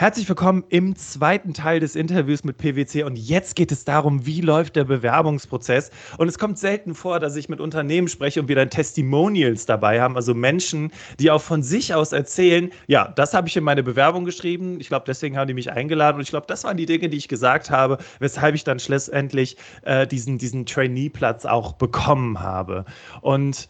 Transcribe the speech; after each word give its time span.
Herzlich 0.00 0.28
willkommen 0.28 0.62
im 0.68 0.94
zweiten 0.94 1.54
Teil 1.54 1.80
des 1.80 1.96
Interviews 1.96 2.44
mit 2.44 2.56
PwC 2.56 3.02
und 3.02 3.18
jetzt 3.18 3.56
geht 3.56 3.72
es 3.72 3.84
darum, 3.84 4.24
wie 4.26 4.40
läuft 4.40 4.76
der 4.76 4.84
Bewerbungsprozess. 4.84 5.90
Und 6.18 6.28
es 6.28 6.38
kommt 6.38 6.56
selten 6.56 6.94
vor, 6.94 7.18
dass 7.18 7.34
ich 7.34 7.48
mit 7.48 7.58
Unternehmen 7.58 8.06
spreche 8.06 8.40
und 8.40 8.46
wir 8.46 8.54
dann 8.54 8.70
Testimonials 8.70 9.66
dabei 9.66 10.00
haben, 10.00 10.14
also 10.14 10.34
Menschen, 10.34 10.92
die 11.18 11.32
auch 11.32 11.42
von 11.42 11.64
sich 11.64 11.94
aus 11.94 12.12
erzählen, 12.12 12.70
ja, 12.86 13.08
das 13.08 13.34
habe 13.34 13.48
ich 13.48 13.56
in 13.56 13.64
meine 13.64 13.82
Bewerbung 13.82 14.24
geschrieben, 14.24 14.78
ich 14.78 14.86
glaube, 14.86 15.02
deswegen 15.04 15.36
haben 15.36 15.48
die 15.48 15.54
mich 15.54 15.72
eingeladen 15.72 16.18
und 16.18 16.22
ich 16.22 16.30
glaube, 16.30 16.46
das 16.46 16.62
waren 16.62 16.76
die 16.76 16.86
Dinge, 16.86 17.08
die 17.08 17.16
ich 17.16 17.26
gesagt 17.26 17.68
habe, 17.68 17.98
weshalb 18.20 18.54
ich 18.54 18.62
dann 18.62 18.78
schlussendlich 18.78 19.56
äh, 19.82 20.06
diesen, 20.06 20.38
diesen 20.38 20.64
Trainee-Platz 20.64 21.44
auch 21.44 21.72
bekommen 21.72 22.38
habe. 22.38 22.84
Und 23.20 23.68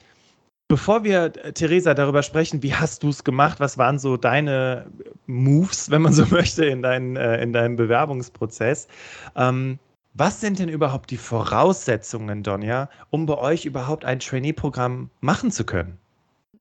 Bevor 0.69 1.03
wir, 1.03 1.33
äh, 1.45 1.53
Theresa, 1.55 1.95
darüber 1.95 2.23
sprechen, 2.23 2.63
wie 2.63 2.75
hast 2.75 3.03
du 3.03 3.09
es 3.09 3.25
gemacht? 3.25 3.59
Was 3.59 3.79
waren 3.79 3.99
so 3.99 4.19
deine 4.19 4.87
Moves, 5.27 5.91
wenn 5.91 6.03
man 6.03 6.13
so 6.13 6.27
möchte, 6.31 6.67
in, 6.67 6.83
dein, 6.83 7.17
äh, 7.17 7.43
in 7.43 7.55
deinem 7.55 7.77
Bewerbungsprozess? 7.77 8.87
Ähm, 9.35 9.79
was 10.13 10.41
sind 10.41 10.59
denn 10.59 10.69
überhaupt 10.69 11.11
die 11.11 11.17
Voraussetzungen, 11.17 12.43
Donja, 12.43 12.91
um 13.11 13.25
bei 13.25 13.39
euch 13.39 13.65
überhaupt 13.65 14.05
ein 14.05 14.21
Trainee-Programm 14.21 15.11
machen 15.21 15.51
zu 15.51 15.65
können? 15.65 15.97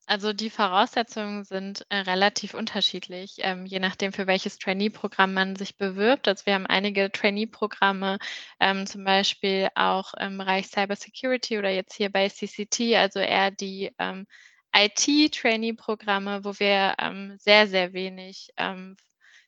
Also 0.09 0.31
die 0.31 0.49
Voraussetzungen 0.49 1.43
sind 1.43 1.85
äh, 1.89 1.97
relativ 1.97 2.53
unterschiedlich, 2.53 3.35
ähm, 3.39 3.65
je 3.65 3.79
nachdem, 3.79 4.13
für 4.13 4.25
welches 4.25 4.57
Trainee-Programm 4.57 5.33
man 5.33 5.57
sich 5.57 5.75
bewirbt. 5.75 6.29
Also 6.29 6.45
wir 6.45 6.53
haben 6.53 6.65
einige 6.65 7.11
Trainee-Programme, 7.11 8.17
ähm, 8.61 8.87
zum 8.87 9.03
Beispiel 9.03 9.67
auch 9.75 10.13
im 10.13 10.37
Bereich 10.37 10.67
Cybersecurity 10.67 11.57
oder 11.57 11.71
jetzt 11.71 11.93
hier 11.93 12.09
bei 12.09 12.29
CCT, 12.29 12.95
also 12.95 13.19
eher 13.19 13.51
die 13.51 13.91
ähm, 13.99 14.25
IT-Trainee-Programme, 14.73 16.45
wo 16.45 16.57
wir 16.57 16.95
ähm, 16.99 17.35
sehr, 17.37 17.67
sehr 17.67 17.91
wenig 17.91 18.49
ähm, 18.55 18.95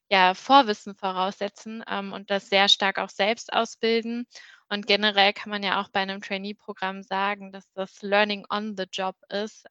ja, 0.10 0.34
Vorwissen 0.34 0.94
voraussetzen 0.94 1.85
ähm, 1.90 2.12
und 2.12 2.32
das 2.32 2.49
sehr 2.49 2.68
stark 2.68 2.99
auch 2.99 3.10
selbst 3.10 3.54
ausbilden. 3.54 4.27
Und 4.68 4.88
generell 4.88 5.32
kann 5.32 5.51
man 5.51 5.63
ja 5.63 5.82
auch 5.82 5.88
bei 5.88 6.01
einem 6.01 6.21
Trainee-Programm 6.21 7.01
sagen, 7.04 7.54
dass 7.54 7.71
das 7.73 8.01
Learning 8.01 8.46
on 8.49 8.76
the 8.76 8.85
Job 8.91 9.16
ist. 9.29 9.66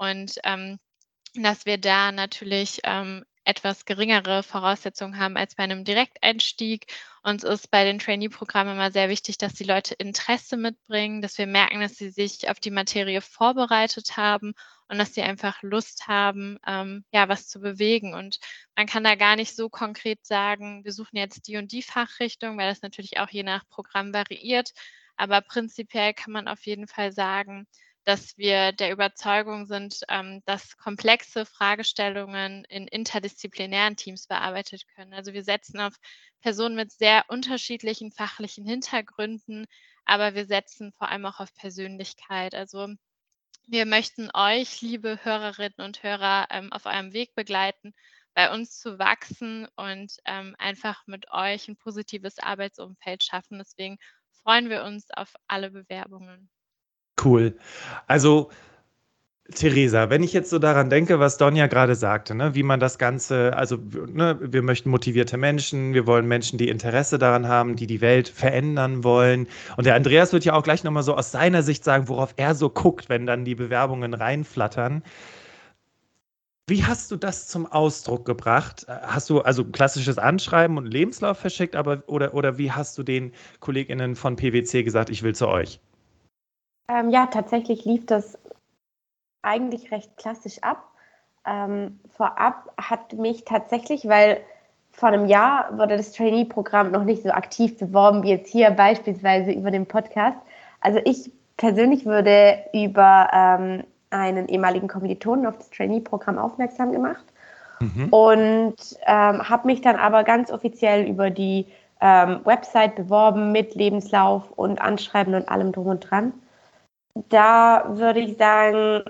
Und 0.00 0.36
ähm, 0.44 0.78
dass 1.34 1.66
wir 1.66 1.76
da 1.76 2.10
natürlich 2.10 2.80
ähm, 2.84 3.24
etwas 3.44 3.84
geringere 3.84 4.42
Voraussetzungen 4.42 5.18
haben 5.18 5.36
als 5.36 5.54
bei 5.54 5.64
einem 5.64 5.84
Direkteinstieg. 5.84 6.86
Uns 7.22 7.44
ist 7.44 7.70
bei 7.70 7.84
den 7.84 7.98
Trainee-Programmen 7.98 8.74
immer 8.74 8.90
sehr 8.90 9.10
wichtig, 9.10 9.36
dass 9.36 9.52
die 9.52 9.64
Leute 9.64 9.94
Interesse 9.94 10.56
mitbringen, 10.56 11.20
dass 11.20 11.36
wir 11.36 11.46
merken, 11.46 11.80
dass 11.80 11.96
sie 11.96 12.08
sich 12.08 12.48
auf 12.48 12.60
die 12.60 12.70
Materie 12.70 13.20
vorbereitet 13.20 14.16
haben 14.16 14.54
und 14.88 14.96
dass 14.96 15.12
sie 15.12 15.22
einfach 15.22 15.62
Lust 15.62 16.08
haben, 16.08 16.58
ähm, 16.66 17.04
ja, 17.12 17.28
was 17.28 17.48
zu 17.48 17.60
bewegen. 17.60 18.14
Und 18.14 18.38
man 18.76 18.86
kann 18.86 19.04
da 19.04 19.16
gar 19.16 19.36
nicht 19.36 19.54
so 19.54 19.68
konkret 19.68 20.24
sagen, 20.24 20.82
wir 20.84 20.92
suchen 20.92 21.16
jetzt 21.16 21.46
die 21.46 21.58
und 21.58 21.72
die 21.72 21.82
Fachrichtung, 21.82 22.56
weil 22.56 22.70
das 22.70 22.80
natürlich 22.80 23.20
auch 23.20 23.28
je 23.28 23.42
nach 23.42 23.68
Programm 23.68 24.14
variiert. 24.14 24.72
Aber 25.16 25.42
prinzipiell 25.42 26.14
kann 26.14 26.32
man 26.32 26.48
auf 26.48 26.64
jeden 26.64 26.88
Fall 26.88 27.12
sagen, 27.12 27.66
dass 28.10 28.36
wir 28.36 28.72
der 28.72 28.90
Überzeugung 28.90 29.66
sind, 29.66 30.00
ähm, 30.08 30.42
dass 30.44 30.76
komplexe 30.76 31.46
Fragestellungen 31.46 32.64
in 32.64 32.88
interdisziplinären 32.88 33.94
Teams 33.94 34.26
bearbeitet 34.26 34.82
können. 34.96 35.14
Also 35.14 35.32
wir 35.32 35.44
setzen 35.44 35.78
auf 35.78 35.94
Personen 36.40 36.74
mit 36.74 36.90
sehr 36.90 37.26
unterschiedlichen 37.28 38.10
fachlichen 38.10 38.66
Hintergründen, 38.66 39.66
aber 40.06 40.34
wir 40.34 40.46
setzen 40.46 40.92
vor 40.98 41.08
allem 41.08 41.24
auch 41.24 41.38
auf 41.38 41.54
Persönlichkeit. 41.54 42.52
Also 42.56 42.88
wir 43.68 43.86
möchten 43.86 44.28
euch, 44.34 44.80
liebe 44.80 45.20
Hörerinnen 45.22 45.78
und 45.78 46.02
Hörer, 46.02 46.48
ähm, 46.50 46.72
auf 46.72 46.86
eurem 46.86 47.12
Weg 47.12 47.36
begleiten, 47.36 47.94
bei 48.34 48.52
uns 48.52 48.76
zu 48.80 48.98
wachsen 48.98 49.68
und 49.76 50.16
ähm, 50.24 50.56
einfach 50.58 51.06
mit 51.06 51.30
euch 51.30 51.68
ein 51.68 51.76
positives 51.76 52.40
Arbeitsumfeld 52.40 53.22
schaffen. 53.22 53.58
Deswegen 53.58 53.98
freuen 54.42 54.68
wir 54.68 54.82
uns 54.82 55.12
auf 55.12 55.32
alle 55.46 55.70
Bewerbungen. 55.70 56.50
Cool. 57.22 57.56
Also, 58.06 58.50
Theresa, 59.54 60.10
wenn 60.10 60.22
ich 60.22 60.32
jetzt 60.32 60.50
so 60.50 60.58
daran 60.60 60.90
denke, 60.90 61.18
was 61.18 61.36
Donja 61.36 61.66
gerade 61.66 61.96
sagte, 61.96 62.34
ne, 62.34 62.54
wie 62.54 62.62
man 62.62 62.78
das 62.78 62.98
Ganze, 62.98 63.56
also 63.56 63.76
ne, 63.76 64.38
wir 64.40 64.62
möchten 64.62 64.90
motivierte 64.90 65.36
Menschen, 65.36 65.92
wir 65.92 66.06
wollen 66.06 66.26
Menschen, 66.28 66.58
die 66.58 66.68
Interesse 66.68 67.18
daran 67.18 67.48
haben, 67.48 67.74
die 67.76 67.86
die 67.88 68.00
Welt 68.00 68.28
verändern 68.28 69.02
wollen. 69.02 69.48
Und 69.76 69.86
der 69.86 69.96
Andreas 69.96 70.32
wird 70.32 70.44
ja 70.44 70.54
auch 70.54 70.62
gleich 70.62 70.84
nochmal 70.84 71.02
so 71.02 71.16
aus 71.16 71.32
seiner 71.32 71.62
Sicht 71.62 71.84
sagen, 71.84 72.08
worauf 72.08 72.34
er 72.36 72.54
so 72.54 72.70
guckt, 72.70 73.08
wenn 73.08 73.26
dann 73.26 73.44
die 73.44 73.56
Bewerbungen 73.56 74.14
reinflattern. 74.14 75.02
Wie 76.68 76.84
hast 76.84 77.10
du 77.10 77.16
das 77.16 77.48
zum 77.48 77.66
Ausdruck 77.66 78.24
gebracht? 78.24 78.86
Hast 78.88 79.28
du 79.28 79.40
also 79.40 79.64
klassisches 79.64 80.18
Anschreiben 80.18 80.78
und 80.78 80.86
Lebenslauf 80.86 81.38
verschickt, 81.38 81.74
aber 81.74 82.04
oder, 82.06 82.32
oder 82.34 82.58
wie 82.58 82.70
hast 82.70 82.96
du 82.96 83.02
den 83.02 83.32
KollegInnen 83.58 84.14
von 84.14 84.36
PwC 84.36 84.84
gesagt, 84.84 85.10
ich 85.10 85.22
will 85.24 85.34
zu 85.34 85.48
euch? 85.48 85.80
Ähm, 86.90 87.10
ja, 87.10 87.26
tatsächlich 87.26 87.84
lief 87.84 88.06
das 88.06 88.36
eigentlich 89.42 89.92
recht 89.92 90.16
klassisch 90.16 90.62
ab. 90.62 90.88
Ähm, 91.46 92.00
vorab 92.16 92.70
hat 92.76 93.12
mich 93.12 93.44
tatsächlich, 93.44 94.08
weil 94.08 94.38
vor 94.90 95.10
einem 95.10 95.26
Jahr 95.26 95.78
wurde 95.78 95.96
das 95.96 96.12
Trainee-Programm 96.12 96.90
noch 96.90 97.04
nicht 97.04 97.22
so 97.22 97.30
aktiv 97.30 97.78
beworben 97.78 98.22
wie 98.22 98.30
jetzt 98.30 98.50
hier 98.50 98.70
beispielsweise 98.72 99.52
über 99.52 99.70
den 99.70 99.86
Podcast. 99.86 100.36
Also 100.80 100.98
ich 101.04 101.30
persönlich 101.56 102.06
würde 102.06 102.58
über 102.72 103.28
ähm, 103.32 103.84
einen 104.10 104.48
ehemaligen 104.48 104.88
Kommilitonen 104.88 105.46
auf 105.46 105.58
das 105.58 105.70
Trainee-Programm 105.70 106.38
aufmerksam 106.38 106.92
gemacht 106.92 107.24
mhm. 107.78 108.08
und 108.10 108.76
ähm, 109.06 109.48
habe 109.48 109.66
mich 109.66 109.80
dann 109.80 109.96
aber 109.96 110.24
ganz 110.24 110.50
offiziell 110.50 111.06
über 111.06 111.30
die 111.30 111.66
ähm, 112.00 112.40
Website 112.44 112.96
beworben 112.96 113.52
mit 113.52 113.74
Lebenslauf 113.76 114.50
und 114.50 114.80
Anschreiben 114.80 115.34
und 115.34 115.48
allem 115.48 115.70
drum 115.70 115.86
und 115.86 116.10
dran 116.10 116.32
da 117.14 117.84
würde 117.88 118.20
ich 118.20 118.36
sagen, 118.36 119.02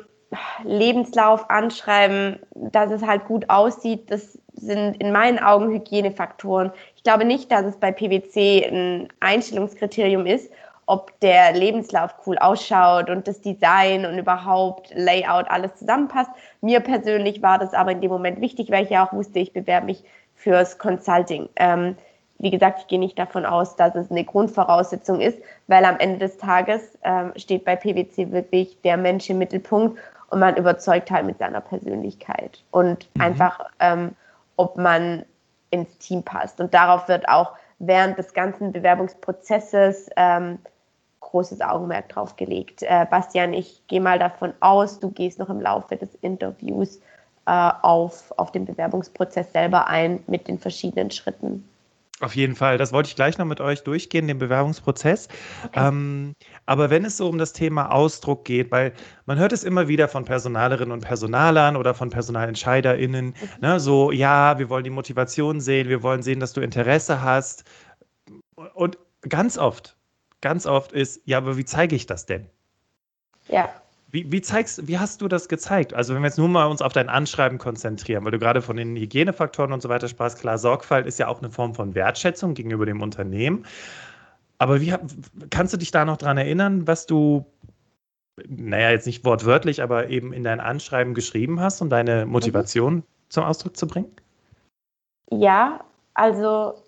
Lebenslauf 0.63 1.51
anschreiben, 1.51 2.39
dass 2.55 2.91
es 2.91 3.03
halt 3.03 3.27
gut 3.27 3.51
aussieht, 3.51 4.11
das 4.11 4.39
sind 4.55 5.01
in 5.01 5.13
meinen 5.13 5.39
Augen 5.39 5.71
Hygienefaktoren. 5.71 6.71
Ich 6.97 7.03
glaube 7.03 7.25
nicht, 7.25 7.51
dass 7.51 7.65
es 7.65 7.77
bei 7.79 7.93
PwC 7.93 8.67
ein 8.67 9.09
Einstellungskriterium 9.21 10.27
ist, 10.27 10.51
ob 10.87 11.19
der 11.21 11.53
Lebenslauf 11.53 12.15
cool 12.27 12.37
ausschaut 12.39 13.11
und 13.11 13.27
das 13.29 13.41
Design 13.41 14.05
und 14.05 14.19
überhaupt 14.19 14.93
Layout 14.95 15.49
alles 15.49 15.77
zusammenpasst. 15.77 16.31
Mir 16.61 16.81
persönlich 16.81 17.43
war 17.43 17.59
das 17.59 17.75
aber 17.75 17.93
in 17.93 18.01
dem 18.01 18.11
Moment 18.11 18.41
wichtig, 18.41 18.71
weil 18.71 18.85
ich 18.85 18.91
ja 18.91 19.07
auch 19.07 19.13
wusste, 19.13 19.39
ich 19.39 19.53
bewerbe 19.53 19.87
mich 19.87 20.05
fürs 20.35 20.79
Consulting. 20.79 21.49
Ähm, 21.57 21.97
wie 22.41 22.51
gesagt, 22.51 22.81
ich 22.81 22.87
gehe 22.87 22.99
nicht 22.99 23.19
davon 23.19 23.45
aus, 23.45 23.77
dass 23.77 23.95
es 23.95 24.11
eine 24.11 24.25
Grundvoraussetzung 24.25 25.21
ist, 25.21 25.39
weil 25.67 25.85
am 25.85 25.99
Ende 25.99 26.19
des 26.19 26.39
Tages 26.39 26.99
ähm, 27.03 27.33
steht 27.37 27.65
bei 27.67 27.77
PwC 27.77 28.33
wirklich 28.33 28.81
der 28.83 28.97
Mensch 28.97 29.29
im 29.29 29.39
Mittelpunkt 29.39 29.99
und 30.31 30.41
man 30.41 30.57
überzeugt 30.57 31.11
halt 31.11 31.27
mit 31.27 31.39
seiner 31.39 31.61
Persönlichkeit 31.61 32.63
und 32.71 33.09
mhm. 33.15 33.21
einfach, 33.21 33.71
ähm, 33.79 34.17
ob 34.57 34.77
man 34.77 35.25
ins 35.71 35.99
Team 35.99 36.23
passt. 36.23 36.61
Und 36.61 36.73
darauf 36.73 37.09
wird 37.09 37.29
auch 37.29 37.53
während 37.79 38.19
des 38.19 38.33
ganzen 38.33 38.73
Bewerbungsprozesses 38.73 40.09
ähm, 40.17 40.59
großes 41.21 41.61
Augenmerk 41.61 42.09
drauf 42.09 42.37
gelegt. 42.37 42.83
Äh, 42.83 43.07
Bastian, 43.11 43.53
ich 43.53 43.87
gehe 43.87 44.01
mal 44.01 44.19
davon 44.19 44.55
aus, 44.61 44.99
du 44.99 45.11
gehst 45.11 45.39
noch 45.39 45.51
im 45.51 45.61
Laufe 45.61 45.97
des 45.97 46.15
Interviews 46.17 47.01
äh, 47.47 47.71
auf, 47.83 48.33
auf 48.39 48.51
den 48.51 48.65
Bewerbungsprozess 48.65 49.53
selber 49.53 49.87
ein 49.89 50.23
mit 50.27 50.49
den 50.49 50.59
verschiedenen 50.59 51.11
Schritten. 51.11 51.70
Auf 52.21 52.37
jeden 52.37 52.55
Fall. 52.55 52.77
Das 52.77 52.93
wollte 52.93 53.09
ich 53.09 53.17
gleich 53.17 53.39
noch 53.39 53.47
mit 53.47 53.63
euch 53.63 53.83
durchgehen, 53.83 54.29
den 54.29 54.39
Bewerbungsprozess. 54.39 55.29
Okay. 55.65 55.89
Ähm, 55.89 56.35
aber 56.67 56.91
wenn 56.91 57.07
es 57.07 57.17
so 57.17 57.27
um 57.27 57.39
das 57.39 57.55
Thema 57.55 57.91
Ausdruck 57.91 58.45
geht, 58.45 58.71
weil 58.71 58.93
man 59.25 59.39
hört 59.39 59.53
es 59.53 59.65
immer 59.65 59.89
wieder 59.89 60.07
von 60.07 60.27
Personalerinnen 60.27 60.93
und 60.93 61.01
Personalern 61.01 61.77
oder 61.77 61.95
von 61.95 62.11
PersonalentscheiderInnen, 62.11 63.27
mhm. 63.29 63.35
ne, 63.63 63.81
so, 63.81 64.13
ja, 64.13 64.59
wir 64.59 64.69
wollen 64.69 64.85
die 64.85 64.91
Motivation 64.91 65.63
sehen, 65.63 65.89
wir 65.89 66.03
wollen 66.03 66.23
sehen, 66.23 66.41
dass 66.41 66.53
du 66.53 66.61
Interesse 66.61 67.23
hast. 67.23 67.65
Und 68.75 68.99
ganz 69.27 69.57
oft, 69.57 69.97
ganz 70.43 70.67
oft 70.67 70.93
ist, 70.93 71.23
ja, 71.25 71.39
aber 71.39 71.57
wie 71.57 71.65
zeige 71.65 71.97
ich 71.97 72.05
das 72.05 72.27
denn? 72.27 72.51
Ja. 73.49 73.71
Wie, 74.13 74.31
wie, 74.33 74.41
zeigst, 74.41 74.89
wie 74.89 74.99
hast 74.99 75.21
du 75.21 75.29
das 75.29 75.49
gezeigt? 75.49 75.95
Also 75.95 76.15
wenn 76.15 76.23
wir 76.23 76.29
jetzt 76.29 76.39
nur 76.39 76.49
mal 76.49 76.67
uns 76.67 76.83
auf 76.83 76.93
dein 76.93 77.09
Anschreiben 77.09 77.59
konzentrieren, 77.59 78.25
weil 78.25 78.33
du 78.33 78.39
gerade 78.39 78.61
von 78.61 78.77
den 78.77 78.97
Hygienefaktoren 78.97 79.73
und 79.73 79.83
so 79.83 79.89
weiter 79.89 80.09
sprachst, 80.09 80.41
klar, 80.41 80.59
Sorgfalt 80.59 81.07
ist 81.07 81.19
ja 81.19 81.29
auch 81.29 81.39
eine 81.39 81.51
Form 81.51 81.75
von 81.75 81.95
Wertschätzung 81.95 82.55
gegenüber 82.55 82.87
dem 82.87 83.03
Unternehmen. 83.03 83.65
Aber 84.59 84.81
wie 84.81 84.95
kannst 85.51 85.73
du 85.73 85.77
dich 85.77 85.91
da 85.91 86.05
noch 86.05 86.17
dran 86.17 86.39
erinnern, 86.39 86.87
was 86.87 87.07
du, 87.07 87.47
naja, 88.49 88.91
jetzt 88.91 89.07
nicht 89.07 89.25
wortwörtlich, 89.25 89.83
aber 89.83 90.09
eben 90.09 90.33
in 90.33 90.43
dein 90.45 90.61
Anschreiben 90.61 91.15
geschrieben 91.15 91.61
hast, 91.61 91.81
um 91.81 91.89
deine 91.89 92.27
Motivation 92.27 92.97
mhm. 92.97 93.05
zum 93.29 93.45
Ausdruck 93.45 93.77
zu 93.77 93.87
bringen? 93.87 94.11
Ja, 95.31 95.85
also 96.15 96.83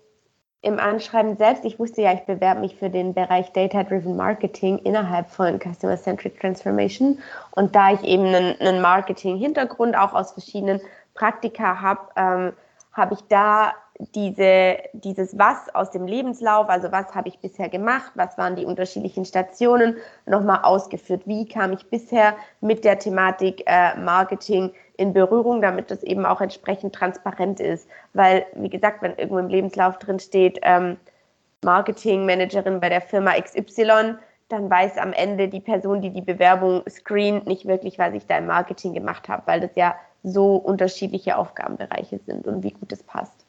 im 0.63 0.79
Anschreiben 0.79 1.35
selbst, 1.35 1.65
ich 1.65 1.77
wusste 1.77 2.01
ja, 2.01 2.13
ich 2.13 2.21
bewerbe 2.21 2.61
mich 2.61 2.77
für 2.77 2.89
den 2.89 3.13
Bereich 3.13 3.51
Data-Driven 3.51 4.15
Marketing 4.15 4.79
innerhalb 4.79 5.29
von 5.29 5.59
Customer-Centric 5.59 6.39
Transformation. 6.39 7.19
Und 7.51 7.75
da 7.75 7.91
ich 7.91 8.01
eben 8.03 8.25
einen, 8.25 8.59
einen 8.61 8.81
Marketing-Hintergrund 8.81 9.97
auch 9.97 10.13
aus 10.13 10.31
verschiedenen 10.31 10.79
Praktika 11.15 11.81
habe, 11.81 12.01
ähm, 12.15 12.53
habe 12.93 13.13
ich 13.15 13.19
da 13.27 13.73
diese, 13.99 14.77
dieses 14.93 15.37
Was 15.37 15.73
aus 15.73 15.91
dem 15.91 16.07
Lebenslauf, 16.07 16.67
also 16.67 16.91
was 16.91 17.13
habe 17.13 17.27
ich 17.27 17.39
bisher 17.39 17.69
gemacht, 17.69 18.11
was 18.15 18.37
waren 18.37 18.55
die 18.55 18.65
unterschiedlichen 18.65 19.23
Stationen, 19.23 19.97
nochmal 20.25 20.61
ausgeführt. 20.63 21.21
Wie 21.25 21.47
kam 21.47 21.73
ich 21.73 21.89
bisher 21.89 22.35
mit 22.59 22.83
der 22.83 22.99
Thematik 22.99 23.63
äh, 23.65 23.95
Marketing 23.97 24.71
in 24.97 25.13
Berührung, 25.13 25.61
damit 25.61 25.91
das 25.91 26.03
eben 26.03 26.25
auch 26.25 26.41
entsprechend 26.41 26.93
transparent 26.93 27.59
ist. 27.59 27.87
Weil, 28.13 28.45
wie 28.55 28.69
gesagt, 28.69 29.01
wenn 29.01 29.15
irgendwo 29.15 29.39
im 29.39 29.47
Lebenslauf 29.47 29.97
drin 29.97 30.19
steht, 30.19 30.59
ähm, 30.63 30.97
Marketingmanagerin 31.63 32.79
bei 32.79 32.89
der 32.89 33.01
Firma 33.01 33.33
XY, 33.39 34.15
dann 34.49 34.69
weiß 34.69 34.97
am 34.97 35.13
Ende 35.13 35.47
die 35.47 35.61
Person, 35.61 36.01
die 36.01 36.11
die 36.11 36.21
Bewerbung 36.21 36.83
screent, 36.89 37.47
nicht 37.47 37.65
wirklich, 37.65 37.97
was 37.97 38.13
ich 38.13 38.27
da 38.27 38.37
im 38.37 38.47
Marketing 38.47 38.93
gemacht 38.93 39.29
habe, 39.29 39.43
weil 39.45 39.61
das 39.61 39.75
ja 39.75 39.95
so 40.23 40.55
unterschiedliche 40.55 41.37
Aufgabenbereiche 41.37 42.19
sind 42.19 42.47
und 42.47 42.63
wie 42.63 42.71
gut 42.71 42.91
es 42.91 43.03
passt. 43.03 43.42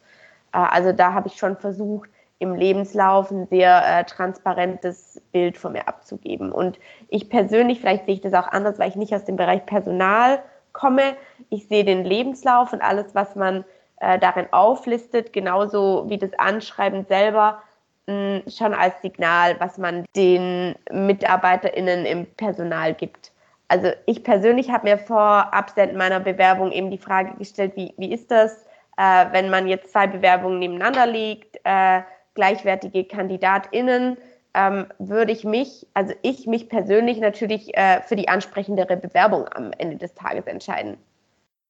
Äh, 0.54 0.58
also 0.58 0.92
da 0.92 1.12
habe 1.12 1.28
ich 1.28 1.34
schon 1.36 1.56
versucht, 1.56 2.08
im 2.38 2.54
Lebenslauf 2.54 3.30
ein 3.30 3.46
sehr 3.46 3.82
äh, 3.86 4.04
transparentes 4.04 5.20
Bild 5.32 5.56
von 5.56 5.72
mir 5.72 5.88
abzugeben. 5.88 6.52
Und 6.52 6.78
ich 7.08 7.28
persönlich, 7.28 7.80
vielleicht 7.80 8.06
sehe 8.06 8.14
ich 8.14 8.20
das 8.20 8.34
auch 8.34 8.48
anders, 8.48 8.78
weil 8.78 8.88
ich 8.88 8.96
nicht 8.96 9.14
aus 9.14 9.24
dem 9.24 9.36
Bereich 9.36 9.64
Personal 9.66 10.42
komme. 10.72 11.16
Ich 11.50 11.68
sehe 11.68 11.84
den 11.84 12.04
Lebenslauf 12.04 12.72
und 12.72 12.82
alles, 12.82 13.14
was 13.14 13.36
man 13.36 13.64
äh, 14.00 14.18
darin 14.18 14.46
auflistet, 14.52 15.32
genauso 15.32 16.04
wie 16.08 16.18
das 16.18 16.30
Anschreiben 16.36 17.06
selber, 17.06 17.62
mh, 18.06 18.42
schon 18.48 18.74
als 18.74 19.00
Signal, 19.00 19.56
was 19.60 19.78
man 19.78 20.04
den 20.16 20.74
MitarbeiterInnen 20.90 22.04
im 22.04 22.26
Personal 22.26 22.94
gibt. 22.94 23.32
Also 23.68 23.88
ich 24.06 24.24
persönlich 24.24 24.70
habe 24.70 24.88
mir 24.88 24.98
vor 24.98 25.54
Absenden 25.54 25.96
meiner 25.96 26.20
Bewerbung 26.20 26.72
eben 26.72 26.90
die 26.90 26.98
Frage 26.98 27.34
gestellt, 27.38 27.72
wie, 27.76 27.94
wie 27.96 28.12
ist 28.12 28.30
das, 28.30 28.66
äh, 28.96 29.26
wenn 29.32 29.50
man 29.50 29.66
jetzt 29.66 29.92
zwei 29.92 30.06
Bewerbungen 30.06 30.58
nebeneinander 30.58 31.06
legt, 31.06 31.58
äh, 31.64 32.02
gleichwertige 32.34 33.04
KandidatInnen, 33.04 34.16
ähm, 34.54 34.86
würde 34.98 35.32
ich 35.32 35.44
mich, 35.44 35.86
also 35.94 36.14
ich 36.22 36.46
mich 36.46 36.68
persönlich 36.68 37.18
natürlich 37.18 37.76
äh, 37.76 38.02
für 38.02 38.16
die 38.16 38.28
ansprechendere 38.28 38.96
Bewerbung 38.96 39.48
am 39.48 39.72
Ende 39.78 39.96
des 39.96 40.14
Tages 40.14 40.46
entscheiden. 40.46 40.96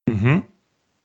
Mhm. 0.06 0.44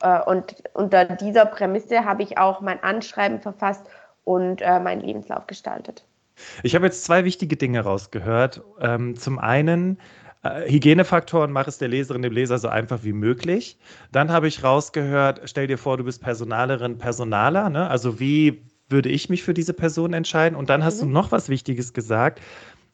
Äh, 0.01 0.21
und 0.23 0.55
unter 0.73 1.05
dieser 1.05 1.45
Prämisse 1.45 2.05
habe 2.05 2.23
ich 2.23 2.37
auch 2.37 2.61
mein 2.61 2.83
Anschreiben 2.83 3.39
verfasst 3.39 3.85
und 4.25 4.61
äh, 4.61 4.79
meinen 4.79 5.01
Lebenslauf 5.01 5.47
gestaltet. 5.47 6.05
Ich 6.63 6.75
habe 6.75 6.85
jetzt 6.85 7.03
zwei 7.03 7.25
wichtige 7.25 7.57
Dinge 7.57 7.81
rausgehört. 7.81 8.61
Ähm, 8.79 9.15
zum 9.15 9.39
einen, 9.39 9.99
äh, 10.43 10.69
Hygienefaktoren, 10.71 11.51
mach 11.51 11.67
es 11.67 11.77
der 11.77 11.87
Leserin, 11.87 12.21
dem 12.21 12.33
Leser 12.33 12.59
so 12.59 12.67
einfach 12.67 13.03
wie 13.03 13.13
möglich. 13.13 13.77
Dann 14.11 14.31
habe 14.31 14.47
ich 14.47 14.63
rausgehört, 14.63 15.41
stell 15.45 15.67
dir 15.67 15.77
vor, 15.77 15.97
du 15.97 16.03
bist 16.03 16.21
Personalerin, 16.21 16.97
Personaler. 16.97 17.69
Ne? 17.69 17.89
Also 17.89 18.19
wie 18.19 18.63
würde 18.87 19.09
ich 19.09 19.29
mich 19.29 19.43
für 19.43 19.53
diese 19.53 19.73
Person 19.73 20.13
entscheiden? 20.13 20.57
Und 20.57 20.69
dann 20.69 20.83
hast 20.83 21.01
mhm. 21.01 21.07
du 21.07 21.11
noch 21.13 21.31
was 21.31 21.49
Wichtiges 21.49 21.93
gesagt. 21.93 22.41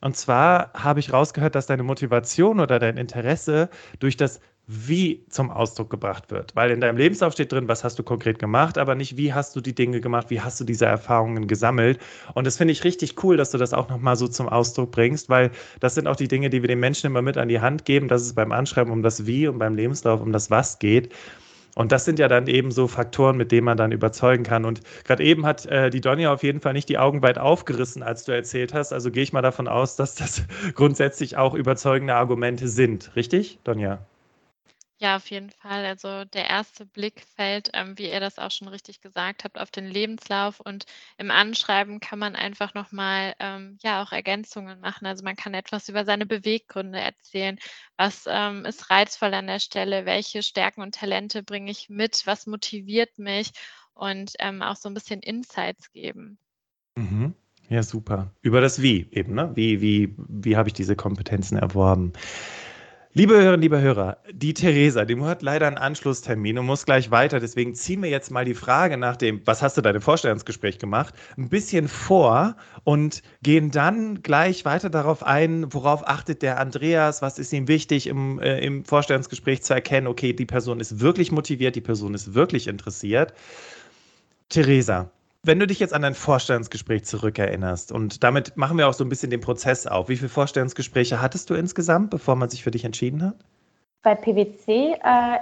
Und 0.02 0.18
zwar 0.18 0.72
habe 0.74 1.00
ich 1.00 1.14
rausgehört, 1.14 1.56
dass 1.56 1.68
deine 1.68 1.84
Motivation 1.84 2.60
oder 2.60 2.80
dein 2.80 2.98
Interesse 2.98 3.70
durch 4.00 4.18
das 4.18 4.40
wie 4.68 5.26
zum 5.30 5.52
Ausdruck 5.52 5.90
gebracht 5.90 6.32
wird. 6.32 6.56
Weil 6.56 6.72
in 6.72 6.82
deinem 6.82 6.98
Lebenslauf 6.98 7.34
steht 7.34 7.52
drin, 7.52 7.68
was 7.68 7.84
hast 7.84 8.00
du 8.00 8.04
konkret 8.04 8.40
gemacht, 8.40 8.78
aber 8.78 8.96
nicht, 8.96 9.16
wie 9.16 9.34
hast 9.34 9.56
du 9.56 9.62
die 9.62 9.76
Dinge 9.76 10.02
gemacht, 10.02 10.30
wie 10.30 10.42
hast 10.42 10.60
du 10.60 10.64
diese 10.64 10.86
Erfahrungen 10.86 11.48
gesammelt. 11.48 12.00
Und 12.34 12.48
das 12.48 12.58
finde 12.58 12.72
ich 12.72 12.84
richtig 12.84 13.24
cool, 13.24 13.38
dass 13.38 13.52
du 13.52 13.58
das 13.58 13.74
auch 13.74 13.90
nochmal 13.90 14.16
so 14.16 14.28
zum 14.28 14.50
Ausdruck 14.50 14.92
bringst, 14.92 15.30
weil 15.30 15.52
das 15.80 15.96
sind 15.96 16.08
auch 16.08 16.16
die 16.16 16.28
Dinge, 16.28 16.50
die 16.50 16.64
wir 16.64 16.68
den 16.68 16.80
Menschen 16.80 17.08
immer 17.08 17.22
mit 17.22 17.38
an 17.38 17.48
die 17.48 17.62
Hand 17.62 17.86
geben, 17.86 18.08
dass 18.08 18.24
es 18.24 18.34
beim 18.34 18.52
Anschreiben 18.52 18.92
um 18.92 19.04
das 19.04 19.26
Wie 19.28 19.48
und 19.48 19.60
beim 19.60 19.76
Lebenslauf 19.76 20.22
um 20.22 20.32
das 20.32 20.50
Was 20.50 20.80
geht. 20.80 21.14
Und 21.76 21.92
das 21.92 22.06
sind 22.06 22.20
ja 22.20 22.30
dann 22.30 22.48
eben 22.48 22.72
so 22.72 22.88
Faktoren, 22.88 23.36
mit 23.36 23.52
denen 23.52 23.66
man 23.66 23.78
dann 23.78 23.92
überzeugen 23.92 24.44
kann. 24.44 24.64
Und 24.64 24.80
gerade 25.04 25.24
eben 25.24 25.46
hat 25.46 25.66
äh, 25.66 25.90
die 25.90 26.00
Donja 26.00 26.34
auf 26.34 26.42
jeden 26.42 26.62
Fall 26.62 26.72
nicht 26.72 26.88
die 26.88 26.98
Augen 26.98 27.22
weit 27.22 27.38
aufgerissen, 27.38 28.02
als 28.02 28.24
du 28.24 28.32
erzählt 28.32 28.74
hast. 28.74 28.94
Also 28.94 29.12
gehe 29.12 29.24
ich 29.24 29.34
mal 29.34 29.42
davon 29.42 29.68
aus, 29.68 29.98
dass 29.98 30.16
das 30.16 30.44
grundsätzlich 30.74 31.36
auch 31.36 31.54
überzeugende 31.54 32.16
Argumente 32.16 32.70
sind. 32.70 33.12
Richtig, 33.18 33.60
Donja? 33.66 34.00
Ja, 35.06 35.18
auf 35.18 35.30
jeden 35.30 35.52
Fall. 35.52 35.86
Also 35.86 36.26
der 36.26 36.50
erste 36.50 36.84
Blick 36.84 37.22
fällt, 37.36 37.70
ähm, 37.74 37.96
wie 37.96 38.10
ihr 38.10 38.20
das 38.20 38.40
auch 38.40 38.50
schon 38.50 38.68
richtig 38.68 39.02
gesagt 39.02 39.44
habt, 39.44 39.60
auf 39.60 39.70
den 39.70 39.86
Lebenslauf 39.86 40.60
und 40.60 40.88
im 41.20 41.30
Anschreiben 41.30 42.00
kann 42.00 42.18
man 42.18 42.36
einfach 42.36 42.74
nochmal 42.74 43.36
ähm, 43.40 43.78
ja 43.84 44.02
auch 44.02 44.12
Ergänzungen 44.12 44.80
machen. 44.80 45.06
Also 45.06 45.24
man 45.24 45.36
kann 45.36 45.54
etwas 45.54 45.90
über 45.90 46.06
seine 46.06 46.26
Beweggründe 46.26 47.00
erzählen. 47.00 47.60
Was 47.98 48.24
ähm, 48.28 48.66
ist 48.66 48.90
reizvoll 48.90 49.32
an 49.36 49.46
der 49.46 49.60
Stelle? 49.60 50.08
Welche 50.08 50.42
Stärken 50.42 50.82
und 50.82 50.96
Talente 50.96 51.44
bringe 51.44 51.70
ich 51.70 51.88
mit? 51.88 52.26
Was 52.26 52.48
motiviert 52.48 53.20
mich? 53.20 53.52
Und 53.94 54.34
ähm, 54.40 54.64
auch 54.64 54.76
so 54.76 54.90
ein 54.90 54.96
bisschen 54.96 55.20
Insights 55.20 55.92
geben. 55.92 56.40
Mhm. 56.96 57.36
Ja, 57.70 57.84
super. 57.84 58.32
Über 58.42 58.60
das 58.60 58.82
Wie 58.82 59.08
eben, 59.12 59.36
ne? 59.36 59.52
Wie, 59.54 59.82
wie, 59.82 60.16
wie 60.18 60.58
habe 60.58 60.70
ich 60.70 60.74
diese 60.74 60.96
Kompetenzen 60.96 61.60
erworben? 61.60 62.14
Liebe 63.18 63.36
Hörerinnen, 63.36 63.62
liebe 63.62 63.80
Hörer, 63.80 64.18
die 64.30 64.54
Theresa, 64.54 65.06
die 65.06 65.18
hat 65.22 65.42
leider 65.42 65.68
einen 65.68 65.78
Anschlusstermin 65.78 66.60
und 66.60 66.66
muss 66.66 66.86
gleich 66.86 67.12
weiter. 67.12 67.40
Deswegen 67.40 67.74
ziehen 67.74 68.04
wir 68.04 68.10
jetzt 68.10 68.30
mal 68.30 68.44
die 68.44 68.54
Frage 68.54 68.98
nach 68.98 69.16
dem, 69.16 69.40
was 69.46 69.62
hast 69.62 69.78
du 69.78 69.82
deinem 69.82 70.02
Vorstellungsgespräch 70.02 70.80
gemacht, 70.80 71.14
ein 71.38 71.48
bisschen 71.48 71.88
vor 71.88 72.58
und 72.84 73.22
gehen 73.42 73.72
dann 73.72 74.22
gleich 74.22 74.66
weiter 74.66 74.90
darauf 74.90 75.24
ein, 75.24 75.74
worauf 75.74 76.06
achtet 76.06 76.42
der 76.42 76.60
Andreas, 76.60 77.22
was 77.22 77.40
ist 77.40 77.54
ihm 77.54 77.70
wichtig 77.70 78.08
im, 78.08 78.38
äh, 78.40 78.60
im 78.60 78.84
Vorstellungsgespräch 78.84 79.64
zu 79.64 79.74
erkennen, 79.74 80.08
okay, 80.08 80.34
die 80.34 80.46
Person 80.46 80.82
ist 80.82 81.00
wirklich 81.00 81.32
motiviert, 81.32 81.78
die 81.78 81.82
Person 81.82 82.16
ist 82.16 82.34
wirklich 82.34 82.68
interessiert. 82.68 83.34
Theresa, 84.50 85.10
wenn 85.46 85.60
du 85.60 85.68
dich 85.68 85.80
jetzt 85.80 85.94
an 85.94 86.02
dein 86.02 86.16
Vorstellungsgespräch 86.16 87.06
zurückerinnerst 87.06 87.92
und 87.92 88.24
damit 88.24 88.58
machen 88.58 88.78
wir 88.78 88.88
auch 88.88 88.94
so 88.94 89.04
ein 89.04 89.10
bisschen 89.10 89.30
den 89.30 89.42
Prozess 89.42 89.86
auf. 89.86 90.10
Wie 90.10 90.18
viele 90.18 90.30
Vorstellungsgespräche 90.30 91.22
hattest 91.22 91.50
du 91.50 91.54
insgesamt, 91.54 92.10
bevor 92.10 92.36
man 92.36 92.50
sich 92.50 92.64
für 92.64 92.72
dich 92.72 92.84
entschieden 92.84 93.24
hat? 93.24 93.36
Bei 94.02 94.16
PwC 94.16 94.94
äh, 94.94 94.98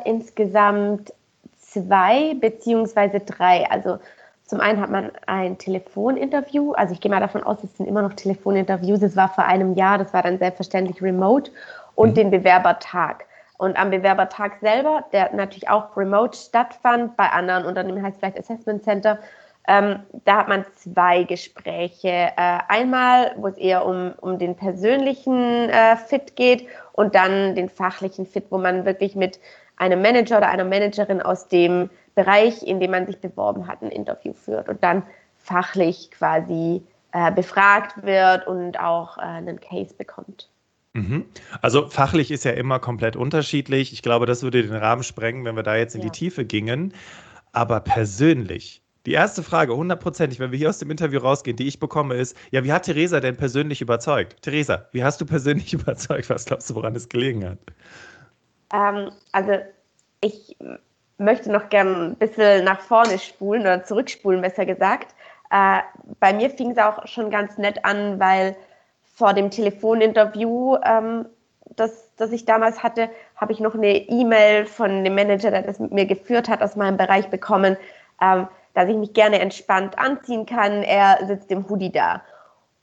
insgesamt 0.06 1.14
zwei 1.60 2.36
beziehungsweise 2.36 3.20
drei. 3.20 3.70
Also 3.70 4.00
zum 4.46 4.60
einen 4.60 4.80
hat 4.80 4.92
man 4.92 5.12
ein 5.26 5.58
Telefoninterview. 5.58 6.74
Also 6.74 6.94
ich 6.94 7.02
gehe 7.02 7.10
mal 7.10 7.20
davon 7.20 7.44
aus, 7.44 7.64
es 7.64 7.78
sind 7.78 7.88
immer 7.88 8.02
noch 8.02 8.14
Telefoninterviews. 8.14 9.02
Es 9.02 9.16
war 9.16 9.30
vor 9.30 9.46
einem 9.46 9.74
Jahr, 9.76 9.98
das 9.98 10.14
war 10.14 10.22
dann 10.24 10.38
selbstverständlich 10.38 11.02
remote 11.02 11.52
und 11.96 12.12
mhm. 12.12 12.16
den 12.16 12.32
Bewerbertag. 12.32 13.26
Und 13.58 13.78
am 13.78 13.92
Bewerbertag 13.92 14.58
selber, 14.60 15.06
der 15.14 15.34
natürlich 15.34 15.70
auch 15.70 15.96
remote 15.96 16.38
stattfand, 16.38 17.16
bei 17.16 17.30
anderen 17.30 17.66
Unternehmen 17.66 18.04
heißt 18.04 18.18
vielleicht 18.20 18.38
Assessment 18.38 18.84
Center, 18.84 19.20
ähm, 19.68 20.00
da 20.26 20.38
hat 20.38 20.50
man 20.50 20.66
zwei 20.76 21.24
Gespräche. 21.24 22.08
Äh, 22.08 22.60
einmal, 22.68 23.34
wo 23.38 23.48
es 23.48 23.58
eher 23.58 23.86
um, 23.86 24.14
um 24.20 24.38
den 24.38 24.56
persönlichen 24.56 25.70
äh, 25.70 25.96
Fit 25.96 26.36
geht 26.36 26.68
und 26.92 27.16
dann 27.16 27.56
den 27.56 27.70
fachlichen 27.70 28.26
Fit, 28.26 28.46
wo 28.50 28.58
man 28.58 28.86
wirklich 28.86 29.16
mit 29.16 29.40
einem 29.78 30.02
Manager 30.02 30.38
oder 30.38 30.50
einer 30.50 30.66
Managerin 30.66 31.22
aus 31.22 31.48
dem 31.48 31.90
Bereich, 32.16 32.62
in 32.64 32.80
dem 32.80 32.92
man 32.92 33.08
sich 33.08 33.20
beworben 33.20 33.68
hat, 33.68 33.82
ein 33.82 33.90
Interview 33.90 34.34
führt 34.34 34.70
und 34.70 34.84
dann 34.84 35.04
fachlich 35.38 36.12
quasi 36.12 36.84
äh, 37.12 37.32
befragt 37.32 38.04
wird 38.04 38.46
und 38.48 38.80
auch 38.80 39.18
äh, 39.18 39.22
einen 39.22 39.60
Case 39.60 39.96
bekommt. 39.96 40.50
Mhm. 40.94 41.26
Also 41.62 41.90
fachlich 41.90 42.30
ist 42.30 42.46
ja 42.46 42.52
immer 42.52 42.80
komplett 42.80 43.16
unterschiedlich. 43.16 43.94
Ich 43.94 44.04
glaube, 44.04 44.26
das 44.26 44.44
würde 44.44 44.62
den 44.62 44.76
Rahmen 44.76 45.04
sprengen, 45.04 45.44
wenn 45.44 45.56
wir 45.56 45.64
da 45.64 45.76
jetzt 45.76 45.96
in 45.96 46.02
ja. 46.02 46.10
die 46.10 46.12
Tiefe 46.12 46.46
gingen. 46.46 46.94
Aber 47.52 47.80
persönlich, 47.80 48.83
die 49.06 49.14
erste 49.14 49.44
Frage, 49.44 49.76
hundertprozentig, 49.76 50.40
wenn 50.40 50.52
wir 50.52 50.58
hier 50.58 50.70
aus 50.70 50.80
dem 50.80 50.90
Interview 50.90 51.20
rausgehen, 51.20 51.58
die 51.58 51.68
ich 51.68 51.80
bekomme, 51.80 52.16
ist: 52.16 52.38
Ja, 52.52 52.64
wie 52.64 52.72
hat 52.72 52.84
Theresa 52.84 53.20
denn 53.20 53.36
persönlich 53.36 53.82
überzeugt? 53.82 54.42
Theresa, 54.42 54.88
wie 54.92 55.04
hast 55.04 55.20
du 55.20 55.26
persönlich 55.26 55.74
überzeugt? 55.74 56.30
Was 56.30 56.46
glaubst 56.46 56.70
du, 56.70 56.76
woran 56.76 56.96
es 56.96 57.10
gelegen 57.10 57.48
hat? 57.48 57.60
Ähm, 58.74 59.12
also, 59.32 59.58
ich 60.22 60.56
möchte 61.18 61.52
noch 61.52 61.70
gern 61.70 62.12
ein 62.12 62.16
bisschen 62.16 62.64
nach 62.64 62.80
vorne 62.80 63.20
spulen 63.20 63.62
oder 63.62 63.84
zurückspulen, 63.84 64.42
besser 64.42 64.66
gesagt. 64.66 65.14
Äh, 65.52 65.80
bei 66.20 66.34
mir 66.34 66.50
fing 66.50 66.72
es 66.72 66.78
auch 66.78 67.06
schon 67.08 67.30
ganz 67.30 67.58
nett 67.58 67.84
an, 67.86 68.20
weil 68.20 68.56
vor 69.16 69.34
dem 69.34 69.52
Telefoninterview, 69.52 70.78
ähm, 70.84 71.26
das, 71.76 72.12
das 72.18 72.32
ich 72.32 72.46
damals 72.46 72.82
hatte, 72.82 73.10
habe 73.36 73.52
ich 73.52 73.60
noch 73.60 73.76
eine 73.76 73.96
E-Mail 73.96 74.66
von 74.66 75.04
dem 75.04 75.16
Manager, 75.16 75.52
der 75.52 75.62
das 75.62 75.80
mit 75.80 75.92
mir 75.92 76.06
geführt 76.06 76.48
hat, 76.48 76.62
aus 76.62 76.76
meinem 76.76 76.98
Bereich 76.98 77.30
bekommen. 77.30 77.78
Ähm, 78.22 78.48
dass 78.74 78.90
ich 78.90 78.96
mich 78.96 79.14
gerne 79.14 79.40
entspannt 79.40 79.98
anziehen 79.98 80.46
kann. 80.46 80.84
Er 80.84 81.26
sitzt 81.26 81.52
im 81.52 81.70
Hoodie 81.70 81.92
da. 81.92 82.22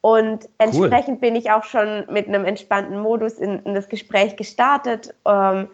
Und 0.01 0.49
entsprechend 0.59 1.17
cool. 1.17 1.29
bin 1.29 1.37
ich 1.37 1.51
auch 1.51 1.65
schon 1.65 2.07
mit 2.11 2.27
einem 2.27 2.45
entspannten 2.45 2.99
Modus 2.99 3.35
in, 3.35 3.59
in 3.65 3.75
das 3.75 3.89
Gespräch 3.89 4.37
gestartet. 4.37 5.15
Ähm, 5.27 5.69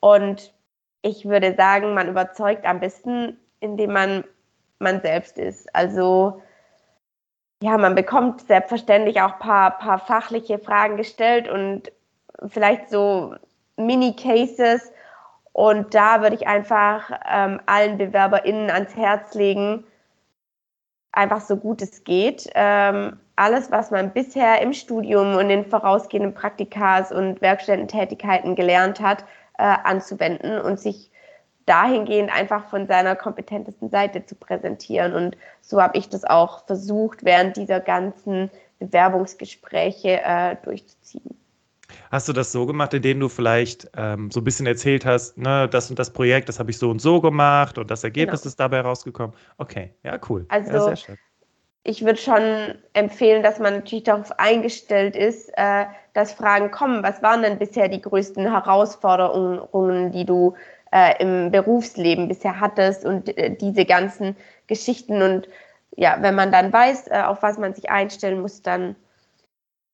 und 0.00 0.52
ich 1.00 1.26
würde 1.26 1.54
sagen, 1.54 1.94
man 1.94 2.08
überzeugt 2.08 2.66
am 2.66 2.80
besten, 2.80 3.38
indem 3.60 3.92
man 3.92 4.24
man 4.82 5.00
selbst 5.00 5.38
ist. 5.38 5.74
Also 5.74 6.42
ja, 7.62 7.78
man 7.78 7.94
bekommt 7.94 8.42
selbstverständlich 8.42 9.22
auch 9.22 9.34
ein 9.34 9.38
paar, 9.38 9.78
paar 9.78 9.98
fachliche 10.00 10.58
Fragen 10.58 10.96
gestellt 10.96 11.48
und 11.48 11.92
vielleicht 12.48 12.90
so 12.90 13.34
Mini-Cases. 13.76 14.92
Und 15.52 15.94
da 15.94 16.22
würde 16.22 16.36
ich 16.36 16.46
einfach 16.46 17.10
ähm, 17.30 17.60
allen 17.66 17.98
BewerberInnen 17.98 18.70
ans 18.70 18.96
Herz 18.96 19.34
legen, 19.34 19.84
einfach 21.12 21.42
so 21.42 21.56
gut 21.56 21.82
es 21.82 22.04
geht, 22.04 22.48
ähm, 22.54 23.18
alles, 23.36 23.70
was 23.70 23.90
man 23.90 24.12
bisher 24.12 24.60
im 24.62 24.72
Studium 24.72 25.36
und 25.36 25.50
in 25.50 25.64
vorausgehenden 25.64 26.34
Praktikas 26.34 27.12
und 27.12 27.40
Werkstättentätigkeiten 27.40 28.54
gelernt 28.54 29.00
hat, 29.00 29.24
äh, 29.58 29.62
anzuwenden 29.84 30.60
und 30.60 30.80
sich 30.80 31.10
dahingehend 31.66 32.34
einfach 32.34 32.68
von 32.68 32.86
seiner 32.86 33.14
kompetentesten 33.14 33.90
Seite 33.90 34.24
zu 34.26 34.34
präsentieren. 34.34 35.14
Und 35.14 35.36
so 35.60 35.80
habe 35.80 35.96
ich 35.98 36.08
das 36.08 36.24
auch 36.24 36.66
versucht, 36.66 37.24
während 37.24 37.56
dieser 37.56 37.80
ganzen 37.80 38.50
Bewerbungsgespräche 38.78 40.22
äh, 40.22 40.56
durchzuziehen. 40.64 41.41
Hast 42.12 42.28
du 42.28 42.34
das 42.34 42.52
so 42.52 42.66
gemacht, 42.66 42.92
indem 42.92 43.20
du 43.20 43.30
vielleicht 43.30 43.90
ähm, 43.96 44.30
so 44.30 44.40
ein 44.40 44.44
bisschen 44.44 44.66
erzählt 44.66 45.06
hast, 45.06 45.38
ne, 45.38 45.66
das 45.66 45.88
und 45.88 45.98
das 45.98 46.12
Projekt, 46.12 46.46
das 46.50 46.58
habe 46.58 46.70
ich 46.70 46.76
so 46.76 46.90
und 46.90 47.00
so 47.00 47.22
gemacht 47.22 47.78
und 47.78 47.90
das 47.90 48.04
Ergebnis 48.04 48.42
genau. 48.42 48.50
ist 48.50 48.60
dabei 48.60 48.82
rausgekommen? 48.82 49.34
Okay, 49.56 49.94
ja, 50.04 50.20
cool. 50.28 50.44
Also, 50.50 50.90
ja, 50.90 51.16
ich 51.84 52.04
würde 52.04 52.18
schon 52.18 52.74
empfehlen, 52.92 53.42
dass 53.42 53.58
man 53.58 53.76
natürlich 53.76 54.04
darauf 54.04 54.38
eingestellt 54.38 55.16
ist, 55.16 55.48
äh, 55.56 55.86
dass 56.12 56.34
Fragen 56.34 56.70
kommen. 56.70 57.02
Was 57.02 57.22
waren 57.22 57.40
denn 57.40 57.58
bisher 57.58 57.88
die 57.88 58.02
größten 58.02 58.50
Herausforderungen, 58.50 60.12
die 60.12 60.26
du 60.26 60.54
äh, 60.92 61.14
im 61.18 61.50
Berufsleben 61.50 62.28
bisher 62.28 62.60
hattest 62.60 63.06
und 63.06 63.38
äh, 63.38 63.56
diese 63.56 63.86
ganzen 63.86 64.36
Geschichten? 64.66 65.22
Und 65.22 65.48
ja, 65.96 66.18
wenn 66.20 66.34
man 66.34 66.52
dann 66.52 66.74
weiß, 66.74 67.08
äh, 67.08 67.22
auf 67.22 67.42
was 67.42 67.56
man 67.56 67.72
sich 67.72 67.90
einstellen 67.90 68.42
muss, 68.42 68.60
dann 68.60 68.96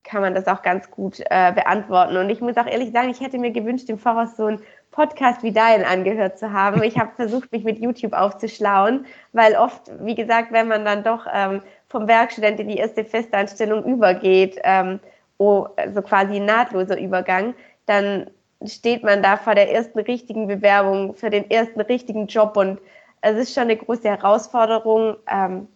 kann 0.05 0.23
man 0.23 0.35
das 0.35 0.47
auch 0.47 0.63
ganz 0.63 0.91
gut 0.91 1.21
äh, 1.21 1.53
beantworten. 1.53 2.17
Und 2.17 2.31
ich 2.31 2.41
muss 2.41 2.57
auch 2.57 2.67
ehrlich 2.67 2.93
sagen, 2.93 3.11
ich 3.11 3.21
hätte 3.21 3.39
mir 3.39 3.51
gewünscht, 3.51 3.89
im 3.89 3.99
Voraus 3.99 4.37
so 4.37 4.47
einen 4.47 4.63
Podcast 4.91 5.43
wie 5.43 5.53
deinen 5.53 5.85
angehört 5.85 6.39
zu 6.39 6.53
haben. 6.53 6.83
Ich 6.83 6.99
habe 6.99 7.13
versucht, 7.17 7.53
mich 7.53 7.65
mit 7.65 7.79
YouTube 7.79 8.15
aufzuschlauen, 8.15 9.07
weil 9.33 9.55
oft, 9.55 9.91
wie 10.01 10.15
gesagt, 10.15 10.53
wenn 10.53 10.69
man 10.69 10.85
dann 10.85 11.05
doch 11.05 11.27
ähm, 11.33 11.63
vom 11.89 12.09
Werkstudent 12.09 12.61
in 12.61 12.69
die 12.69 12.79
erste 12.79 13.05
Festanstellung 13.05 13.85
übergeht, 13.85 14.59
ähm, 14.65 15.01
oh, 15.39 15.67
so 15.95 16.03
quasi 16.03 16.37
ein 16.37 16.47
nahtloser 16.47 16.99
Übergang, 16.99 17.55
dann 17.87 18.31
steht 18.65 19.05
man 19.05 19.23
da 19.23 19.37
vor 19.37 19.55
der 19.55 19.73
ersten 19.73 20.01
richtigen 20.01 20.49
Bewerbung 20.49 21.15
für 21.15 21.31
den 21.31 21.51
ersten 21.51 21.81
richtigen 21.81 22.27
Job 22.27 22.57
und 22.57 22.81
es 23.21 23.37
ist 23.37 23.55
schon 23.55 23.65
eine 23.65 23.77
große 23.77 24.09
Herausforderung. 24.09 25.17
Ähm, 25.31 25.69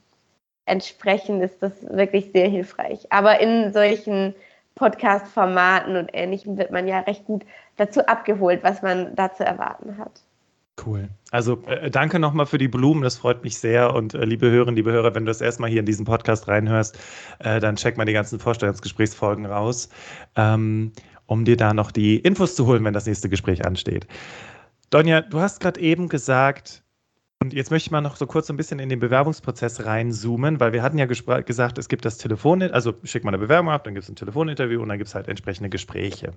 entsprechend 0.66 1.42
ist 1.42 1.62
das 1.62 1.72
wirklich 1.90 2.30
sehr 2.32 2.48
hilfreich. 2.48 3.06
Aber 3.10 3.40
in 3.40 3.72
solchen 3.72 4.34
Podcast-Formaten 4.74 5.96
und 5.96 6.10
Ähnlichem 6.12 6.56
wird 6.56 6.70
man 6.70 6.86
ja 6.86 7.00
recht 7.00 7.24
gut 7.24 7.44
dazu 7.76 8.06
abgeholt, 8.06 8.62
was 8.62 8.82
man 8.82 9.14
da 9.14 9.32
zu 9.32 9.44
erwarten 9.44 9.98
hat. 9.98 10.22
Cool. 10.84 11.10
Also 11.30 11.62
äh, 11.66 11.90
danke 11.90 12.18
nochmal 12.18 12.46
für 12.46 12.56
die 12.56 12.68
Blumen, 12.68 13.02
das 13.02 13.18
freut 13.18 13.44
mich 13.44 13.58
sehr. 13.58 13.94
Und 13.94 14.14
äh, 14.14 14.24
liebe 14.24 14.50
Hörerinnen, 14.50 14.74
liebe 14.74 14.90
Hörer, 14.90 15.14
wenn 15.14 15.26
du 15.26 15.30
das 15.30 15.42
erstmal 15.42 15.68
hier 15.68 15.80
in 15.80 15.86
diesen 15.86 16.06
Podcast 16.06 16.48
reinhörst, 16.48 16.98
äh, 17.40 17.60
dann 17.60 17.76
check 17.76 17.98
mal 17.98 18.06
die 18.06 18.14
ganzen 18.14 18.38
Vorstellungsgesprächsfolgen 18.38 19.44
raus, 19.44 19.90
ähm, 20.34 20.92
um 21.26 21.44
dir 21.44 21.58
da 21.58 21.74
noch 21.74 21.90
die 21.90 22.16
Infos 22.16 22.56
zu 22.56 22.66
holen, 22.66 22.84
wenn 22.84 22.94
das 22.94 23.06
nächste 23.06 23.28
Gespräch 23.28 23.66
ansteht. 23.66 24.06
Donja, 24.88 25.20
du 25.20 25.40
hast 25.40 25.60
gerade 25.60 25.78
eben 25.80 26.08
gesagt, 26.08 26.81
und 27.42 27.52
jetzt 27.52 27.72
möchte 27.72 27.88
ich 27.88 27.90
mal 27.90 28.00
noch 28.00 28.14
so 28.14 28.26
kurz 28.26 28.48
ein 28.50 28.56
bisschen 28.56 28.78
in 28.78 28.88
den 28.88 29.00
Bewerbungsprozess 29.00 29.84
reinzoomen, 29.84 30.60
weil 30.60 30.72
wir 30.72 30.80
hatten 30.80 30.96
ja 30.96 31.06
gesagt, 31.06 31.76
es 31.76 31.88
gibt 31.88 32.04
das 32.04 32.16
Telefon, 32.16 32.62
also 32.62 32.94
schickt 33.02 33.24
man 33.24 33.34
eine 33.34 33.42
Bewerbung 33.42 33.72
ab, 33.72 33.82
dann 33.82 33.94
gibt 33.94 34.04
es 34.04 34.08
ein 34.08 34.14
Telefoninterview 34.14 34.80
und 34.80 34.88
dann 34.88 34.98
gibt 34.98 35.08
es 35.08 35.14
halt 35.16 35.26
entsprechende 35.26 35.68
Gespräche. 35.68 36.34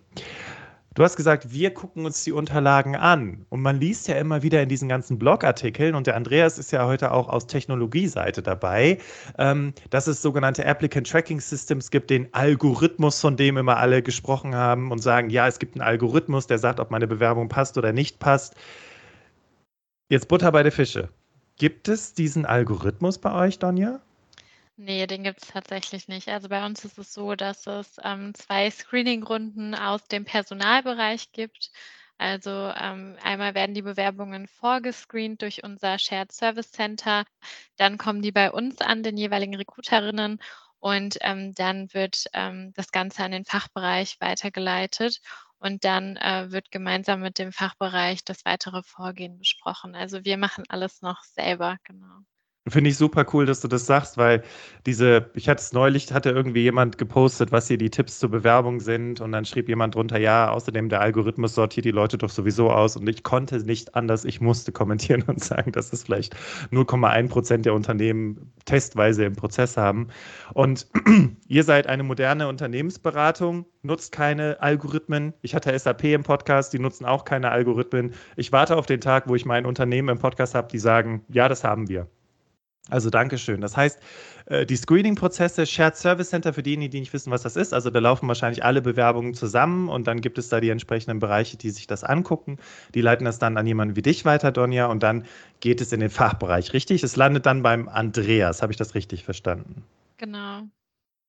Du 0.96 1.04
hast 1.04 1.16
gesagt, 1.16 1.52
wir 1.52 1.74
gucken 1.74 2.06
uns 2.06 2.24
die 2.24 2.32
Unterlagen 2.32 2.96
an. 2.96 3.46
Und 3.50 3.62
man 3.62 3.82
liest 3.82 4.08
ja 4.08 4.16
immer 4.16 4.44
wieder 4.44 4.64
in 4.64 4.70
diesen 4.70 4.88
ganzen 4.88 5.20
Blogartikeln, 5.20 5.94
und 5.94 6.08
der 6.08 6.16
Andreas 6.16 6.58
ist 6.58 6.72
ja 6.72 6.88
heute 6.88 7.12
auch 7.12 7.28
aus 7.28 7.48
Technologieseite 7.48 8.42
dabei, 8.42 9.00
ähm, 9.38 9.74
dass 9.90 10.08
es 10.08 10.22
sogenannte 10.22 10.66
Applicant 10.66 11.08
Tracking 11.08 11.42
Systems 11.42 11.92
gibt, 11.92 12.10
den 12.10 12.34
Algorithmus, 12.34 13.20
von 13.20 13.36
dem 13.36 13.58
immer 13.58 13.78
alle 13.78 14.02
gesprochen 14.02 14.56
haben 14.56 14.92
und 14.92 15.04
sagen, 15.04 15.30
ja, 15.30 15.48
es 15.48 15.60
gibt 15.60 15.76
einen 15.76 15.82
Algorithmus, 15.82 16.48
der 16.48 16.60
sagt, 16.60 16.80
ob 16.80 16.90
meine 16.92 17.08
Bewerbung 17.08 17.50
passt 17.50 17.78
oder 17.78 17.92
nicht 17.92 18.20
passt. 18.20 18.56
Jetzt 20.16 20.30
Butter 20.30 20.50
bei 20.54 20.64
der 20.64 20.72
Fische. 20.72 21.10
Gibt 21.58 21.90
es 21.90 22.14
diesen 22.14 22.46
Algorithmus 22.46 23.18
bei 23.18 23.34
euch, 23.34 23.60
Donja? 23.60 24.00
Nee, 24.78 25.06
den 25.08 25.24
gibt 25.24 25.44
es 25.44 25.50
tatsächlich 25.50 26.08
nicht. 26.08 26.30
Also 26.30 26.48
bei 26.48 26.66
uns 26.66 26.86
ist 26.86 26.98
es 26.98 27.14
so, 27.14 27.36
dass 27.36 27.68
es 27.68 27.98
ähm, 28.02 28.34
zwei 28.34 28.72
Screening-Runden 28.72 29.76
aus 29.76 30.06
dem 30.06 30.24
Personalbereich 30.24 31.34
gibt. 31.34 31.70
Also 32.18 32.50
ähm, 32.50 33.18
einmal 33.24 33.56
werden 33.56 33.76
die 33.76 33.82
Bewerbungen 33.82 34.48
vorgescreent 34.48 35.42
durch 35.42 35.66
unser 35.66 36.00
Shared 36.00 36.32
Service 36.32 36.72
Center, 36.72 37.26
dann 37.76 37.98
kommen 37.98 38.22
die 38.22 38.32
bei 38.32 38.50
uns 38.50 38.80
an, 38.80 39.04
den 39.04 39.18
jeweiligen 39.18 39.58
Recruiterinnen, 39.58 40.40
und 40.80 41.18
ähm, 41.22 41.54
dann 41.56 41.92
wird 41.94 42.26
ähm, 42.34 42.72
das 42.76 42.92
Ganze 42.92 43.24
an 43.24 43.32
den 43.32 43.44
Fachbereich 43.44 44.18
weitergeleitet 44.22 45.20
und 45.66 45.84
dann 45.84 46.16
äh, 46.18 46.52
wird 46.52 46.72
gemeinsam 46.72 47.22
mit 47.22 47.40
dem 47.40 47.52
Fachbereich 47.52 48.24
das 48.24 48.46
weitere 48.46 48.84
Vorgehen 48.84 49.40
besprochen. 49.40 49.96
Also 49.96 50.24
wir 50.24 50.38
machen 50.38 50.64
alles 50.70 51.02
noch 51.02 51.24
selber, 51.24 51.78
genau. 51.84 52.20
Finde 52.68 52.90
ich 52.90 52.98
super 52.98 53.28
cool, 53.32 53.46
dass 53.46 53.60
du 53.62 53.68
das 53.68 53.86
sagst, 53.86 54.18
weil 54.18 54.42
diese, 54.88 55.30
ich 55.36 55.48
hatte 55.48 55.62
es 55.62 55.72
neulich, 55.72 56.12
hatte 56.12 56.32
irgendwie 56.32 56.64
jemand 56.64 56.98
gepostet, 56.98 57.52
was 57.52 57.68
hier 57.68 57.78
die 57.78 57.92
Tipps 57.92 58.18
zur 58.18 58.32
Bewerbung 58.32 58.80
sind 58.80 59.22
und 59.22 59.34
dann 59.34 59.46
schrieb 59.46 59.70
jemand 59.70 59.94
drunter, 59.94 60.18
ja, 60.18 60.50
außerdem 60.50 60.90
der 60.90 61.00
Algorithmus 61.00 61.54
sortiert 61.54 61.86
die 61.86 61.92
Leute 61.92 62.18
doch 62.18 62.32
sowieso 62.32 62.72
aus 62.72 62.98
und 62.98 63.08
ich 63.08 63.22
konnte 63.22 63.64
nicht 63.64 63.94
anders, 63.94 64.26
ich 64.26 64.42
musste 64.42 64.72
kommentieren 64.72 65.22
und 65.28 65.44
sagen, 65.44 65.74
dass 65.74 65.94
es 65.94 66.04
vielleicht 66.04 66.36
0,1 66.72 67.30
Prozent 67.30 67.66
der 67.68 67.76
Unternehmen 67.76 68.52
testweise 68.66 69.26
im 69.26 69.36
Prozess 69.36 69.78
haben. 69.78 70.08
Und 70.56 70.88
ihr 71.48 71.64
seid 71.64 71.86
eine 71.86 72.02
moderne 72.02 72.48
Unternehmensberatung, 72.48 73.68
nutzt 73.84 74.12
keine 74.12 74.60
Algorithmen. 74.60 75.34
Ich 75.44 75.54
hatte 75.54 75.78
SAP 75.78 76.06
im 76.06 76.24
Podcast, 76.24 76.74
die 76.74 76.80
nutzen 76.80 77.06
auch 77.06 77.26
keine 77.26 77.52
Algorithmen. 77.52 78.16
Ich 78.38 78.52
warte 78.52 78.76
auf 78.76 78.88
den 78.88 79.02
Tag, 79.02 79.30
wo 79.30 79.36
ich 79.36 79.46
mein 79.46 79.68
Unternehmen 79.68 80.10
im 80.10 80.18
Podcast 80.18 80.56
habe, 80.56 80.68
die 80.72 80.80
sagen, 80.80 81.24
ja, 81.30 81.48
das 81.48 81.64
haben 81.64 81.90
wir. 81.90 82.08
Also 82.90 83.10
Dankeschön. 83.10 83.62
Das 83.62 83.76
heißt, 83.76 84.00
äh, 84.46 84.66
die 84.66 84.76
Screening-Prozesse, 84.76 85.66
Shared 85.66 85.96
Service 85.96 86.30
Center, 86.30 86.54
für 86.54 86.62
diejenigen, 86.62 86.92
die 86.92 87.00
nicht 87.00 87.14
wissen, 87.14 87.32
was 87.32 87.42
das 87.42 87.56
ist, 87.56 87.74
also 87.74 87.90
da 87.90 88.00
laufen 88.00 88.28
wahrscheinlich 88.28 88.64
alle 88.64 88.82
Bewerbungen 88.82 89.34
zusammen 89.34 89.90
und 89.90 90.06
dann 90.06 90.22
gibt 90.22 90.38
es 90.38 90.50
da 90.50 90.60
die 90.60 90.70
entsprechenden 90.70 91.20
Bereiche, 91.20 91.58
die 91.58 91.72
sich 91.72 91.88
das 91.88 92.04
angucken. 92.04 92.58
Die 92.94 93.02
leiten 93.02 93.26
das 93.26 93.40
dann 93.40 93.58
an 93.58 93.66
jemanden 93.66 93.96
wie 93.96 94.04
dich 94.04 94.24
weiter, 94.24 94.52
Donja, 94.52 94.86
und 94.86 95.02
dann 95.02 95.26
geht 95.62 95.82
es 95.82 95.92
in 95.94 96.00
den 96.00 96.12
Fachbereich, 96.12 96.74
richtig? 96.74 97.04
Es 97.04 97.16
landet 97.16 97.48
dann 97.48 97.64
beim 97.64 97.90
Andreas. 97.90 98.62
Habe 98.62 98.72
ich 98.72 98.78
das 98.78 98.94
richtig 98.94 99.24
verstanden? 99.24 99.84
Genau. 100.18 100.62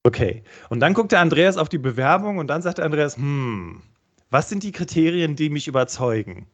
Okay. 0.04 0.42
Und 0.68 0.80
dann 0.80 0.92
guckt 0.94 1.12
der 1.12 1.20
Andreas 1.20 1.56
auf 1.56 1.68
die 1.68 1.78
Bewerbung 1.78 2.38
und 2.38 2.48
dann 2.48 2.62
sagt 2.62 2.78
der 2.78 2.84
Andreas, 2.84 3.16
hm, 3.16 3.82
was 4.30 4.48
sind 4.50 4.62
die 4.62 4.72
Kriterien, 4.72 5.36
die 5.36 5.48
mich 5.48 5.68
überzeugen? 5.68 6.46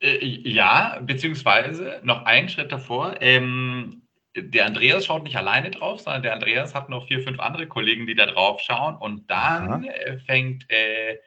Äh, 0.00 0.24
ja, 0.24 1.00
beziehungsweise 1.02 2.00
noch 2.02 2.24
einen 2.24 2.48
Schritt 2.48 2.72
davor. 2.72 3.16
Ähm, 3.20 4.02
der 4.36 4.66
Andreas 4.66 5.06
schaut 5.06 5.22
nicht 5.22 5.36
alleine 5.36 5.70
drauf, 5.70 6.00
sondern 6.00 6.22
der 6.22 6.34
Andreas 6.34 6.74
hat 6.74 6.90
noch 6.90 7.06
vier, 7.06 7.22
fünf 7.22 7.40
andere 7.40 7.66
Kollegen, 7.66 8.06
die 8.06 8.14
da 8.14 8.26
drauf 8.26 8.60
schauen. 8.60 8.96
Und 8.96 9.30
dann 9.30 9.84
äh, 9.84 10.18
fängt 10.18 10.70
äh, 10.70 11.18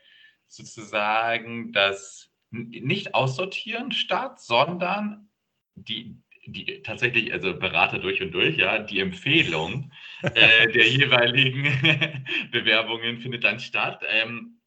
sozusagen 0.47 1.71
das 1.71 2.31
nicht 2.51 3.13
Aussortieren 3.15 3.91
statt, 3.91 4.39
sondern 4.39 5.29
die, 5.75 6.17
die 6.45 6.81
tatsächlich, 6.83 7.31
also 7.33 7.57
Berater 7.57 7.99
durch 7.99 8.21
und 8.21 8.31
durch, 8.31 8.57
ja, 8.57 8.79
die 8.79 8.99
Empfehlung 8.99 9.91
äh, 10.21 10.71
der 10.71 10.87
jeweiligen 10.87 11.63
Bewerbungen 12.51 13.19
findet 13.19 13.43
dann 13.43 13.59
statt. 13.59 14.03
Ähm, 14.07 14.61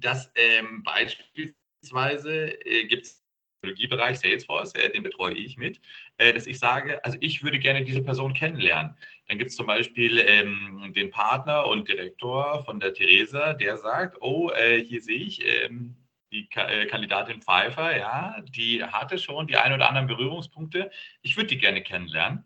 das 0.00 0.30
ähm, 0.34 0.82
beispielsweise 0.82 2.66
äh, 2.66 2.86
gibt 2.86 3.06
es 3.06 3.24
Technologiebereich 3.60 4.18
Salesforce, 4.20 4.74
äh, 4.74 4.90
den 4.90 5.02
betreue 5.02 5.34
ich 5.34 5.56
mit, 5.56 5.80
äh, 6.18 6.32
dass 6.32 6.46
ich 6.46 6.58
sage, 6.58 7.04
also 7.04 7.18
ich 7.20 7.42
würde 7.42 7.58
gerne 7.58 7.84
diese 7.84 8.02
Person 8.02 8.32
kennenlernen. 8.32 8.96
Dann 9.26 9.38
gibt 9.38 9.50
es 9.50 9.56
zum 9.56 9.66
Beispiel 9.66 10.18
ähm, 10.18 10.92
den 10.94 11.10
Partner 11.10 11.66
und 11.66 11.88
Direktor 11.88 12.64
von 12.64 12.80
der 12.80 12.94
Theresa, 12.94 13.54
der 13.54 13.76
sagt, 13.76 14.18
oh, 14.20 14.50
äh, 14.50 14.82
hier 14.82 15.02
sehe 15.02 15.18
ich 15.18 15.44
ähm, 15.44 15.96
die 16.30 16.48
Ka 16.48 16.68
äh, 16.68 16.86
Kandidatin 16.86 17.42
Pfeiffer, 17.42 17.96
ja, 17.96 18.40
die 18.42 18.84
hatte 18.84 19.18
schon 19.18 19.46
die 19.46 19.56
ein 19.56 19.72
oder 19.72 19.88
anderen 19.88 20.06
Berührungspunkte. 20.06 20.90
Ich 21.22 21.36
würde 21.36 21.48
die 21.48 21.58
gerne 21.58 21.82
kennenlernen. 21.82 22.44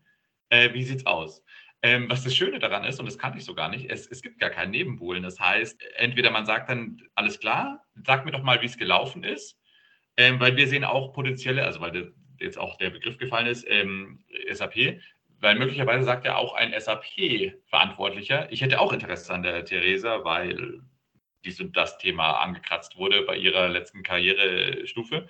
Äh, 0.49 0.73
wie 0.73 0.85
sieht's 0.85 1.07
aus? 1.07 1.45
Ähm, 1.83 2.09
was 2.09 2.23
das 2.23 2.35
Schöne 2.35 2.61
daran 2.61 2.85
ist, 2.85 3.01
und 3.01 3.07
das 3.07 3.19
kannte 3.19 3.39
ich 3.39 3.45
so 3.45 3.55
gar 3.55 3.69
nicht, 3.69 3.91
es, 3.91 4.07
es 4.07 4.23
gibt 4.23 4.39
gar 4.39 4.51
keinen 4.51 4.71
Nebenbuhlen. 4.71 5.25
Das 5.25 5.41
heißt, 5.41 5.83
entweder 5.97 6.31
man 6.31 6.47
sagt 6.47 6.71
dann, 6.71 7.03
alles 7.17 7.41
klar, 7.41 7.85
sag 8.07 8.25
mir 8.25 8.31
doch 8.31 8.43
mal, 8.43 8.63
wie 8.63 8.67
es 8.67 8.79
gelaufen 8.79 9.25
ist 9.25 9.59
ähm, 10.17 10.41
weil 10.41 10.57
wir 10.57 10.67
sehen 10.69 10.85
auch 10.85 11.13
potenzielle, 11.13 11.65
also 11.65 11.81
weil 11.81 12.13
jetzt 12.39 12.59
auch 12.59 12.77
der 12.77 12.91
Begriff 12.91 13.19
gefallen 13.19 13.47
ist, 13.47 13.65
ähm, 13.69 14.25
SAP, 14.51 15.01
weil 15.41 15.59
möglicherweise 15.59 16.05
sagt 16.05 16.25
ja 16.25 16.37
auch 16.37 16.55
ein 16.55 16.73
SAP-Verantwortlicher, 16.79 18.51
ich 18.53 18.61
hätte 18.61 18.81
auch 18.81 18.93
Interesse 18.93 19.33
an 19.33 19.43
der 19.43 19.65
Theresa, 19.65 20.25
weil 20.25 20.83
dies 21.45 21.61
und 21.61 21.77
das 21.77 21.99
Thema 21.99 22.41
angekratzt 22.41 22.97
wurde 22.97 23.23
bei 23.23 23.37
ihrer 23.37 23.69
letzten 23.69 24.03
Karrierestufe. 24.03 25.29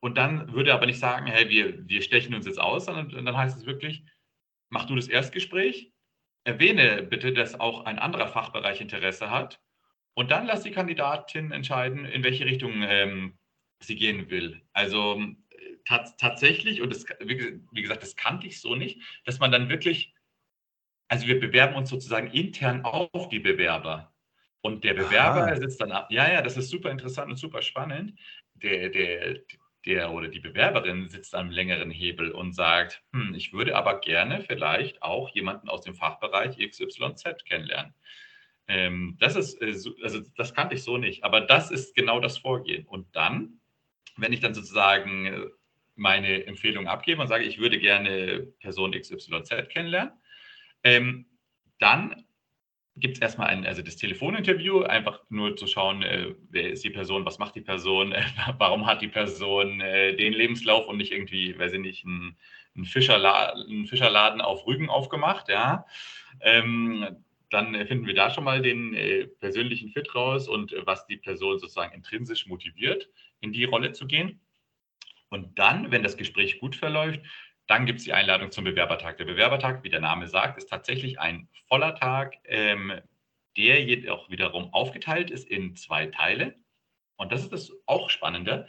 Und 0.00 0.18
dann 0.18 0.52
würde 0.52 0.70
er 0.70 0.76
aber 0.76 0.86
nicht 0.86 1.00
sagen, 1.00 1.26
hey, 1.26 1.48
wir, 1.48 1.88
wir 1.88 2.02
stechen 2.02 2.34
uns 2.34 2.46
jetzt 2.46 2.60
aus, 2.60 2.84
sondern 2.84 3.24
dann 3.24 3.36
heißt 3.36 3.58
es 3.58 3.66
wirklich, 3.66 4.04
mach 4.68 4.84
du 4.84 4.94
das 4.94 5.08
Erstgespräch, 5.08 5.92
erwähne 6.44 7.02
bitte, 7.02 7.32
dass 7.32 7.58
auch 7.58 7.84
ein 7.84 7.98
anderer 7.98 8.28
Fachbereich 8.28 8.80
Interesse 8.80 9.30
hat 9.30 9.60
und 10.14 10.30
dann 10.30 10.46
lass 10.46 10.62
die 10.62 10.70
Kandidatin 10.70 11.50
entscheiden, 11.50 12.04
in 12.04 12.22
welche 12.22 12.46
Richtung 12.46 12.82
ähm, 12.82 13.38
sie 13.80 13.96
gehen 13.96 14.30
will. 14.30 14.62
Also 14.72 15.20
tatsächlich, 15.84 16.82
und 16.82 16.90
das, 16.90 17.06
wie 17.20 17.82
gesagt, 17.82 18.02
das 18.02 18.16
kannte 18.16 18.46
ich 18.46 18.60
so 18.60 18.74
nicht, 18.74 19.00
dass 19.24 19.38
man 19.38 19.52
dann 19.52 19.68
wirklich, 19.68 20.14
also 21.08 21.26
wir 21.26 21.38
bewerben 21.38 21.76
uns 21.76 21.90
sozusagen 21.90 22.30
intern 22.32 22.84
auf 22.84 23.28
die 23.28 23.38
Bewerber. 23.38 24.12
Und 24.62 24.82
der 24.82 24.94
Bewerber 24.94 25.44
Aha. 25.44 25.56
sitzt 25.56 25.80
dann 25.80 25.92
ab. 25.92 26.10
Ja, 26.10 26.30
ja, 26.30 26.42
das 26.42 26.56
ist 26.56 26.70
super 26.70 26.90
interessant 26.90 27.30
und 27.30 27.36
super 27.36 27.62
spannend. 27.62 28.18
Der, 28.54 28.88
der, 28.88 29.38
der 29.84 30.10
oder 30.10 30.26
die 30.26 30.40
Bewerberin 30.40 31.08
sitzt 31.08 31.36
am 31.36 31.50
längeren 31.50 31.92
Hebel 31.92 32.32
und 32.32 32.52
sagt, 32.52 33.04
hm, 33.12 33.34
ich 33.34 33.52
würde 33.52 33.76
aber 33.76 34.00
gerne 34.00 34.40
vielleicht 34.40 35.02
auch 35.02 35.28
jemanden 35.30 35.68
aus 35.68 35.82
dem 35.82 35.94
Fachbereich 35.94 36.58
XYZ 36.58 37.44
kennenlernen. 37.44 37.94
Ähm, 38.66 39.16
das 39.20 39.36
ist, 39.36 39.62
äh, 39.62 39.74
also 40.02 40.20
das 40.36 40.52
kannte 40.52 40.74
ich 40.74 40.82
so 40.82 40.98
nicht, 40.98 41.22
aber 41.22 41.40
das 41.40 41.70
ist 41.70 41.94
genau 41.94 42.18
das 42.18 42.38
Vorgehen. 42.38 42.84
Und 42.86 43.14
dann, 43.14 43.60
wenn 44.16 44.32
ich 44.32 44.40
dann 44.40 44.54
sozusagen 44.54 45.26
äh, 45.26 45.46
meine 45.94 46.46
Empfehlung 46.46 46.88
abgebe 46.88 47.22
und 47.22 47.28
sage, 47.28 47.44
ich 47.44 47.58
würde 47.58 47.78
gerne 47.78 48.46
Person 48.60 48.92
XYZ 48.92 49.68
kennenlernen, 49.68 50.12
ähm, 50.82 51.26
dann 51.78 52.26
gibt 52.96 53.16
es 53.16 53.20
erstmal 53.20 53.48
ein, 53.48 53.66
also 53.66 53.82
das 53.82 53.96
Telefoninterview, 53.96 54.82
einfach 54.82 55.20
nur 55.28 55.56
zu 55.56 55.66
schauen, 55.66 56.02
äh, 56.02 56.34
wer 56.50 56.70
ist 56.70 56.84
die 56.84 56.90
Person, 56.90 57.26
was 57.26 57.38
macht 57.38 57.54
die 57.54 57.60
Person, 57.60 58.12
äh, 58.12 58.22
warum 58.58 58.86
hat 58.86 59.02
die 59.02 59.08
Person 59.08 59.80
äh, 59.80 60.16
den 60.16 60.32
Lebenslauf 60.32 60.86
und 60.88 60.96
nicht 60.96 61.12
irgendwie, 61.12 61.58
weiß 61.58 61.74
ich 61.74 61.80
nicht, 61.80 62.04
ein, 62.04 62.36
ein, 62.74 62.84
Fischerladen, 62.84 63.82
ein 63.82 63.86
Fischerladen 63.86 64.40
auf 64.40 64.66
Rügen 64.66 64.88
aufgemacht, 64.88 65.48
ja. 65.48 65.86
Ähm, 66.40 67.06
dann 67.50 67.74
finden 67.86 68.06
wir 68.06 68.14
da 68.14 68.30
schon 68.30 68.44
mal 68.44 68.60
den 68.60 68.94
äh, 68.94 69.26
persönlichen 69.26 69.90
Fit 69.90 70.14
raus 70.14 70.48
und 70.48 70.72
äh, 70.72 70.84
was 70.84 71.06
die 71.06 71.16
Person 71.16 71.58
sozusagen 71.58 71.94
intrinsisch 71.94 72.46
motiviert, 72.46 73.08
in 73.40 73.52
die 73.52 73.64
Rolle 73.64 73.92
zu 73.92 74.06
gehen. 74.06 74.40
Und 75.28 75.58
dann, 75.58 75.90
wenn 75.90 76.02
das 76.02 76.16
Gespräch 76.16 76.60
gut 76.60 76.76
verläuft, 76.76 77.20
dann 77.66 77.86
gibt 77.86 77.98
es 77.98 78.04
die 78.04 78.12
Einladung 78.12 78.52
zum 78.52 78.64
Bewerbertag. 78.64 79.16
Der 79.18 79.24
Bewerbertag, 79.24 79.82
wie 79.82 79.90
der 79.90 80.00
Name 80.00 80.28
sagt, 80.28 80.58
ist 80.58 80.70
tatsächlich 80.70 81.18
ein 81.18 81.48
voller 81.68 81.94
Tag, 81.94 82.36
ähm, 82.44 82.92
der 83.56 83.82
jedoch 83.82 84.30
wiederum 84.30 84.72
aufgeteilt 84.72 85.30
ist 85.30 85.48
in 85.48 85.74
zwei 85.74 86.06
Teile. 86.06 86.54
Und 87.16 87.32
das 87.32 87.42
ist 87.42 87.52
das 87.52 87.72
auch 87.86 88.10
Spannende. 88.10 88.68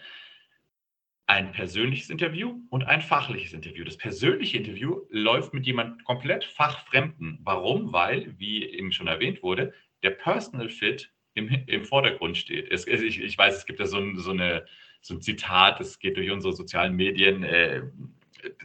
Ein 1.28 1.52
persönliches 1.52 2.10
Interview 2.10 2.62
und 2.70 2.86
ein 2.86 3.02
fachliches 3.02 3.54
Interview. 3.54 3.84
Das 3.84 3.98
persönliche 3.98 4.58
Interview 4.58 5.02
läuft 5.10 5.54
mit 5.54 5.66
jemand 5.66 6.04
komplett 6.06 6.46
fachfremden. 6.46 7.40
Warum? 7.42 7.92
Weil, 7.92 8.40
wie 8.40 8.66
eben 8.66 8.94
schon 8.94 9.08
erwähnt 9.08 9.44
wurde, 9.44 9.74
der 10.04 10.12
Personal 10.12 10.70
Fit 10.70 11.12
im, 11.38 11.63
im 11.67 11.86
Vordergrund 11.86 12.38
steht. 12.38 12.72
Es, 12.72 12.88
ich, 12.88 13.22
ich, 13.22 13.38
weiß, 13.38 13.56
es 13.56 13.65
gibt 13.65 13.79
ja 13.79 13.86
so, 13.86 14.01
so, 14.15 14.32
eine, 14.32 14.65
so 15.01 15.13
ein 15.13 15.22
Zitat, 15.22 15.79
das 15.79 16.00
geht 16.00 16.17
durch 16.17 16.32
unsere 16.32 16.53
sozialen 16.53 16.96
Medien. 16.96 17.44
Äh, 17.44 17.84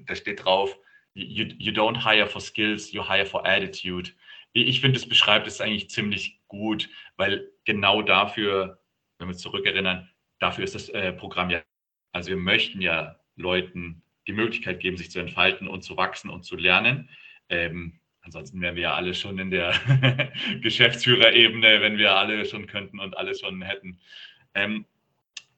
da 0.06 0.14
steht 0.14 0.44
drauf, 0.44 0.76
you, 1.14 1.46
you 1.58 1.72
don't 1.72 2.02
hire 2.02 2.26
for 2.26 2.40
skills, 2.40 2.92
you 2.92 3.06
hire 3.06 3.26
for 3.26 3.46
attitude. 3.46 4.10
Ich 4.54 4.80
finde, 4.80 4.98
es 4.98 5.08
beschreibt 5.08 5.46
es 5.46 5.60
eigentlich 5.60 5.90
ziemlich 5.90 6.40
gut, 6.48 6.88
weil 7.16 7.50
genau 7.64 8.02
dafür, 8.02 8.80
wenn 9.18 9.28
wir 9.28 9.32
uns 9.32 9.42
zurückerinnern, 9.42 10.10
dafür 10.38 10.64
ist 10.64 10.74
das 10.74 10.88
äh, 10.90 11.12
Programm 11.12 11.50
ja, 11.50 11.62
also 12.12 12.30
wir 12.30 12.36
möchten 12.36 12.80
ja 12.80 13.18
Leuten 13.36 14.02
die 14.26 14.32
Möglichkeit 14.32 14.80
geben, 14.80 14.96
sich 14.96 15.10
zu 15.10 15.20
entfalten 15.20 15.68
und 15.68 15.82
zu 15.82 15.96
wachsen 15.96 16.30
und 16.30 16.44
zu 16.44 16.56
lernen. 16.56 17.08
Ähm, 17.48 18.00
ansonsten 18.22 18.60
wären 18.60 18.76
wir 18.76 18.82
ja 18.82 18.94
alle 18.94 19.14
schon 19.14 19.38
in 19.38 19.50
der 19.50 19.74
Geschäftsführerebene, 20.62 21.80
wenn 21.80 21.98
wir 21.98 22.14
alle 22.14 22.44
schon 22.46 22.66
könnten 22.66 22.98
und 22.98 23.16
alles 23.16 23.40
schon 23.40 23.62
hätten. 23.62 24.00
Ähm, 24.54 24.86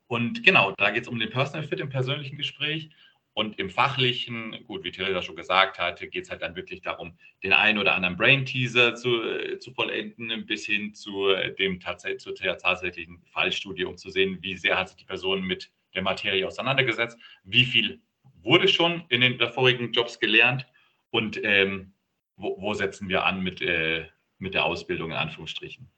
und 0.06 0.42
genau, 0.42 0.72
da 0.72 0.90
geht 0.90 1.04
es 1.04 1.08
um 1.08 1.18
den 1.18 1.30
Personal 1.30 1.66
Fit 1.66 1.80
im 1.80 1.88
persönlichen 1.88 2.36
Gespräch. 2.36 2.90
Und 3.36 3.58
im 3.58 3.68
Fachlichen, 3.68 4.56
gut, 4.64 4.84
wie 4.84 4.92
Theresa 4.92 5.20
schon 5.20 5.34
gesagt 5.34 5.80
hatte, 5.80 6.06
geht 6.06 6.24
es 6.24 6.30
halt 6.30 6.42
dann 6.42 6.54
wirklich 6.54 6.82
darum, 6.82 7.18
den 7.42 7.52
einen 7.52 7.78
oder 7.78 7.96
anderen 7.96 8.16
Brain-Teaser 8.16 8.94
zu, 8.94 9.22
äh, 9.24 9.58
zu 9.58 9.72
vollenden, 9.72 10.46
bis 10.46 10.66
hin 10.66 10.94
zu 10.94 11.30
äh, 11.30 11.52
dem 11.52 11.80
tats 11.80 12.06
zu 12.18 12.32
der 12.32 12.58
tatsächlichen 12.58 13.20
Fallstudie, 13.32 13.86
um 13.86 13.96
zu 13.96 14.10
sehen, 14.10 14.38
wie 14.40 14.56
sehr 14.56 14.78
hat 14.78 14.88
sich 14.88 14.98
die 14.98 15.04
Person 15.04 15.42
mit 15.42 15.72
der 15.94 16.02
Materie 16.02 16.46
auseinandergesetzt, 16.46 17.18
wie 17.42 17.64
viel 17.64 18.00
wurde 18.42 18.68
schon 18.68 19.02
in 19.08 19.20
den 19.20 19.40
vorigen 19.48 19.90
Jobs 19.90 20.20
gelernt 20.20 20.66
und 21.10 21.40
ähm, 21.42 21.93
wo, 22.36 22.56
wo, 22.60 22.74
setzen 22.74 23.08
wir 23.08 23.24
an 23.24 23.42
mit, 23.42 23.60
äh, 23.62 24.06
mit 24.38 24.54
der 24.54 24.64
Ausbildung 24.64 25.10
in 25.10 25.16
Anführungsstrichen. 25.16 25.88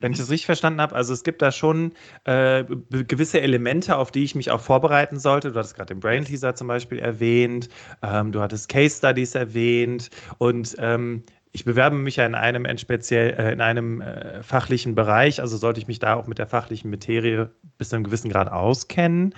Wenn 0.00 0.12
ich 0.12 0.18
das 0.18 0.28
richtig 0.28 0.46
verstanden 0.46 0.80
habe, 0.80 0.94
also 0.94 1.12
es 1.12 1.22
gibt 1.22 1.40
da 1.40 1.50
schon 1.52 1.92
äh, 2.24 2.64
gewisse 2.90 3.40
Elemente, 3.40 3.96
auf 3.96 4.10
die 4.10 4.24
ich 4.24 4.34
mich 4.34 4.50
auch 4.50 4.60
vorbereiten 4.60 5.18
sollte. 5.18 5.52
Du 5.52 5.58
hattest 5.58 5.76
gerade 5.76 5.94
den 5.94 6.00
Brain 6.00 6.24
Teaser 6.24 6.54
zum 6.54 6.66
Beispiel 6.66 6.98
erwähnt, 6.98 7.68
ähm, 8.02 8.32
du 8.32 8.40
hattest 8.40 8.68
Case 8.68 8.98
Studies 8.98 9.34
erwähnt 9.34 10.10
und 10.38 10.74
ähm, 10.78 11.22
ich 11.52 11.64
bewerbe 11.64 11.96
mich 11.96 12.16
ja 12.16 12.26
in 12.26 12.34
einem 12.34 12.66
speziell 12.76 13.34
äh, 13.38 13.52
in 13.52 13.60
einem 13.60 14.00
äh, 14.00 14.42
fachlichen 14.42 14.96
Bereich, 14.96 15.40
also 15.40 15.56
sollte 15.56 15.80
ich 15.80 15.86
mich 15.86 16.00
da 16.00 16.14
auch 16.14 16.26
mit 16.26 16.38
der 16.38 16.48
fachlichen 16.48 16.90
Materie 16.90 17.52
bis 17.78 17.90
zu 17.90 17.96
einem 17.96 18.04
gewissen 18.04 18.30
Grad 18.30 18.50
auskennen. 18.50 19.34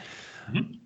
Mhm. 0.51 0.81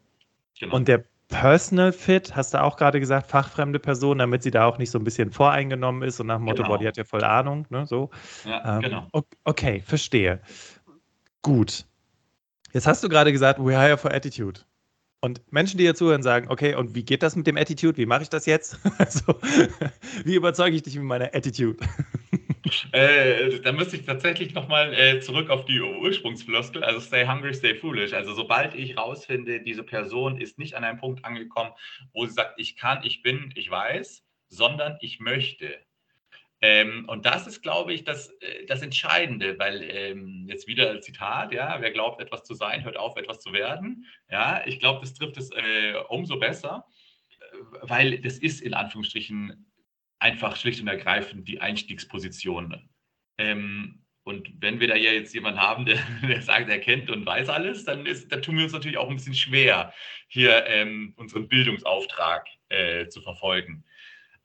Genau. 0.59 0.75
Und 0.75 0.89
der 0.89 1.05
Personal 1.31 1.93
Fit, 1.93 2.37
hast 2.37 2.55
du 2.55 2.63
auch 2.63 2.77
gerade 2.77 3.01
gesagt, 3.01 3.31
fachfremde 3.31 3.79
Person, 3.79 4.19
damit 4.19 4.43
sie 4.43 4.51
da 4.51 4.67
auch 4.67 4.79
nicht 4.79 4.91
so 4.91 4.99
ein 4.99 5.05
bisschen 5.05 5.31
voreingenommen 5.31 6.03
ist 6.03 6.21
und 6.21 6.27
nach 6.27 6.37
dem 6.37 6.45
Motto, 6.45 6.59
genau. 6.59 6.69
boah, 6.69 6.79
die 6.79 6.87
hat 6.87 6.97
ja 6.97 7.05
voll 7.05 7.25
Ahnung, 7.25 7.67
ne, 7.71 7.87
so. 7.87 8.11
Ja, 8.45 8.77
ähm, 8.77 8.83
genau. 8.83 9.07
Okay, 9.45 9.83
verstehe. 9.87 10.41
Gut. 11.43 11.87
Jetzt 12.73 12.87
hast 12.87 13.03
du 13.03 13.09
gerade 13.09 13.33
gesagt, 13.33 13.59
we 13.59 13.81
hire 13.81 13.97
for 13.97 14.13
attitude. 14.13 14.61
Und 15.21 15.41
Menschen, 15.53 15.77
die 15.79 15.85
hier 15.85 15.95
zuhören, 15.95 16.23
sagen, 16.23 16.49
okay, 16.49 16.75
und 16.75 16.95
wie 16.95 17.05
geht 17.05 17.23
das 17.23 17.37
mit 17.37 17.47
dem 17.47 17.57
Attitude? 17.57 17.97
Wie 17.99 18.07
mache 18.07 18.23
ich 18.23 18.31
das 18.31 18.47
jetzt? 18.47 18.79
Also, 18.99 19.35
wie 20.25 20.35
überzeuge 20.35 20.77
ich 20.77 20.83
dich 20.83 20.97
mit 20.97 21.05
meiner 21.05 21.35
Attitude? 21.35 21.79
Äh, 22.93 23.61
da 23.61 23.73
müsste 23.73 23.97
ich 23.97 24.05
tatsächlich 24.05 24.55
nochmal 24.55 24.95
äh, 24.95 25.21
zurück 25.21 25.51
auf 25.51 25.65
die 25.65 25.81
Ursprungsfloskel, 25.81 26.83
also 26.85 27.01
stay 27.01 27.27
hungry, 27.27 27.55
stay 27.55 27.75
foolish. 27.75 28.13
Also 28.13 28.35
sobald 28.35 28.75
ich 28.75 28.97
rausfinde, 28.97 29.61
diese 29.61 29.83
Person 29.85 30.41
ist 30.41 30.59
nicht 30.59 30.75
an 30.75 30.85
einem 30.85 30.99
Punkt 30.99 31.25
angekommen, 31.25 31.73
wo 32.13 32.27
sie 32.27 32.33
sagt, 32.33 32.59
ich 32.59 32.77
kann, 32.77 33.01
ich 33.05 33.23
bin, 33.23 33.53
ich 33.55 33.71
weiß, 33.71 34.25
sondern 34.49 34.99
ich 35.01 35.21
möchte. 35.21 35.79
Ähm, 36.63 37.07
und 37.09 37.25
das 37.25 37.47
ist, 37.47 37.63
glaube 37.63 37.95
ich, 37.95 38.05
das, 38.05 38.31
äh, 38.41 38.67
das 38.67 38.83
Entscheidende, 38.83 39.59
weil 39.59 39.83
ähm, 39.83 40.47
jetzt 40.47 40.67
wieder 40.67 40.91
ein 40.91 41.01
Zitat, 41.03 41.53
ja, 41.53 41.81
wer 41.81 41.91
glaubt, 41.91 42.21
etwas 42.21 42.45
zu 42.45 42.55
sein, 42.55 42.85
hört 42.85 42.99
auf, 42.99 43.17
etwas 43.17 43.41
zu 43.41 43.53
werden. 43.53 44.05
Ja, 44.31 44.63
ich 44.67 44.79
glaube, 44.79 45.01
das 45.01 45.15
trifft 45.15 45.39
es 45.39 45.51
äh, 45.53 45.95
umso 46.09 46.39
besser, 46.39 46.85
äh, 47.41 47.57
weil 47.83 48.19
das 48.21 48.37
ist 48.37 48.61
in 48.61 48.75
Anführungsstrichen 48.75 49.70
einfach 50.21 50.57
schlicht 50.57 50.81
und 50.81 50.89
ergreifend 50.89 51.49
die 51.49 51.61
Einstiegsposition. 51.61 52.89
Ähm, 53.39 54.05
und 54.23 54.53
wenn 54.61 54.79
wir 54.79 54.89
da 54.89 54.95
ja 54.95 55.13
jetzt 55.13 55.35
jemanden 55.35 55.61
haben, 55.61 55.87
der, 55.87 55.99
der, 56.23 56.43
sagt, 56.43 56.69
er 56.69 56.79
kennt 56.79 57.11
und 57.11 57.27
weiß 57.27 57.49
alles, 57.49 57.85
dann, 57.85 58.07
ist, 58.07 58.31
dann 58.31 58.43
tun 58.43 58.57
wir 58.57 58.65
uns 58.65 58.73
natürlich 58.73 58.99
auch 58.99 59.09
ein 59.09 59.17
bisschen 59.17 59.35
schwer, 59.35 59.93
hier 60.29 60.67
ähm, 60.67 61.15
unseren 61.17 61.49
Bildungsauftrag 61.49 62.47
äh, 62.69 63.09
zu 63.09 63.23
verfolgen. 63.23 63.85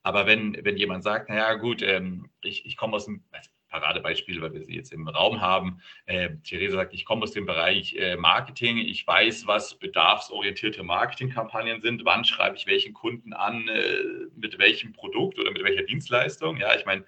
Aber 0.02 0.26
wenn, 0.26 0.58
wenn 0.64 0.78
jemand 0.78 1.04
sagt, 1.04 1.30
naja 1.30 1.56
gut, 1.56 1.82
ähm, 1.82 2.30
ich, 2.42 2.66
ich 2.66 2.78
komme 2.78 2.96
aus 2.96 3.06
dem, 3.06 3.24
also 3.32 3.50
Paradebeispiel, 3.80 4.42
weil 4.42 4.54
wir 4.54 4.64
sie 4.64 4.76
jetzt 4.76 4.94
im 4.94 5.08
Raum 5.08 5.42
haben. 5.42 5.82
Äh, 6.06 6.30
Theresa 6.44 6.76
sagt, 6.76 6.94
ich 6.94 7.04
komme 7.04 7.24
aus 7.24 7.32
dem 7.32 7.46
Bereich 7.46 7.96
äh, 7.96 8.16
Marketing. 8.16 8.78
Ich 8.78 9.06
weiß, 9.06 9.48
was 9.48 9.76
bedarfsorientierte 9.76 10.84
Marketingkampagnen 10.84 11.82
sind. 11.82 12.06
Wann 12.06 12.24
schreibe 12.24 12.56
ich 12.56 12.68
welchen 12.68 12.94
Kunden 12.94 13.34
an, 13.34 13.68
äh, 13.68 14.04
mit 14.36 14.58
welchem 14.60 14.94
Produkt 14.94 15.40
oder 15.40 15.52
mit 15.52 15.64
welcher 15.64 15.84
Dienstleistung? 15.84 16.58
Ja, 16.58 16.74
ich 16.76 16.86
meine, 16.86 17.04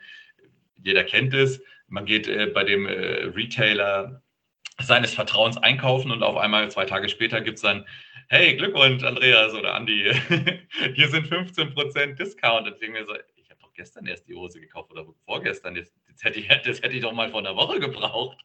jeder 0.83 1.03
kennt 1.03 1.33
es. 1.33 1.61
Man 1.87 2.05
geht 2.05 2.27
äh, 2.27 2.47
bei 2.47 2.65
dem 2.65 2.85
äh, 2.85 3.25
Retailer 3.25 4.21
seines 4.79 5.13
Vertrauens 5.13 5.57
einkaufen 5.57 6.11
und 6.11 6.21
auf 6.21 6.37
einmal 6.37 6.69
zwei 6.69 6.85
Tage 6.85 7.09
später 7.09 7.41
gibt 7.41 7.55
es 7.55 7.63
dann, 7.63 7.85
hey, 8.27 8.57
Glückwunsch, 8.57 9.03
Andreas 9.03 9.53
oder 9.53 9.73
Andi, 9.73 10.11
hier 10.95 11.07
sind 11.07 11.27
15% 11.27 12.15
Discount. 12.15 12.67
Und 12.67 12.75
ich 12.81 13.07
so, 13.07 13.15
ich 13.35 13.49
habe 13.49 13.61
doch 13.61 13.73
gestern 13.73 14.05
erst 14.05 14.27
die 14.27 14.35
Hose 14.35 14.59
gekauft 14.59 14.91
oder 14.91 15.05
vorgestern. 15.25 15.77
Jetzt, 15.77 15.95
das 16.17 16.23
hätte, 16.23 16.39
ich, 16.39 16.47
das 16.47 16.81
hätte 16.81 16.95
ich 16.95 17.01
doch 17.01 17.13
mal 17.13 17.29
vor 17.29 17.41
einer 17.41 17.55
Woche 17.55 17.79
gebraucht. 17.79 18.37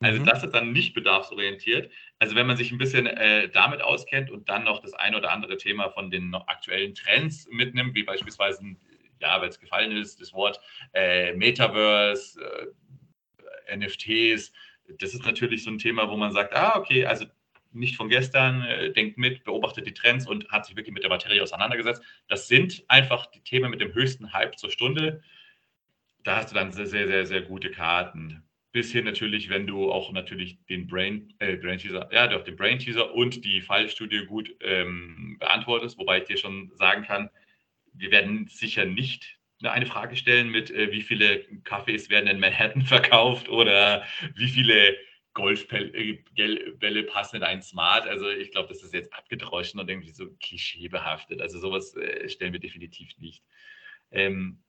Also 0.00 0.20
mhm. 0.20 0.26
das 0.26 0.42
ist 0.42 0.50
dann 0.50 0.72
nicht 0.72 0.92
bedarfsorientiert. 0.92 1.90
Also 2.18 2.34
wenn 2.34 2.48
man 2.48 2.56
sich 2.56 2.72
ein 2.72 2.78
bisschen 2.78 3.06
äh, 3.06 3.48
damit 3.48 3.80
auskennt 3.80 4.30
und 4.30 4.48
dann 4.48 4.64
noch 4.64 4.80
das 4.80 4.92
ein 4.94 5.14
oder 5.14 5.30
andere 5.30 5.56
Thema 5.56 5.90
von 5.90 6.10
den 6.10 6.34
aktuellen 6.34 6.94
Trends 6.94 7.46
mitnimmt, 7.48 7.94
wie 7.94 8.02
beispielsweise, 8.02 8.74
ja, 9.20 9.40
weil 9.40 9.48
es 9.48 9.60
gefallen 9.60 9.92
ist, 9.92 10.20
das 10.20 10.32
Wort 10.32 10.60
äh, 10.94 11.32
Metaverse, 11.34 12.40
äh, 13.68 13.76
NFTs, 13.76 14.52
das 14.98 15.14
ist 15.14 15.24
natürlich 15.24 15.62
so 15.62 15.70
ein 15.70 15.78
Thema, 15.78 16.10
wo 16.10 16.16
man 16.16 16.32
sagt, 16.32 16.54
ah, 16.56 16.76
okay, 16.76 17.06
also 17.06 17.26
nicht 17.70 17.96
von 17.96 18.08
gestern, 18.08 18.62
äh, 18.62 18.92
denkt 18.92 19.16
mit, 19.16 19.44
beobachtet 19.44 19.86
die 19.86 19.94
Trends 19.94 20.26
und 20.26 20.48
hat 20.50 20.66
sich 20.66 20.76
wirklich 20.76 20.92
mit 20.92 21.04
der 21.04 21.10
Materie 21.10 21.40
auseinandergesetzt. 21.42 22.02
Das 22.26 22.48
sind 22.48 22.84
einfach 22.88 23.26
die 23.26 23.42
Themen 23.42 23.70
mit 23.70 23.80
dem 23.80 23.94
höchsten 23.94 24.32
Hype 24.32 24.58
zur 24.58 24.70
Stunde. 24.70 25.22
Da 26.24 26.36
hast 26.36 26.50
du 26.50 26.54
dann 26.54 26.72
sehr, 26.72 26.86
sehr, 26.86 27.26
sehr, 27.26 27.42
gute 27.42 27.70
Karten. 27.70 28.42
Bis 28.72 28.92
hin 28.92 29.04
natürlich, 29.04 29.50
wenn 29.50 29.66
du 29.66 29.90
auch 29.92 30.12
natürlich 30.12 30.64
den 30.66 30.86
Brain, 30.86 31.34
äh, 31.40 31.56
Brain 31.56 31.78
Teaser, 31.78 32.08
ja, 32.12 32.26
doch 32.26 32.44
den 32.44 32.56
Brain 32.56 32.78
Teaser 32.78 33.12
und 33.14 33.44
die 33.44 33.60
Fallstudie 33.60 34.24
gut 34.26 34.54
ähm, 34.60 35.36
beantwortest, 35.38 35.98
wobei 35.98 36.18
ich 36.18 36.24
dir 36.24 36.38
schon 36.38 36.70
sagen 36.76 37.02
kann, 37.02 37.28
wir 37.92 38.10
werden 38.10 38.46
sicher 38.46 38.86
nicht 38.86 39.38
eine 39.62 39.86
Frage 39.86 40.16
stellen 40.16 40.48
mit, 40.48 40.70
äh, 40.70 40.90
wie 40.90 41.02
viele 41.02 41.44
Kaffees 41.64 42.08
werden 42.08 42.28
in 42.28 42.40
Manhattan 42.40 42.82
verkauft 42.86 43.48
oder 43.48 44.04
wie 44.34 44.48
viele 44.48 44.96
Golfbälle 45.34 47.02
passen 47.04 47.36
in 47.36 47.42
einen 47.42 47.62
Smart. 47.62 48.06
Also 48.06 48.28
ich 48.28 48.50
glaube, 48.50 48.68
das 48.68 48.82
ist 48.82 48.92
jetzt 48.92 49.12
abgedroschen 49.14 49.80
und 49.80 49.88
irgendwie 49.88 50.12
so 50.12 50.26
klischeebehaftet. 50.42 51.40
Also 51.40 51.58
sowas 51.58 51.94
äh, 51.96 52.28
stellen 52.28 52.52
wir 52.52 52.60
definitiv 52.60 53.16
nicht. 53.18 53.42
Ähm, 54.10 54.62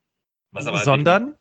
Sondern? 0.84 1.38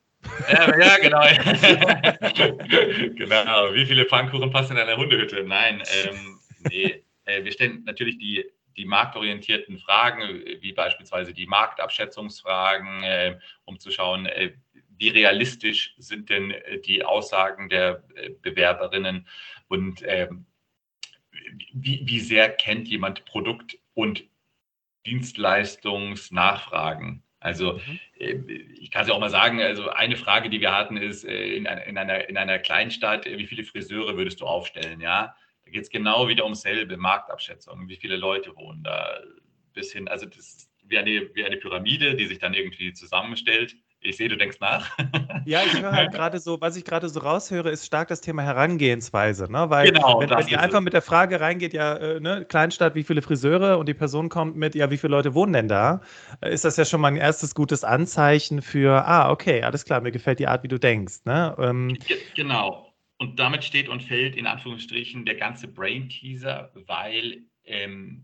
Ja, 0.49 0.79
ja, 0.79 0.97
genau. 0.97 1.21
genau. 3.15 3.73
Wie 3.73 3.85
viele 3.85 4.05
Pfannkuchen 4.05 4.51
passen 4.51 4.77
in 4.77 4.83
eine 4.83 4.97
Hundehütte? 4.97 5.43
Nein, 5.43 5.81
ähm, 6.03 6.39
nee. 6.69 7.03
Äh, 7.25 7.43
wir 7.43 7.51
stellen 7.51 7.83
natürlich 7.85 8.17
die, 8.17 8.45
die 8.75 8.85
marktorientierten 8.85 9.77
Fragen, 9.79 10.21
wie 10.61 10.73
beispielsweise 10.73 11.33
die 11.33 11.47
Marktabschätzungsfragen, 11.47 13.03
äh, 13.03 13.37
um 13.65 13.79
zu 13.79 13.91
schauen, 13.91 14.25
äh, 14.25 14.53
wie 14.97 15.09
realistisch 15.09 15.93
sind 15.97 16.29
denn 16.29 16.51
äh, 16.51 16.79
die 16.79 17.03
Aussagen 17.03 17.67
der 17.69 18.03
äh, 18.15 18.29
Bewerberinnen 18.41 19.27
und 19.67 20.01
ähm, 20.05 20.45
wie, 21.73 22.01
wie 22.05 22.19
sehr 22.19 22.49
kennt 22.49 22.87
jemand 22.87 23.25
Produkt- 23.25 23.77
und 23.93 24.23
Dienstleistungsnachfragen? 25.05 27.21
Also 27.43 27.73
mhm. 27.73 27.99
Äh, 28.17 28.35
ich 28.79 28.89
kann 28.89 29.03
es 29.03 29.09
ja 29.09 29.13
auch 29.13 29.19
mal 29.19 29.29
sagen, 29.29 29.61
also 29.61 29.89
eine 29.89 30.15
Frage, 30.15 30.49
die 30.49 30.61
wir 30.61 30.73
hatten, 30.73 30.97
ist 30.97 31.25
in 31.25 31.67
einer, 31.67 31.83
in 31.85 31.97
einer, 31.97 32.29
in 32.29 32.37
einer 32.37 32.57
Kleinstadt, 32.59 33.25
wie 33.25 33.47
viele 33.47 33.63
Friseure 33.63 34.17
würdest 34.17 34.41
du 34.41 34.45
aufstellen? 34.45 35.01
Ja, 35.01 35.35
da 35.65 35.71
geht 35.71 35.83
es 35.83 35.89
genau 35.89 36.27
wieder 36.27 36.45
ums 36.45 36.61
selbe, 36.61 36.97
Marktabschätzung, 36.97 37.87
wie 37.89 37.97
viele 37.97 38.15
Leute 38.15 38.55
wohnen 38.55 38.83
da 38.83 39.19
bis 39.73 39.91
hin, 39.91 40.07
also 40.07 40.25
das 40.25 40.37
ist 40.37 40.69
wie 40.85 40.97
eine, 40.97 41.29
wie 41.33 41.43
eine 41.43 41.57
Pyramide, 41.57 42.15
die 42.15 42.27
sich 42.27 42.39
dann 42.39 42.53
irgendwie 42.53 42.93
zusammenstellt 42.93 43.75
ich 44.03 44.17
sehe, 44.17 44.27
du 44.27 44.37
denkst 44.37 44.57
nach. 44.59 44.89
Ja, 45.45 45.61
ich 45.65 45.81
höre 45.81 45.91
halt 45.91 46.13
gerade 46.13 46.39
so, 46.39 46.61
was 46.61 46.77
ich 46.77 46.85
gerade 46.85 47.09
so 47.09 47.19
raushöre, 47.19 47.69
ist 47.69 47.85
stark 47.85 48.07
das 48.07 48.21
Thema 48.21 48.43
Herangehensweise. 48.43 49.51
Ne? 49.51 49.69
Weil, 49.69 49.91
genau, 49.91 50.21
wenn, 50.21 50.29
wenn 50.29 50.47
ihr 50.47 50.59
einfach 50.59 50.79
mit 50.79 50.93
der 50.93 51.01
Frage 51.01 51.41
reingeht, 51.41 51.73
ja, 51.73 51.97
äh, 51.97 52.19
ne, 52.21 52.45
Kleinstadt, 52.45 52.95
wie 52.95 53.03
viele 53.03 53.21
Friseure 53.21 53.77
und 53.77 53.89
die 53.89 53.93
Person 53.93 54.29
kommt 54.29 54.55
mit, 54.55 54.73
ja, 54.73 54.89
wie 54.89 54.97
viele 54.97 55.11
Leute 55.11 55.33
wohnen 55.33 55.51
denn 55.51 55.67
da, 55.67 56.01
äh, 56.41 56.53
ist 56.53 56.63
das 56.63 56.77
ja 56.77 56.85
schon 56.85 57.01
mal 57.01 57.09
ein 57.09 57.17
erstes 57.17 57.55
gutes 57.55 57.83
Anzeichen 57.83 58.61
für, 58.61 59.05
ah, 59.05 59.31
okay, 59.31 59.63
alles 59.63 59.83
klar, 59.83 59.99
mir 59.99 60.11
gefällt 60.11 60.39
die 60.39 60.47
Art, 60.47 60.63
wie 60.63 60.69
du 60.69 60.79
denkst. 60.79 61.25
Ne? 61.25 61.55
Ähm, 61.59 61.97
genau. 62.35 62.93
Und 63.17 63.39
damit 63.39 63.65
steht 63.65 63.89
und 63.89 64.01
fällt 64.01 64.37
in 64.37 64.47
Anführungsstrichen 64.47 65.25
der 65.25 65.35
ganze 65.35 65.67
Brain-Teaser, 65.67 66.71
weil 66.87 67.43
ähm, 67.65 68.22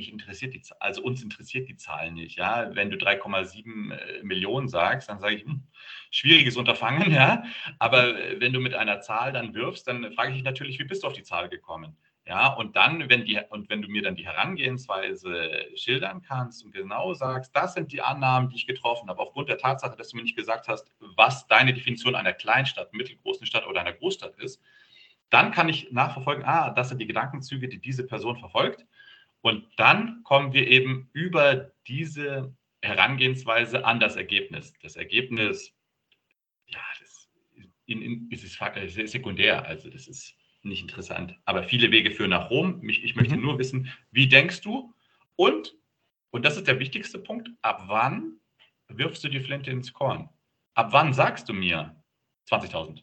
mich 0.00 0.12
interessiert 0.12 0.54
die, 0.54 0.62
also 0.80 1.02
uns 1.02 1.22
interessiert 1.22 1.68
die 1.68 1.76
Zahl 1.76 2.10
nicht. 2.10 2.36
Ja, 2.36 2.74
wenn 2.74 2.90
du 2.90 2.96
3,7 2.96 3.92
äh, 3.92 4.22
Millionen 4.22 4.68
sagst, 4.68 5.08
dann 5.08 5.20
sage 5.20 5.36
ich, 5.36 5.44
hm, 5.44 5.62
schwieriges 6.10 6.56
Unterfangen, 6.56 7.10
ja. 7.12 7.44
Aber 7.78 8.18
äh, 8.18 8.40
wenn 8.40 8.52
du 8.52 8.60
mit 8.60 8.74
einer 8.74 9.00
Zahl 9.00 9.32
dann 9.32 9.54
wirfst, 9.54 9.86
dann 9.86 10.12
frage 10.12 10.30
ich 10.30 10.36
dich 10.36 10.44
natürlich, 10.44 10.78
wie 10.78 10.84
bist 10.84 11.02
du 11.02 11.06
auf 11.06 11.12
die 11.12 11.22
Zahl 11.22 11.48
gekommen? 11.48 11.96
Ja, 12.26 12.48
und 12.54 12.76
dann, 12.76 13.08
wenn 13.08 13.24
die, 13.24 13.40
und 13.50 13.68
wenn 13.70 13.82
du 13.82 13.88
mir 13.88 14.02
dann 14.02 14.14
die 14.14 14.26
Herangehensweise 14.26 15.66
schildern 15.74 16.22
kannst 16.22 16.64
und 16.64 16.72
genau 16.72 17.12
sagst, 17.14 17.54
das 17.56 17.74
sind 17.74 17.92
die 17.92 18.02
Annahmen, 18.02 18.50
die 18.50 18.56
ich 18.56 18.66
getroffen 18.66 19.08
habe, 19.08 19.20
aufgrund 19.20 19.48
der 19.48 19.58
Tatsache, 19.58 19.96
dass 19.96 20.10
du 20.10 20.16
mir 20.16 20.22
nicht 20.22 20.36
gesagt 20.36 20.68
hast, 20.68 20.92
was 21.16 21.46
deine 21.48 21.74
Definition 21.74 22.14
einer 22.14 22.32
Kleinstadt, 22.32 22.92
mittelgroßen 22.92 23.46
Stadt 23.46 23.66
oder 23.66 23.80
einer 23.80 23.94
Großstadt 23.94 24.36
ist, 24.36 24.62
dann 25.30 25.50
kann 25.52 25.68
ich 25.68 25.90
nachverfolgen, 25.92 26.44
ah, 26.44 26.70
das 26.70 26.88
sind 26.88 26.98
die 26.98 27.06
Gedankenzüge, 27.06 27.68
die 27.68 27.80
diese 27.80 28.06
Person 28.06 28.36
verfolgt. 28.36 28.84
Und 29.42 29.66
dann 29.76 30.22
kommen 30.22 30.52
wir 30.52 30.68
eben 30.68 31.08
über 31.12 31.72
diese 31.86 32.54
Herangehensweise 32.82 33.84
an 33.84 34.00
das 34.00 34.16
Ergebnis. 34.16 34.72
Das 34.82 34.96
Ergebnis, 34.96 35.74
ja, 36.66 36.80
das 37.00 37.28
in, 37.86 38.02
in, 38.02 38.30
ist, 38.30 38.44
ist 38.44 39.12
sekundär, 39.12 39.64
also 39.66 39.90
das 39.90 40.06
ist 40.06 40.34
nicht 40.62 40.82
interessant. 40.82 41.36
Aber 41.44 41.62
viele 41.62 41.90
Wege 41.90 42.10
führen 42.10 42.30
nach 42.30 42.50
Rom. 42.50 42.86
Ich, 42.88 43.02
ich 43.02 43.16
möchte 43.16 43.36
mhm. 43.36 43.42
nur 43.42 43.58
wissen, 43.58 43.92
wie 44.10 44.28
denkst 44.28 44.60
du? 44.60 44.94
Und, 45.36 45.74
und 46.30 46.44
das 46.44 46.56
ist 46.56 46.68
der 46.68 46.78
wichtigste 46.78 47.18
Punkt, 47.18 47.50
ab 47.62 47.84
wann 47.86 48.40
wirfst 48.88 49.24
du 49.24 49.28
die 49.28 49.40
Flinte 49.40 49.70
ins 49.70 49.92
Korn? 49.92 50.28
Ab 50.74 50.92
wann 50.92 51.12
sagst 51.12 51.48
du 51.48 51.52
mir 51.52 51.96
20.000? 52.48 53.02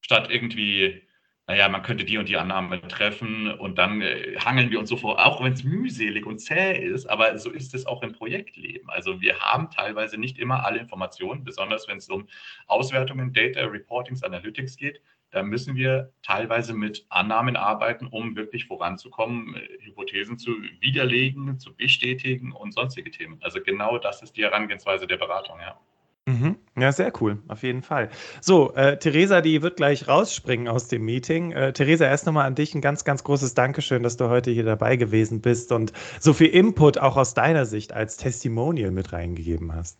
Statt 0.00 0.30
irgendwie 0.30 1.07
naja, 1.48 1.66
man 1.70 1.82
könnte 1.82 2.04
die 2.04 2.18
und 2.18 2.28
die 2.28 2.36
Annahme 2.36 2.78
treffen 2.88 3.50
und 3.50 3.78
dann 3.78 4.02
äh, 4.02 4.36
hangeln 4.38 4.70
wir 4.70 4.78
uns 4.78 4.90
so 4.90 4.98
vor, 4.98 5.24
auch 5.24 5.42
wenn 5.42 5.54
es 5.54 5.64
mühselig 5.64 6.26
und 6.26 6.40
zäh 6.40 6.78
ist, 6.78 7.06
aber 7.06 7.38
so 7.38 7.50
ist 7.50 7.74
es 7.74 7.86
auch 7.86 8.02
im 8.02 8.12
Projektleben. 8.12 8.90
Also 8.90 9.22
wir 9.22 9.40
haben 9.40 9.70
teilweise 9.70 10.18
nicht 10.18 10.38
immer 10.38 10.66
alle 10.66 10.78
Informationen, 10.78 11.44
besonders 11.44 11.88
wenn 11.88 11.96
es 11.96 12.10
um 12.10 12.28
Auswertungen, 12.66 13.32
Data, 13.32 13.62
Reportings, 13.62 14.22
Analytics 14.22 14.76
geht. 14.76 15.00
Da 15.30 15.42
müssen 15.42 15.74
wir 15.74 16.12
teilweise 16.22 16.74
mit 16.74 17.06
Annahmen 17.08 17.56
arbeiten, 17.56 18.06
um 18.08 18.36
wirklich 18.36 18.66
voranzukommen, 18.66 19.54
äh, 19.54 19.86
Hypothesen 19.86 20.36
zu 20.36 20.50
widerlegen, 20.80 21.58
zu 21.58 21.74
bestätigen 21.74 22.52
und 22.52 22.74
sonstige 22.74 23.10
Themen. 23.10 23.38
Also 23.40 23.62
genau 23.62 23.96
das 23.96 24.20
ist 24.20 24.36
die 24.36 24.44
Herangehensweise 24.44 25.06
der 25.06 25.16
Beratung, 25.16 25.58
ja. 25.60 25.80
Mhm. 26.28 26.56
Ja, 26.78 26.92
sehr 26.92 27.10
cool, 27.22 27.38
auf 27.48 27.62
jeden 27.62 27.80
Fall. 27.80 28.10
So, 28.42 28.74
äh, 28.74 28.98
Theresa, 28.98 29.40
die 29.40 29.62
wird 29.62 29.76
gleich 29.76 30.08
rausspringen 30.08 30.68
aus 30.68 30.86
dem 30.86 31.06
Meeting. 31.06 31.52
Äh, 31.52 31.72
Theresa, 31.72 32.04
erst 32.04 32.26
nochmal 32.26 32.44
an 32.44 32.54
dich 32.54 32.74
ein 32.74 32.82
ganz, 32.82 33.04
ganz 33.04 33.24
großes 33.24 33.54
Dankeschön, 33.54 34.02
dass 34.02 34.18
du 34.18 34.28
heute 34.28 34.50
hier 34.50 34.64
dabei 34.64 34.96
gewesen 34.96 35.40
bist 35.40 35.72
und 35.72 35.94
so 36.20 36.34
viel 36.34 36.48
Input 36.48 36.98
auch 36.98 37.16
aus 37.16 37.32
deiner 37.32 37.64
Sicht 37.64 37.94
als 37.94 38.18
Testimonial 38.18 38.90
mit 38.90 39.10
reingegeben 39.14 39.74
hast. 39.74 39.96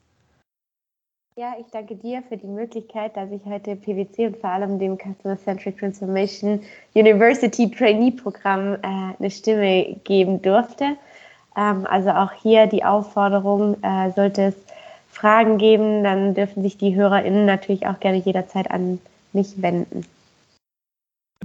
Ja, 1.34 1.54
ich 1.58 1.68
danke 1.72 1.96
dir 1.96 2.22
für 2.28 2.36
die 2.36 2.46
Möglichkeit, 2.46 3.16
dass 3.16 3.30
ich 3.30 3.42
heute 3.46 3.76
PwC 3.76 4.26
und 4.26 4.36
vor 4.36 4.50
allem 4.50 4.78
dem 4.78 4.98
Customer 4.98 5.38
Centric 5.38 5.78
Transformation 5.78 6.60
University 6.92 7.70
Trainee 7.70 8.10
Programm 8.10 8.74
äh, 8.74 8.78
eine 9.18 9.30
Stimme 9.30 9.96
geben 10.04 10.42
durfte. 10.42 10.98
Ähm, 11.56 11.86
also 11.88 12.10
auch 12.10 12.32
hier 12.32 12.66
die 12.66 12.84
Aufforderung, 12.84 13.82
äh, 13.82 14.10
sollte 14.10 14.42
es 14.42 14.67
Fragen 15.20 15.58
geben, 15.58 16.04
dann 16.04 16.34
dürfen 16.34 16.62
sich 16.62 16.76
die 16.76 16.94
HörerInnen 16.94 17.44
natürlich 17.44 17.86
auch 17.86 18.00
gerne 18.00 18.18
jederzeit 18.18 18.70
an 18.70 19.00
mich 19.32 19.60
wenden. 19.60 20.04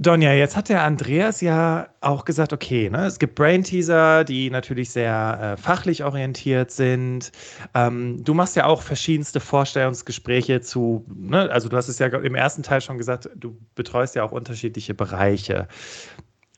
Donja, 0.00 0.32
jetzt 0.32 0.56
hat 0.56 0.68
der 0.68 0.82
Andreas 0.82 1.40
ja 1.40 1.86
auch 2.00 2.24
gesagt, 2.24 2.52
okay, 2.52 2.90
ne, 2.90 3.06
es 3.06 3.20
gibt 3.20 3.36
Brain-Teaser, 3.36 4.24
die 4.24 4.50
natürlich 4.50 4.90
sehr 4.90 5.54
äh, 5.56 5.56
fachlich 5.56 6.02
orientiert 6.02 6.72
sind. 6.72 7.30
Ähm, 7.74 8.24
du 8.24 8.34
machst 8.34 8.56
ja 8.56 8.66
auch 8.66 8.82
verschiedenste 8.82 9.38
Vorstellungsgespräche 9.38 10.60
zu, 10.60 11.04
ne, 11.14 11.48
also 11.48 11.68
du 11.68 11.76
hast 11.76 11.88
es 11.88 12.00
ja 12.00 12.08
im 12.08 12.34
ersten 12.34 12.64
Teil 12.64 12.80
schon 12.80 12.98
gesagt, 12.98 13.30
du 13.36 13.56
betreust 13.76 14.16
ja 14.16 14.24
auch 14.24 14.32
unterschiedliche 14.32 14.94
Bereiche. 14.94 15.68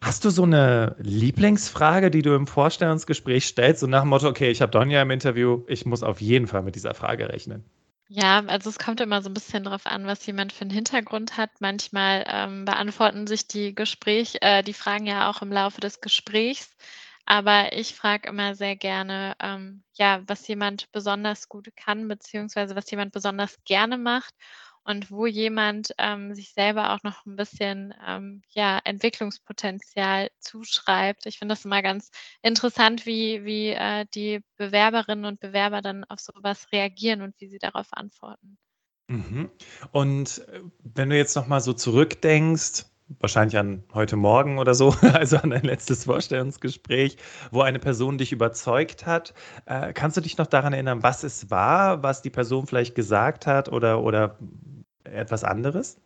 Hast 0.07 0.25
du 0.25 0.31
so 0.31 0.45
eine 0.45 0.95
Lieblingsfrage, 1.01 2.13
die 2.13 2.23
du 2.23 2.37
im 2.37 2.47
Vorstellungsgespräch 2.47 3.45
stellst, 3.45 3.81
so 3.81 3.89
nach 3.89 4.03
dem 4.03 4.11
Motto, 4.11 4.29
okay, 4.29 4.53
ich 4.53 4.63
habe 4.63 4.71
Donja 4.71 5.03
im 5.03 5.11
Interview, 5.11 5.65
ich 5.67 5.85
muss 5.85 6.05
auf 6.05 6.21
jeden 6.21 6.47
Fall 6.47 6.63
mit 6.63 6.77
dieser 6.77 6.95
Frage 6.95 7.29
rechnen? 7.29 7.65
Ja, 8.07 8.39
also 8.47 8.71
es 8.71 8.79
kommt 8.79 9.01
immer 9.01 9.21
so 9.21 9.29
ein 9.29 9.35
bisschen 9.35 9.65
darauf 9.65 9.85
an, 9.85 10.07
was 10.07 10.25
jemand 10.25 10.53
für 10.53 10.61
einen 10.61 10.71
Hintergrund 10.71 11.37
hat. 11.37 11.51
Manchmal 11.59 12.25
ähm, 12.29 12.65
beantworten 12.65 13.27
sich 13.27 13.49
die 13.49 13.75
Gespräch, 13.75 14.37
äh, 14.43 14.63
die 14.63 14.75
Fragen 14.75 15.07
ja 15.07 15.29
auch 15.29 15.43
im 15.43 15.51
Laufe 15.51 15.81
des 15.81 16.01
Gesprächs. 16.01 16.71
Aber 17.25 17.73
ich 17.73 17.97
frage 17.97 18.29
immer 18.29 18.55
sehr 18.55 18.77
gerne, 18.77 19.35
ähm, 19.43 19.83
ja, 19.95 20.23
was 20.29 20.47
jemand 20.47 20.93
besonders 20.93 21.49
gut 21.49 21.67
kann, 21.75 22.07
beziehungsweise 22.07 22.77
was 22.77 22.89
jemand 22.93 23.11
besonders 23.11 23.59
gerne 23.65 23.99
macht 23.99 24.35
und 24.87 25.11
wo 25.11 25.27
jemand 25.27 25.93
ähm, 25.99 26.35
sich 26.35 26.53
selber 26.53 26.95
auch 26.95 27.03
noch 27.03 27.27
ein 27.27 27.35
bisschen 27.35 27.93
ähm, 28.07 28.43
ja, 28.51 28.79
Entwicklungspotenzial 28.85 30.31
zuschreibt. 30.39 31.27
Ich 31.27 31.39
finde 31.39 31.53
das 31.53 31.65
immer 31.65 31.83
ganz 31.83 32.11
interessant, 32.41 33.05
wie, 33.05 33.45
wie 33.45 33.71
äh, 33.71 34.07
die 34.15 34.45
Bewerberinnen 34.57 35.25
und 35.25 35.41
Bewerber 35.41 35.83
dann 35.83 36.05
auf 36.05 36.21
sowas 36.21 36.69
reagieren 36.71 37.23
und 37.23 37.35
wie 37.41 37.49
sie 37.49 37.59
darauf 37.59 37.89
antworten. 37.91 38.59
Mhm. 39.09 39.51
Und 39.91 40.47
äh, 40.49 40.63
wenn 40.79 41.11
du 41.11 41.17
jetzt 41.17 41.35
nochmal 41.35 41.61
so 41.61 41.73
zurückdenkst, 41.73 42.85
wahrscheinlich 43.09 43.57
an 43.59 43.85
heute 43.95 44.17
Morgen 44.17 44.59
oder 44.59 44.75
so, 44.75 44.91
also 45.13 45.37
an 45.39 45.51
dein 45.51 45.65
letztes 45.65 46.05
Vorstellungsgespräch, 46.05 47.17
wo 47.51 47.63
eine 47.63 47.79
Person 47.79 48.19
dich 48.19 48.33
überzeugt 48.33 49.07
hat. 49.07 49.35
Äh, 49.67 49.93
kannst 49.93 50.17
du 50.17 50.21
dich 50.21 50.39
noch 50.39 50.47
daran 50.47 50.73
erinnern, 50.73 51.03
was 51.03 51.23
es 51.23 51.51
war, 51.51 52.03
was 52.03 52.23
die 52.23 52.31
Person 52.31 52.67
vielleicht 52.67 52.95
gesagt 52.95 53.47
hat 53.47 53.71
oder, 53.71 54.03
oder 54.03 54.39
etwas 55.05 55.45
anderes? 55.45 56.01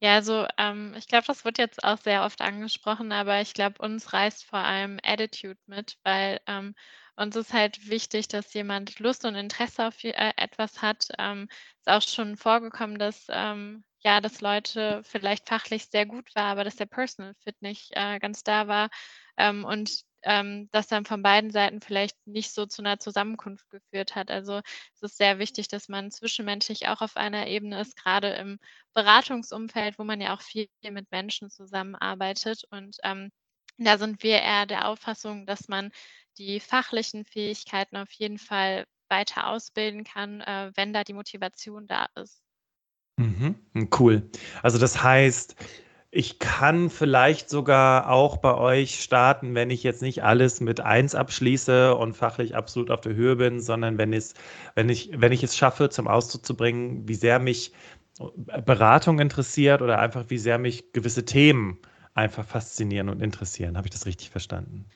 Ja, 0.00 0.14
also 0.14 0.46
ähm, 0.58 0.94
ich 0.96 1.08
glaube, 1.08 1.26
das 1.26 1.44
wird 1.44 1.58
jetzt 1.58 1.82
auch 1.82 1.98
sehr 1.98 2.24
oft 2.24 2.40
angesprochen, 2.40 3.10
aber 3.10 3.40
ich 3.40 3.52
glaube, 3.52 3.82
uns 3.82 4.12
reißt 4.12 4.44
vor 4.44 4.60
allem 4.60 5.00
Attitude 5.02 5.58
mit, 5.66 5.98
weil 6.04 6.40
ähm, 6.46 6.74
uns 7.16 7.34
ist 7.34 7.52
halt 7.52 7.88
wichtig, 7.88 8.28
dass 8.28 8.54
jemand 8.54 9.00
Lust 9.00 9.24
und 9.24 9.34
Interesse 9.34 9.88
auf 9.88 10.04
äh, 10.04 10.32
etwas 10.36 10.82
hat. 10.82 11.08
Ähm, 11.18 11.48
ist 11.80 11.88
auch 11.88 12.02
schon 12.02 12.36
vorgekommen, 12.36 12.98
dass 12.98 13.26
ähm, 13.28 13.82
ja, 14.00 14.20
dass 14.20 14.40
Leute 14.40 15.02
vielleicht 15.04 15.48
fachlich 15.48 15.86
sehr 15.86 16.06
gut 16.06 16.34
war, 16.34 16.44
aber 16.44 16.64
dass 16.64 16.76
der 16.76 16.86
Personal 16.86 17.34
Fit 17.42 17.60
nicht 17.62 17.90
äh, 17.92 18.18
ganz 18.18 18.44
da 18.44 18.68
war 18.68 18.88
ähm, 19.36 19.64
und 19.64 20.02
ähm, 20.22 20.68
das 20.72 20.88
dann 20.88 21.04
von 21.04 21.22
beiden 21.22 21.50
Seiten 21.50 21.80
vielleicht 21.80 22.16
nicht 22.26 22.52
so 22.52 22.66
zu 22.66 22.82
einer 22.82 22.98
Zusammenkunft 22.98 23.68
geführt 23.70 24.14
hat. 24.16 24.30
Also 24.30 24.60
es 24.94 25.02
ist 25.02 25.16
sehr 25.16 25.38
wichtig, 25.38 25.68
dass 25.68 25.88
man 25.88 26.10
zwischenmenschlich 26.10 26.88
auch 26.88 27.00
auf 27.00 27.16
einer 27.16 27.46
Ebene 27.46 27.80
ist, 27.80 27.96
gerade 27.96 28.30
im 28.34 28.58
Beratungsumfeld, 28.94 29.98
wo 29.98 30.04
man 30.04 30.20
ja 30.20 30.34
auch 30.34 30.42
viel 30.42 30.68
mit 30.90 31.10
Menschen 31.10 31.50
zusammenarbeitet. 31.50 32.64
Und 32.70 32.96
ähm, 33.04 33.30
da 33.78 33.98
sind 33.98 34.22
wir 34.22 34.40
eher 34.42 34.66
der 34.66 34.88
Auffassung, 34.88 35.46
dass 35.46 35.68
man 35.68 35.90
die 36.38 36.60
fachlichen 36.60 37.24
Fähigkeiten 37.24 37.96
auf 37.96 38.10
jeden 38.12 38.38
Fall 38.38 38.86
weiter 39.08 39.46
ausbilden 39.48 40.04
kann, 40.04 40.40
äh, 40.40 40.72
wenn 40.74 40.92
da 40.92 41.04
die 41.04 41.14
Motivation 41.14 41.86
da 41.86 42.06
ist. 42.16 42.47
Mhm, 43.18 43.56
cool. 43.98 44.30
Also 44.62 44.78
das 44.78 45.02
heißt, 45.02 45.56
ich 46.10 46.38
kann 46.38 46.88
vielleicht 46.88 47.50
sogar 47.50 48.10
auch 48.10 48.36
bei 48.38 48.54
euch 48.54 49.02
starten, 49.02 49.54
wenn 49.56 49.70
ich 49.70 49.82
jetzt 49.82 50.02
nicht 50.02 50.22
alles 50.22 50.60
mit 50.60 50.80
1 50.80 51.14
abschließe 51.16 51.94
und 51.96 52.14
fachlich 52.16 52.54
absolut 52.54 52.90
auf 52.92 53.00
der 53.00 53.14
Höhe 53.14 53.34
bin, 53.36 53.60
sondern 53.60 53.98
wenn, 53.98 54.12
wenn, 54.76 54.88
ich, 54.88 55.10
wenn 55.14 55.32
ich 55.32 55.42
es 55.42 55.56
schaffe, 55.56 55.90
zum 55.90 56.06
Ausdruck 56.06 56.46
zu 56.46 56.56
bringen, 56.56 57.08
wie 57.08 57.14
sehr 57.16 57.40
mich 57.40 57.72
Beratung 58.64 59.18
interessiert 59.18 59.82
oder 59.82 59.98
einfach 59.98 60.26
wie 60.28 60.38
sehr 60.38 60.58
mich 60.58 60.92
gewisse 60.92 61.24
Themen 61.24 61.78
einfach 62.14 62.46
faszinieren 62.46 63.08
und 63.08 63.20
interessieren. 63.20 63.76
Habe 63.76 63.88
ich 63.88 63.92
das 63.92 64.06
richtig 64.06 64.30
verstanden? 64.30 64.86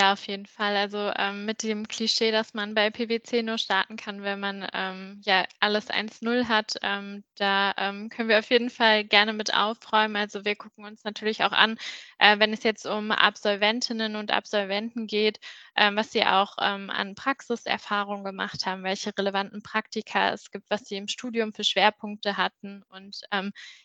Ja, 0.00 0.12
auf 0.12 0.26
jeden 0.28 0.46
Fall. 0.46 0.76
Also 0.76 1.10
ähm, 1.16 1.44
mit 1.44 1.62
dem 1.64 1.88
Klischee, 1.88 2.30
dass 2.30 2.54
man 2.54 2.74
bei 2.74 2.88
PwC 2.90 3.42
nur 3.42 3.58
starten 3.58 3.96
kann, 3.96 4.22
wenn 4.22 4.38
man 4.38 4.64
ähm, 4.72 5.20
ja 5.24 5.44
alles 5.60 5.88
1-0 5.90 6.46
hat, 6.46 6.74
ähm, 6.82 7.24
da 7.36 7.74
ähm, 7.76 8.08
können 8.08 8.28
wir 8.28 8.38
auf 8.38 8.48
jeden 8.50 8.70
Fall 8.70 9.04
gerne 9.04 9.32
mit 9.32 9.52
aufräumen. 9.54 10.14
Also 10.16 10.44
wir 10.44 10.54
gucken 10.56 10.84
uns 10.84 11.02
natürlich 11.04 11.42
auch 11.42 11.50
an, 11.52 11.78
äh, 12.18 12.38
wenn 12.38 12.52
es 12.52 12.62
jetzt 12.62 12.86
um 12.86 13.10
Absolventinnen 13.10 14.16
und 14.16 14.30
Absolventen 14.30 15.06
geht, 15.06 15.40
ähm, 15.76 15.96
was 15.96 16.12
sie 16.12 16.24
auch 16.24 16.56
ähm, 16.60 16.90
an 16.90 17.14
Praxiserfahrung 17.14 18.24
gemacht 18.24 18.66
haben, 18.66 18.82
welche 18.84 19.16
relevanten 19.16 19.62
Praktika 19.62 20.32
es 20.32 20.50
gibt, 20.50 20.70
was 20.70 20.84
sie 20.86 20.96
im 20.96 21.08
Studium 21.08 21.52
für 21.52 21.64
Schwerpunkte 21.64 22.36
hatten 22.36 22.82
und 22.88 23.20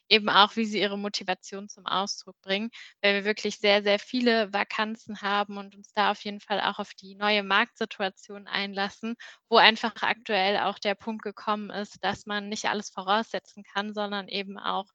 eben 0.10 0.30
auch, 0.30 0.56
wie 0.56 0.66
sie 0.66 0.80
ihre 0.80 0.98
Motivation 0.98 1.70
zum 1.70 1.86
Ausdruck 1.86 2.40
bringen, 2.42 2.70
weil 3.02 3.16
wir 3.16 3.26
wirklich 3.26 3.58
sehr, 3.60 3.84
sehr 3.84 4.00
viele 4.00 4.52
Vakanzen 4.54 5.22
haben 5.22 5.58
und 5.58 5.76
uns 5.76 5.94
da 5.94 6.12
auf 6.12 6.24
jeden 6.24 6.40
Fall 6.40 6.62
auch 6.62 6.80
auf 6.80 6.94
die 6.94 7.16
neue 7.16 7.44
Marktsituation 7.44 8.48
einlassen, 8.48 9.16
wo 9.50 9.58
einfach 9.58 9.94
aktuell 10.02 10.58
auch 10.60 10.80
der 10.80 10.96
Punkt 10.96 11.24
gekommen 11.24 11.70
ist, 11.70 12.04
dass 12.04 12.26
man 12.26 12.50
nicht 12.50 12.66
alles 12.66 12.90
voraussetzen 12.90 13.64
kann, 13.64 13.94
sondern 13.94 14.28
eben 14.28 14.58
auch 14.60 14.86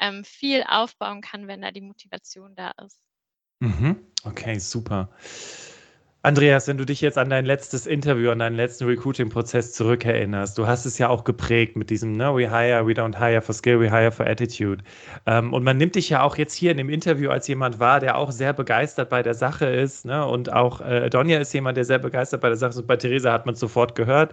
ähm, 0.00 0.24
viel 0.24 0.64
aufbauen 0.68 1.20
kann, 1.20 1.46
wenn 1.48 1.62
da 1.62 1.70
die 1.70 1.80
Motivation 1.80 2.54
da 2.54 2.72
ist. 2.84 3.00
Mhm. 3.60 3.96
Okay, 4.24 4.58
super. 4.58 5.08
Andreas, 6.22 6.66
wenn 6.66 6.76
du 6.76 6.84
dich 6.84 7.00
jetzt 7.00 7.16
an 7.16 7.30
dein 7.30 7.46
letztes 7.46 7.86
Interview, 7.86 8.30
an 8.30 8.40
deinen 8.40 8.56
letzten 8.56 8.86
Recruiting-Prozess 8.86 9.72
zurückerinnerst, 9.72 10.58
du 10.58 10.66
hast 10.66 10.84
es 10.84 10.98
ja 10.98 11.08
auch 11.08 11.22
geprägt 11.22 11.76
mit 11.76 11.90
diesem, 11.90 12.12
ne, 12.12 12.34
we 12.34 12.50
hire, 12.50 12.84
we 12.86 12.92
don't 12.92 13.16
hire 13.16 13.40
for 13.40 13.54
skill, 13.54 13.80
we 13.80 13.88
hire 13.88 14.10
for 14.10 14.26
attitude. 14.26 14.82
Ähm, 15.26 15.52
und 15.52 15.62
man 15.62 15.76
nimmt 15.76 15.94
dich 15.94 16.10
ja 16.10 16.22
auch 16.22 16.36
jetzt 16.36 16.54
hier 16.54 16.72
in 16.72 16.76
dem 16.76 16.90
Interview 16.90 17.30
als 17.30 17.46
jemand 17.46 17.78
wahr, 17.78 18.00
der 18.00 18.18
auch 18.18 18.32
sehr 18.32 18.52
begeistert 18.52 19.10
bei 19.10 19.22
der 19.22 19.34
Sache 19.34 19.66
ist. 19.66 20.06
Ne? 20.06 20.26
Und 20.26 20.52
auch 20.52 20.80
äh, 20.80 21.08
Donja 21.08 21.38
ist 21.38 21.54
jemand, 21.54 21.76
der 21.76 21.84
sehr 21.84 22.00
begeistert 22.00 22.40
bei 22.40 22.48
der 22.48 22.56
Sache 22.58 22.70
ist. 22.70 22.78
Und 22.78 22.88
bei 22.88 22.96
Theresa 22.96 23.32
hat 23.32 23.46
man 23.46 23.54
sofort 23.54 23.94
gehört. 23.94 24.32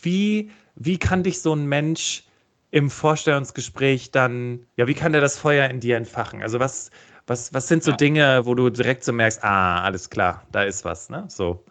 Wie, 0.00 0.50
wie 0.76 0.98
kann 0.98 1.22
dich 1.22 1.42
so 1.42 1.54
ein 1.54 1.66
Mensch 1.66 2.24
im 2.72 2.90
Vorstellungsgespräch 2.90 4.10
dann, 4.10 4.66
ja, 4.76 4.88
wie 4.88 4.94
kann 4.94 5.12
der 5.12 5.20
das 5.20 5.38
Feuer 5.38 5.68
in 5.68 5.78
dir 5.78 5.98
entfachen? 5.98 6.42
Also 6.42 6.58
was, 6.58 6.90
was, 7.26 7.52
was 7.52 7.68
sind 7.68 7.84
so 7.84 7.92
ja. 7.92 7.96
Dinge, 7.98 8.46
wo 8.46 8.54
du 8.54 8.70
direkt 8.70 9.04
so 9.04 9.12
merkst, 9.12 9.44
ah, 9.44 9.82
alles 9.82 10.08
klar, 10.08 10.46
da 10.52 10.64
ist 10.64 10.84
was, 10.84 11.10
ne? 11.10 11.26
So. 11.28 11.64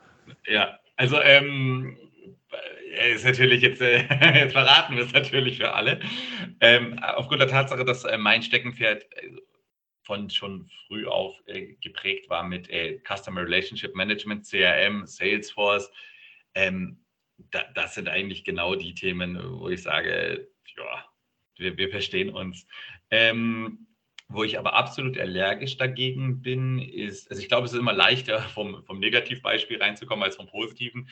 Ja, 0.45 0.79
also 0.97 1.19
ähm, 1.19 1.97
ist 3.13 3.25
natürlich 3.25 3.63
jetzt, 3.63 3.81
äh, 3.81 4.03
jetzt 4.35 4.53
verraten 4.53 4.95
wir 4.95 5.03
es 5.03 5.11
natürlich 5.11 5.57
für 5.57 5.73
alle. 5.73 5.99
Ähm, 6.59 6.99
aufgrund 6.99 7.41
der 7.41 7.47
Tatsache, 7.47 7.83
dass 7.83 8.03
äh, 8.03 8.19
mein 8.19 8.43
Steckenpferd 8.43 9.03
äh, 9.15 9.31
von 10.03 10.29
schon 10.29 10.69
früh 10.87 11.07
auf 11.07 11.35
äh, 11.47 11.73
geprägt 11.81 12.29
war 12.29 12.43
mit 12.43 12.69
äh, 12.69 12.99
Customer 13.07 13.41
Relationship 13.41 13.95
Management, 13.95 14.45
CRM, 14.47 15.07
Salesforce. 15.07 15.91
Ähm, 16.53 17.00
da, 17.51 17.63
das 17.73 17.95
sind 17.95 18.09
eigentlich 18.09 18.43
genau 18.43 18.75
die 18.75 18.93
Themen, 18.93 19.39
wo 19.59 19.69
ich 19.69 19.81
sage, 19.81 20.47
ja, 20.77 21.05
wir, 21.57 21.77
wir 21.77 21.89
verstehen 21.89 22.29
uns. 22.29 22.67
Ähm, 23.09 23.87
wo 24.33 24.43
ich 24.43 24.57
aber 24.57 24.73
absolut 24.73 25.19
allergisch 25.19 25.77
dagegen 25.77 26.41
bin, 26.41 26.79
ist, 26.79 27.29
also 27.29 27.41
ich 27.41 27.49
glaube, 27.49 27.65
es 27.65 27.73
ist 27.73 27.79
immer 27.79 27.93
leichter, 27.93 28.41
vom, 28.41 28.83
vom 28.85 28.99
Negativbeispiel 28.99 29.81
reinzukommen 29.81 30.23
als 30.23 30.37
vom 30.37 30.47
Positiven. 30.47 31.09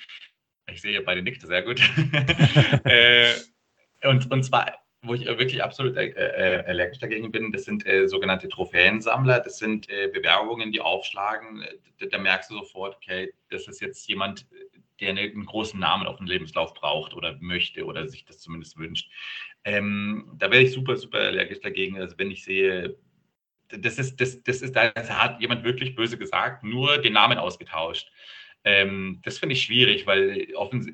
Ich 0.71 0.81
sehe 0.81 1.01
beide 1.01 1.21
nicht 1.21 1.41
sehr 1.41 1.61
gut. 1.63 1.81
äh, 2.85 3.33
und, 4.03 4.31
und 4.31 4.43
zwar, 4.43 4.73
wo 5.01 5.13
ich 5.13 5.25
wirklich 5.25 5.63
absolut 5.63 5.97
äh, 5.97 6.09
äh, 6.09 6.65
allergisch 6.65 6.99
dagegen 6.99 7.31
bin, 7.31 7.51
das 7.51 7.65
sind 7.65 7.85
äh, 7.85 8.07
sogenannte 8.07 8.47
Trophäensammler. 8.47 9.39
Das 9.39 9.57
sind 9.57 9.89
äh, 9.89 10.07
Bewerbungen, 10.07 10.71
die 10.71 10.81
aufschlagen. 10.81 11.65
Da, 11.99 12.05
da, 12.05 12.17
merkst 12.17 12.51
du 12.51 12.55
sofort, 12.55 12.95
okay, 12.97 13.33
das 13.49 13.67
ist 13.67 13.81
jetzt 13.81 14.07
jemand, 14.07 14.45
der 14.99 15.09
einen 15.09 15.45
großen 15.45 15.79
Namen 15.79 16.07
auf 16.07 16.17
dem 16.17 16.27
Lebenslauf 16.27 16.73
braucht 16.73 17.13
oder 17.13 17.37
möchte 17.39 17.85
oder 17.85 18.07
sich 18.07 18.25
das 18.25 18.39
zumindest 18.39 18.77
wünscht. 18.77 19.09
Ähm, 19.63 20.31
da 20.37 20.51
wäre 20.51 20.63
ich 20.63 20.71
super, 20.71 20.97
super 20.97 21.19
allergisch 21.19 21.59
dagegen. 21.61 21.97
Also 21.97 22.17
wenn 22.17 22.31
ich 22.31 22.43
sehe, 22.43 22.97
das 23.69 23.99
ist, 23.99 24.19
das, 24.19 24.41
das 24.43 24.61
ist, 24.61 24.75
da 24.75 24.91
hat 24.95 25.41
jemand 25.41 25.63
wirklich 25.63 25.95
böse 25.95 26.17
gesagt, 26.17 26.63
nur 26.63 26.97
den 26.97 27.13
Namen 27.13 27.37
ausgetauscht. 27.37 28.11
Ähm, 28.65 29.21
das 29.23 29.37
finde 29.37 29.53
ich 29.53 29.63
schwierig, 29.63 30.05
weil 30.05 30.47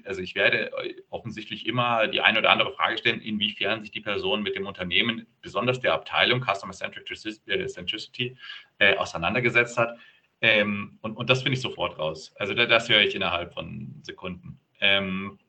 also 0.04 0.22
ich 0.22 0.36
werde 0.36 0.72
offensichtlich 1.10 1.66
immer 1.66 2.08
die 2.08 2.22
eine 2.22 2.40
oder 2.40 2.52
andere 2.52 2.72
Frage 2.74 2.98
stellen, 2.98 3.22
inwiefern 3.22 3.82
sich 3.82 3.92
die 3.92 4.02
Person 4.02 4.44
mit 4.44 4.56
dem 4.56 4.68
Unternehmen, 4.68 5.26
besonders 5.42 5.80
der 5.80 5.94
Abteilung 5.94 6.42
Customer 6.42 6.74
äh, 6.74 7.66
Centricity, 7.68 8.38
äh, 8.78 8.96
auseinandergesetzt 8.98 9.78
hat. 9.80 9.98
Ähm, 10.42 11.00
und, 11.02 11.16
und 11.16 11.30
das 11.30 11.44
finde 11.44 11.56
ich 11.56 11.62
sofort 11.62 11.98
raus. 11.98 12.34
Also 12.38 12.54
das 12.54 12.90
höre 12.90 13.02
ich 13.02 13.16
innerhalb 13.16 13.54
von 13.54 14.02
Sekunden. 14.04 14.60
Ähm, 14.80 15.40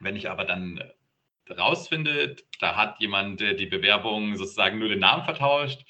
wenn 0.00 0.16
ich 0.16 0.30
aber 0.30 0.44
dann 0.44 0.82
rausfinde, 1.50 2.36
da 2.60 2.76
hat 2.76 3.00
jemand 3.00 3.40
äh, 3.40 3.54
die 3.54 3.66
Bewerbung 3.66 4.36
sozusagen 4.36 4.78
nur 4.78 4.88
den 4.88 5.00
Namen 5.00 5.24
vertauscht, 5.24 5.84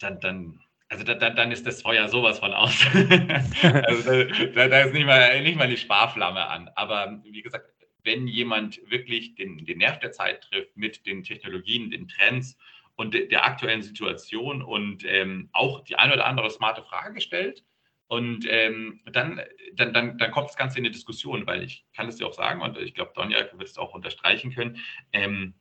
dann, 0.00 0.20
dann, 0.20 0.60
also 0.88 1.04
da, 1.04 1.14
dann 1.14 1.52
ist 1.52 1.66
das 1.66 1.82
Feuer 1.82 2.08
sowas 2.08 2.38
von 2.38 2.52
aus. 2.52 2.84
also 3.62 4.24
da, 4.54 4.68
da, 4.68 4.80
ist 4.82 4.92
nicht 4.92 5.06
mal, 5.06 5.42
nicht 5.42 5.56
mal 5.56 5.68
die 5.68 5.76
Sparflamme 5.76 6.46
an. 6.46 6.70
Aber 6.74 7.20
wie 7.24 7.42
gesagt, 7.42 7.70
wenn 8.02 8.26
jemand 8.26 8.78
wirklich 8.90 9.34
den, 9.34 9.64
den 9.64 9.78
Nerv 9.78 9.98
der 9.98 10.12
Zeit 10.12 10.42
trifft 10.42 10.76
mit 10.76 11.06
den 11.06 11.22
Technologien, 11.22 11.90
den 11.90 12.06
Trends 12.06 12.58
und 12.96 13.14
de, 13.14 13.28
der 13.28 13.44
aktuellen 13.44 13.82
Situation 13.82 14.62
und 14.62 15.04
ähm, 15.04 15.48
auch 15.52 15.82
die 15.84 15.96
eine 15.96 16.14
oder 16.14 16.26
andere 16.26 16.50
smarte 16.50 16.82
Frage 16.82 17.20
stellt, 17.20 17.64
und 18.06 18.46
ähm, 18.48 19.00
dann, 19.06 19.40
dann, 19.74 19.92
dann, 19.92 20.18
dann 20.18 20.30
kommt 20.30 20.48
das 20.48 20.56
Ganze 20.56 20.78
in 20.78 20.84
eine 20.84 20.92
Diskussion, 20.92 21.46
weil 21.46 21.62
ich 21.62 21.84
kann 21.96 22.08
es 22.08 22.16
dir 22.16 22.26
auch 22.26 22.34
sagen, 22.34 22.60
und 22.60 22.78
ich 22.78 22.94
glaube, 22.94 23.12
Donja 23.14 23.38
wird 23.38 23.68
es 23.68 23.78
auch 23.78 23.94
unterstreichen 23.94 24.52
können, 24.52 24.78
ähm, 25.12 25.54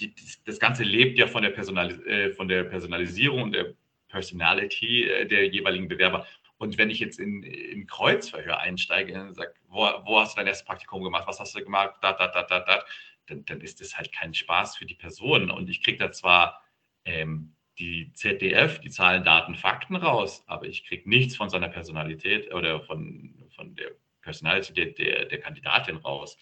die, 0.00 0.14
das 0.44 0.58
Ganze 0.58 0.84
lebt 0.84 1.18
ja 1.18 1.26
von 1.26 1.42
der, 1.42 1.50
Personalis 1.50 1.98
äh, 2.00 2.32
von 2.32 2.48
der 2.48 2.64
Personalisierung 2.64 3.42
und 3.42 3.52
der 3.52 3.74
Personality 4.08 5.04
äh, 5.04 5.26
der 5.26 5.46
jeweiligen 5.48 5.88
Bewerber. 5.88 6.26
Und 6.58 6.78
wenn 6.78 6.90
ich 6.90 6.98
jetzt 6.98 7.18
in, 7.18 7.42
in 7.42 7.86
Kreuzverhör 7.86 8.58
einsteige 8.58 9.20
und 9.20 9.34
sage, 9.34 9.54
wo, 9.68 9.82
wo, 10.04 10.20
hast 10.20 10.34
du 10.34 10.40
dein 10.40 10.46
erstes 10.46 10.66
Praktikum 10.66 11.02
gemacht, 11.02 11.26
was 11.26 11.38
hast 11.38 11.54
du 11.54 11.62
gemacht, 11.62 11.94
da, 12.00 12.12
da, 12.12 12.28
da, 12.28 12.42
da, 12.42 12.60
da, 12.60 12.84
dann, 13.26 13.44
dann 13.44 13.60
ist 13.60 13.80
das 13.80 13.96
halt 13.96 14.12
kein 14.12 14.34
Spaß 14.34 14.76
für 14.76 14.86
die 14.86 14.94
Person. 14.94 15.50
Und 15.50 15.68
ich 15.68 15.82
kriege 15.82 15.98
da 15.98 16.12
zwar 16.12 16.62
ähm, 17.04 17.54
die 17.78 18.12
ZDF, 18.12 18.80
die 18.80 18.90
Zahlen, 18.90 19.24
Daten, 19.24 19.54
Fakten 19.54 19.96
raus, 19.96 20.44
aber 20.46 20.66
ich 20.66 20.84
kriege 20.84 21.08
nichts 21.08 21.36
von 21.36 21.50
seiner 21.50 21.68
Personalität 21.68 22.52
oder 22.52 22.80
von, 22.82 23.50
von 23.54 23.74
der 23.74 23.90
Personalität 24.22 24.98
der, 24.98 25.04
der, 25.04 25.24
der 25.26 25.40
Kandidatin 25.40 25.96
raus. 25.96 26.38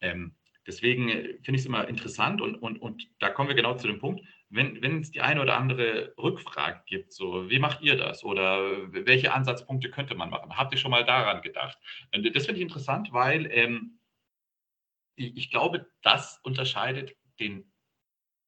Ähm, 0.00 0.34
Deswegen 0.66 1.08
finde 1.08 1.52
ich 1.52 1.60
es 1.60 1.66
immer 1.66 1.86
interessant 1.86 2.40
und, 2.40 2.56
und, 2.56 2.82
und 2.82 3.08
da 3.20 3.28
kommen 3.30 3.48
wir 3.48 3.54
genau 3.54 3.74
zu 3.74 3.86
dem 3.86 4.00
Punkt, 4.00 4.22
wenn, 4.50 4.82
wenn 4.82 5.00
es 5.00 5.10
die 5.12 5.20
eine 5.20 5.40
oder 5.40 5.56
andere 5.56 6.12
Rückfrage 6.18 6.82
gibt, 6.86 7.12
so 7.12 7.48
wie 7.48 7.58
macht 7.58 7.82
ihr 7.82 7.96
das 7.96 8.24
oder 8.24 8.92
welche 8.92 9.32
Ansatzpunkte 9.32 9.90
könnte 9.90 10.14
man 10.14 10.30
machen? 10.30 10.56
Habt 10.56 10.72
ihr 10.72 10.78
schon 10.78 10.90
mal 10.90 11.04
daran 11.04 11.42
gedacht? 11.42 11.78
Das 12.10 12.46
finde 12.46 12.58
ich 12.58 12.62
interessant, 12.62 13.12
weil 13.12 13.48
ähm, 13.52 13.98
ich, 15.16 15.50
glaube, 15.50 15.86
das 16.02 16.40
unterscheidet 16.42 17.16
den 17.40 17.70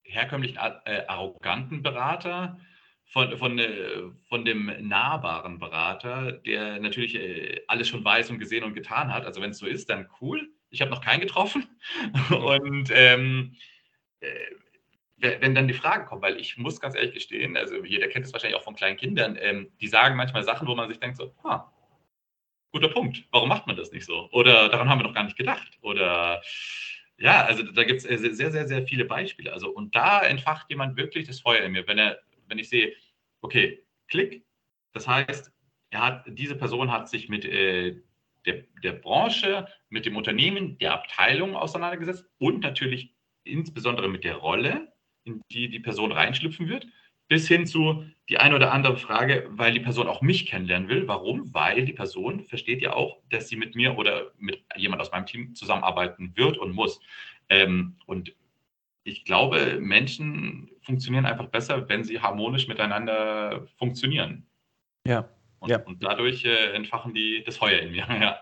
herkömmlichen 0.02 0.56
äh, 0.56 1.04
arroganten 1.06 1.82
Berater 1.82 2.58
von, 3.04 3.36
von, 3.36 3.58
äh, 3.58 4.10
von 4.28 4.44
dem 4.44 4.72
nahbaren 4.86 5.58
Berater, 5.58 6.32
der 6.32 6.78
natürlich 6.78 7.14
äh, 7.14 7.62
alles 7.66 7.88
schon 7.88 8.04
weiß 8.04 8.30
und 8.30 8.38
gesehen 8.38 8.64
und 8.64 8.74
getan 8.74 9.12
hat. 9.12 9.24
Also 9.24 9.40
wenn 9.40 9.50
es 9.50 9.58
so 9.58 9.66
ist, 9.66 9.88
dann 9.90 10.08
cool. 10.20 10.50
Ich 10.70 10.82
habe 10.82 10.90
noch 10.90 11.00
keinen 11.00 11.20
getroffen. 11.20 11.66
Und 12.30 12.90
ähm, 12.92 13.56
äh, 14.20 14.28
wenn 15.16 15.54
dann 15.54 15.66
die 15.66 15.74
Fragen 15.74 16.04
kommen, 16.04 16.22
weil 16.22 16.38
ich 16.38 16.58
muss 16.58 16.80
ganz 16.80 16.94
ehrlich 16.94 17.14
gestehen, 17.14 17.56
also 17.56 17.82
jeder 17.84 18.06
kennt 18.08 18.26
es 18.26 18.32
wahrscheinlich 18.32 18.58
auch 18.58 18.64
von 18.64 18.76
kleinen 18.76 18.96
Kindern, 18.96 19.36
ähm, 19.40 19.72
die 19.80 19.88
sagen 19.88 20.16
manchmal 20.16 20.44
Sachen, 20.44 20.68
wo 20.68 20.74
man 20.74 20.88
sich 20.88 21.00
denkt 21.00 21.16
so, 21.16 21.34
ah, 21.42 21.72
guter 22.72 22.88
Punkt, 22.88 23.24
warum 23.30 23.48
macht 23.48 23.66
man 23.66 23.76
das 23.76 23.92
nicht 23.92 24.04
so? 24.04 24.28
Oder 24.32 24.68
daran 24.68 24.88
haben 24.88 24.98
wir 24.98 25.04
noch 25.04 25.14
gar 25.14 25.24
nicht 25.24 25.36
gedacht. 25.36 25.78
Oder 25.80 26.42
ja, 27.18 27.44
also 27.44 27.62
da 27.62 27.84
gibt 27.84 28.04
es 28.04 28.20
sehr, 28.20 28.50
sehr, 28.50 28.68
sehr 28.68 28.86
viele 28.86 29.04
Beispiele. 29.04 29.52
Also 29.52 29.70
und 29.70 29.94
da 29.94 30.22
entfacht 30.22 30.70
jemand 30.70 30.96
wirklich 30.96 31.26
das 31.26 31.40
Feuer 31.40 31.64
in 31.64 31.72
mir, 31.72 31.86
wenn 31.86 31.98
er, 31.98 32.18
wenn 32.46 32.58
ich 32.58 32.68
sehe, 32.68 32.92
okay, 33.40 33.82
Klick, 34.08 34.44
das 34.92 35.06
heißt, 35.06 35.52
er 35.90 36.00
hat, 36.00 36.24
diese 36.26 36.54
Person 36.54 36.92
hat 36.92 37.08
sich 37.08 37.28
mit 37.28 37.44
äh, 37.44 38.00
der, 38.46 38.64
der 38.82 38.92
Branche, 38.92 39.66
mit 39.88 40.06
dem 40.06 40.16
Unternehmen, 40.16 40.78
der 40.78 40.94
Abteilung 40.94 41.56
auseinandergesetzt 41.56 42.26
und 42.38 42.60
natürlich 42.60 43.14
insbesondere 43.44 44.08
mit 44.08 44.24
der 44.24 44.36
Rolle, 44.36 44.92
in 45.24 45.42
die 45.50 45.68
die 45.68 45.80
Person 45.80 46.12
reinschlüpfen 46.12 46.68
wird, 46.68 46.86
bis 47.28 47.46
hin 47.46 47.66
zu 47.66 48.04
die 48.28 48.38
eine 48.38 48.54
oder 48.54 48.72
andere 48.72 48.96
Frage, 48.96 49.46
weil 49.50 49.72
die 49.72 49.80
Person 49.80 50.06
auch 50.06 50.20
mich 50.20 50.46
kennenlernen 50.46 50.88
will. 50.88 51.08
Warum? 51.08 51.52
Weil 51.54 51.84
die 51.84 51.94
Person 51.94 52.44
versteht 52.44 52.82
ja 52.82 52.92
auch, 52.92 53.18
dass 53.30 53.48
sie 53.48 53.56
mit 53.56 53.74
mir 53.74 53.96
oder 53.96 54.32
mit 54.38 54.62
jemand 54.76 55.00
aus 55.00 55.10
meinem 55.10 55.26
Team 55.26 55.54
zusammenarbeiten 55.54 56.32
wird 56.36 56.58
und 56.58 56.72
muss. 56.72 57.00
Ähm, 57.48 57.96
und 58.06 58.34
ich 59.04 59.24
glaube, 59.24 59.78
Menschen 59.80 60.70
funktionieren 60.82 61.24
einfach 61.24 61.46
besser, 61.46 61.88
wenn 61.88 62.04
sie 62.04 62.20
harmonisch 62.20 62.68
miteinander 62.68 63.66
funktionieren. 63.78 64.46
Ja. 65.06 65.30
Und, 65.60 65.70
ja. 65.70 65.78
und 65.80 66.04
dadurch 66.04 66.44
äh, 66.44 66.72
entfachen 66.72 67.14
die 67.14 67.42
das 67.44 67.56
Feuer 67.56 67.80
in 67.80 67.92
mir. 67.92 68.06
Ja. 68.20 68.38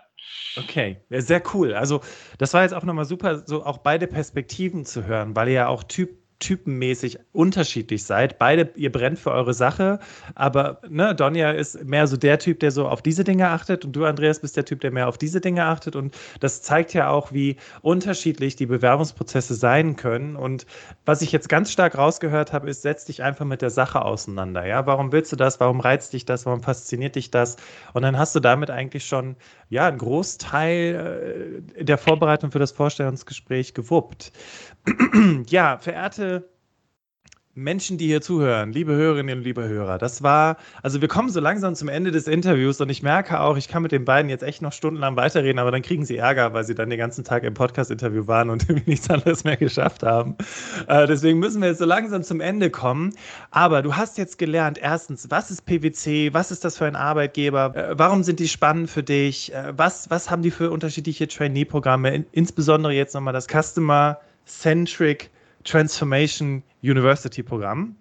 Okay, 0.57 0.97
sehr 1.09 1.41
cool. 1.53 1.73
Also 1.73 2.01
das 2.39 2.53
war 2.53 2.63
jetzt 2.63 2.73
auch 2.73 2.83
nochmal 2.83 3.05
super, 3.05 3.45
so 3.45 3.63
auch 3.63 3.77
beide 3.77 4.07
Perspektiven 4.07 4.83
zu 4.83 5.05
hören, 5.05 5.35
weil 5.35 5.47
ihr 5.47 5.53
ja 5.53 5.67
auch 5.67 5.83
Typ 5.83 6.09
typenmäßig 6.39 7.19
unterschiedlich 7.31 8.03
seid. 8.03 8.37
Beide, 8.37 8.69
ihr 8.75 8.91
brennt 8.91 9.17
für 9.17 9.31
eure 9.31 9.53
Sache, 9.53 9.99
aber 10.35 10.81
ne, 10.87 11.15
Donja 11.15 11.51
ist 11.51 11.83
mehr 11.83 12.05
so 12.05 12.15
der 12.15 12.37
Typ, 12.37 12.59
der 12.59 12.71
so 12.71 12.87
auf 12.87 13.01
diese 13.01 13.23
Dinge 13.23 13.49
achtet 13.49 13.85
und 13.85 13.95
du, 13.95 14.05
Andreas, 14.05 14.39
bist 14.39 14.55
der 14.55 14.65
Typ, 14.65 14.81
der 14.81 14.91
mehr 14.91 15.07
auf 15.07 15.17
diese 15.17 15.41
Dinge 15.41 15.65
achtet 15.65 15.95
und 15.95 16.15
das 16.39 16.61
zeigt 16.61 16.93
ja 16.93 17.09
auch, 17.09 17.33
wie 17.33 17.57
unterschiedlich 17.81 18.55
die 18.55 18.67
Bewerbungsprozesse 18.67 19.55
sein 19.55 19.95
können 19.95 20.35
und 20.35 20.67
was 21.05 21.21
ich 21.21 21.31
jetzt 21.31 21.49
ganz 21.49 21.71
stark 21.71 21.97
rausgehört 21.97 22.53
habe, 22.53 22.69
ist, 22.69 22.83
setz 22.83 23.05
dich 23.05 23.23
einfach 23.23 23.45
mit 23.45 23.63
der 23.63 23.71
Sache 23.71 24.03
auseinander, 24.03 24.65
ja, 24.65 24.85
warum 24.85 25.11
willst 25.11 25.31
du 25.31 25.35
das, 25.35 25.59
warum 25.59 25.79
reizt 25.79 26.13
dich 26.13 26.25
das, 26.25 26.45
warum 26.45 26.61
fasziniert 26.61 27.15
dich 27.15 27.31
das? 27.31 27.57
Und 27.93 28.03
dann 28.03 28.17
hast 28.17 28.35
du 28.35 28.39
damit 28.39 28.69
eigentlich 28.69 29.05
schon, 29.05 29.37
ja, 29.69 29.87
einen 29.87 29.97
Großteil 29.97 31.61
äh, 31.77 31.83
der 31.83 31.97
Vorbereitung 31.97 32.51
für 32.51 32.59
das 32.59 32.71
Vorstellungsgespräch 32.71 33.73
gewuppt. 33.73 34.31
ja, 35.49 35.77
verehrte 35.77 36.49
Menschen, 37.57 37.97
die 37.97 38.05
hier 38.05 38.21
zuhören, 38.21 38.71
liebe 38.71 38.93
Hörerinnen 38.93 39.39
und 39.39 39.43
liebe 39.43 39.67
Hörer, 39.67 39.97
das 39.97 40.21
war, 40.21 40.57
also 40.83 41.01
wir 41.01 41.07
kommen 41.07 41.29
so 41.29 41.39
langsam 41.39 41.73
zum 41.73 41.89
Ende 41.89 42.11
des 42.11 42.27
Interviews 42.27 42.79
und 42.81 42.89
ich 42.89 43.01
merke 43.01 43.39
auch, 43.39 43.57
ich 43.57 43.67
kann 43.67 43.81
mit 43.81 43.91
den 43.91 44.05
beiden 44.05 44.29
jetzt 44.29 44.43
echt 44.43 44.61
noch 44.61 44.71
stundenlang 44.71 45.15
weiterreden, 45.15 45.57
aber 45.57 45.71
dann 45.71 45.81
kriegen 45.81 46.05
sie 46.05 46.17
Ärger, 46.17 46.53
weil 46.53 46.65
sie 46.65 46.75
dann 46.75 46.91
den 46.91 46.99
ganzen 46.99 47.23
Tag 47.23 47.43
im 47.43 47.55
Podcast-Interview 47.55 48.27
waren 48.27 48.51
und 48.51 48.67
nichts 48.87 49.09
anderes 49.09 49.43
mehr 49.43 49.57
geschafft 49.57 50.03
haben. 50.03 50.35
Äh, 50.87 51.07
deswegen 51.07 51.39
müssen 51.39 51.59
wir 51.59 51.69
jetzt 51.69 51.79
so 51.79 51.85
langsam 51.85 52.21
zum 52.21 52.41
Ende 52.41 52.69
kommen. 52.69 53.15
Aber 53.49 53.81
du 53.81 53.95
hast 53.95 54.19
jetzt 54.19 54.37
gelernt, 54.37 54.77
erstens, 54.79 55.31
was 55.31 55.49
ist 55.49 55.65
PwC, 55.65 56.35
was 56.35 56.51
ist 56.51 56.63
das 56.63 56.77
für 56.77 56.85
ein 56.85 56.95
Arbeitgeber, 56.95 57.75
äh, 57.75 57.97
warum 57.97 58.21
sind 58.21 58.39
die 58.39 58.49
spannend 58.49 58.91
für 58.91 59.01
dich, 59.01 59.51
äh, 59.51 59.73
was, 59.75 60.11
was 60.11 60.29
haben 60.29 60.43
die 60.43 60.51
für 60.51 60.69
unterschiedliche 60.69 61.27
Trainee-Programme, 61.27 62.13
in, 62.13 62.25
insbesondere 62.33 62.93
jetzt 62.93 63.15
nochmal 63.15 63.33
das 63.33 63.47
Customer 63.47 64.19
Centric 64.45 65.31
Transformation 65.67 66.63
University 66.81 67.43
Programm. 67.43 67.95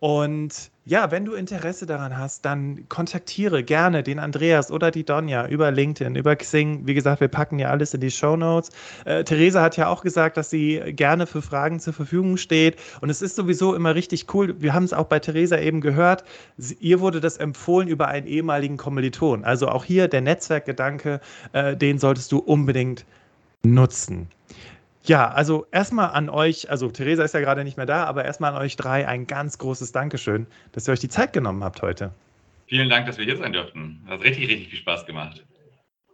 Und 0.00 0.72
ja, 0.84 1.12
wenn 1.12 1.24
du 1.24 1.34
Interesse 1.34 1.86
daran 1.86 2.18
hast, 2.18 2.44
dann 2.44 2.88
kontaktiere 2.88 3.62
gerne 3.62 4.02
den 4.02 4.18
Andreas 4.18 4.72
oder 4.72 4.90
die 4.90 5.04
Donja 5.04 5.46
über 5.46 5.70
LinkedIn, 5.70 6.16
über 6.16 6.34
Xing. 6.34 6.84
Wie 6.88 6.94
gesagt, 6.94 7.20
wir 7.20 7.28
packen 7.28 7.60
ja 7.60 7.70
alles 7.70 7.94
in 7.94 8.00
die 8.00 8.10
Show 8.10 8.36
Notes. 8.36 8.70
Äh, 9.04 9.22
Theresa 9.22 9.62
hat 9.62 9.76
ja 9.76 9.86
auch 9.86 10.02
gesagt, 10.02 10.36
dass 10.36 10.50
sie 10.50 10.80
gerne 10.96 11.28
für 11.28 11.40
Fragen 11.40 11.78
zur 11.78 11.92
Verfügung 11.92 12.36
steht. 12.36 12.80
Und 13.00 13.10
es 13.10 13.22
ist 13.22 13.36
sowieso 13.36 13.76
immer 13.76 13.94
richtig 13.94 14.34
cool. 14.34 14.60
Wir 14.60 14.74
haben 14.74 14.82
es 14.82 14.92
auch 14.92 15.06
bei 15.06 15.20
Theresa 15.20 15.56
eben 15.56 15.80
gehört. 15.80 16.24
Sie, 16.56 16.76
ihr 16.80 16.98
wurde 16.98 17.20
das 17.20 17.36
empfohlen 17.36 17.86
über 17.86 18.08
einen 18.08 18.26
ehemaligen 18.26 18.78
Kommiliton. 18.78 19.44
Also 19.44 19.68
auch 19.68 19.84
hier 19.84 20.08
der 20.08 20.22
Netzwerkgedanke, 20.22 21.20
äh, 21.52 21.76
den 21.76 22.00
solltest 22.00 22.32
du 22.32 22.38
unbedingt 22.38 23.06
nutzen. 23.62 24.26
Ja, 25.04 25.30
also 25.30 25.66
erstmal 25.72 26.10
an 26.10 26.28
euch, 26.28 26.70
also 26.70 26.88
Theresa 26.90 27.24
ist 27.24 27.34
ja 27.34 27.40
gerade 27.40 27.64
nicht 27.64 27.76
mehr 27.76 27.86
da, 27.86 28.04
aber 28.04 28.24
erstmal 28.24 28.54
an 28.54 28.62
euch 28.62 28.76
drei 28.76 29.06
ein 29.08 29.26
ganz 29.26 29.58
großes 29.58 29.90
Dankeschön, 29.92 30.46
dass 30.72 30.88
ihr 30.88 30.92
euch 30.92 31.00
die 31.00 31.08
Zeit 31.08 31.32
genommen 31.32 31.64
habt 31.64 31.82
heute. 31.82 32.12
Vielen 32.66 32.88
Dank, 32.88 33.06
dass 33.06 33.18
wir 33.18 33.24
hier 33.24 33.36
sein 33.36 33.52
durften. 33.52 34.04
Hat 34.08 34.22
richtig, 34.22 34.48
richtig 34.48 34.68
viel 34.68 34.78
Spaß 34.78 35.04
gemacht. 35.04 35.44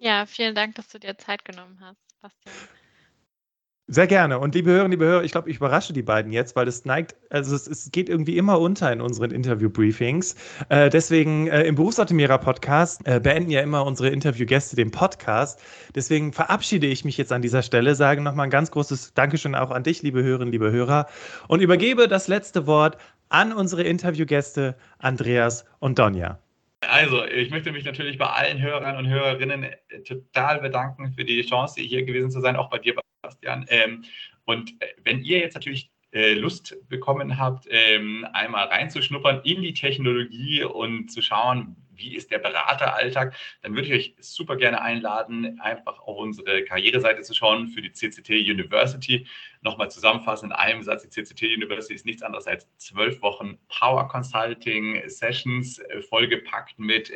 Ja, 0.01 0.27
vielen 0.27 0.55
Dank, 0.55 0.75
dass 0.77 0.89
du 0.89 0.99
dir 0.99 1.19
Zeit 1.19 1.45
genommen 1.45 1.79
hast, 1.81 2.01
Bastian. 2.21 2.55
Sehr 3.91 4.07
gerne. 4.07 4.39
Und 4.39 4.55
liebe 4.55 4.69
Hörerinnen, 4.69 4.91
liebe 4.91 5.07
Hörer, 5.07 5.25
ich 5.25 5.33
glaube, 5.33 5.49
ich 5.49 5.57
überrasche 5.57 5.95
die 5.95 6.03
beiden 6.03 6.31
jetzt, 6.31 6.55
weil 6.55 6.69
es 6.69 6.85
neigt, 6.85 7.17
also 7.31 7.57
es, 7.57 7.67
es 7.67 7.91
geht 7.91 8.11
irgendwie 8.11 8.37
immer 8.37 8.61
unter 8.61 8.93
in 8.93 9.01
unseren 9.01 9.31
Interview-Briefings. 9.31 10.37
Äh, 10.69 10.91
deswegen 10.91 11.47
äh, 11.47 11.63
im 11.63 11.75
Berufsoptimierer-Podcast 11.75 13.09
äh, 13.09 13.19
beenden 13.19 13.51
ja 13.51 13.63
immer 13.63 13.87
unsere 13.87 14.11
Interviewgäste 14.11 14.77
den 14.77 14.91
Podcast. 14.91 15.63
Deswegen 15.95 16.35
verabschiede 16.35 16.87
ich 16.87 17.07
mich 17.07 17.17
jetzt 17.17 17.33
an 17.33 17.41
dieser 17.41 17.63
Stelle, 17.63 17.95
sage 17.95 18.21
nochmal 18.21 18.49
ein 18.49 18.51
ganz 18.51 18.71
großes 18.71 19.15
Dankeschön 19.15 19.55
auch 19.55 19.71
an 19.71 19.85
dich, 19.85 20.03
liebe 20.03 20.23
Hörerinnen, 20.23 20.53
liebe 20.53 20.71
Hörer, 20.71 21.07
und 21.47 21.63
übergebe 21.63 22.09
das 22.09 22.29
letzte 22.29 22.67
Wort 22.67 22.99
an 23.31 23.55
unsere 23.55 23.85
Interviewgäste 23.85 24.77
Andreas 24.99 25.65
und 25.79 25.99
Donja. 25.99 26.39
Also, 26.87 27.25
ich 27.25 27.49
möchte 27.51 27.73
mich 27.73 27.87
natürlich 27.87 28.19
bei 28.19 28.27
allen 28.27 28.61
Hörern 28.61 28.99
und 28.99 29.09
Hörerinnen 29.09 29.67
total 30.07 30.61
bedanken 30.61 31.15
für 31.17 31.25
die 31.25 31.41
Chance, 31.41 31.81
hier 31.81 32.05
gewesen 32.05 32.31
zu 32.31 32.43
sein, 32.43 32.55
auch 32.55 32.69
bei 32.69 32.79
dir, 32.79 32.95
Bastian. 33.29 33.67
Ähm, 33.69 34.05
und 34.45 34.81
äh, 34.81 34.87
wenn 35.05 35.23
ihr 35.23 35.39
jetzt 35.39 35.55
natürlich 35.55 35.91
äh, 36.13 36.33
Lust 36.33 36.77
bekommen 36.89 37.39
habt, 37.39 37.67
ähm, 37.69 38.27
einmal 38.33 38.69
reinzuschnuppern 38.69 39.43
in 39.45 39.61
die 39.63 39.75
Technologie 39.75 40.65
und 40.65 41.09
zu 41.11 41.21
schauen, 41.21 41.77
wie 41.95 42.15
ist 42.15 42.31
der 42.31 42.39
Berateralltag, 42.39 43.35
dann 43.63 43.75
würde 43.75 43.89
ich 43.89 43.93
euch 43.93 44.15
super 44.21 44.57
gerne 44.57 44.81
einladen, 44.81 45.61
einfach 45.61 45.99
auf 45.99 46.17
unsere 46.17 46.63
Karriereseite 46.65 47.23
zu 47.23 47.35
schauen 47.35 47.69
für 47.69 47.83
die 47.83 47.91
CCT 47.91 48.31
University. 48.31 49.27
Nochmal 49.63 49.91
zusammenfassen 49.91 50.47
in 50.47 50.53
einem 50.53 50.83
Satz, 50.83 51.03
die 51.03 51.11
CCT 51.11 51.43
University 51.57 51.95
ist 51.95 52.07
nichts 52.07 52.23
anderes 52.23 52.47
als 52.47 52.69
zwölf 52.77 53.21
Wochen 53.21 53.59
Power 53.69 54.07
Consulting 54.09 55.03
Sessions, 55.09 55.81
äh, 55.81 56.01
vollgepackt 56.01 56.79
mit 56.79 57.11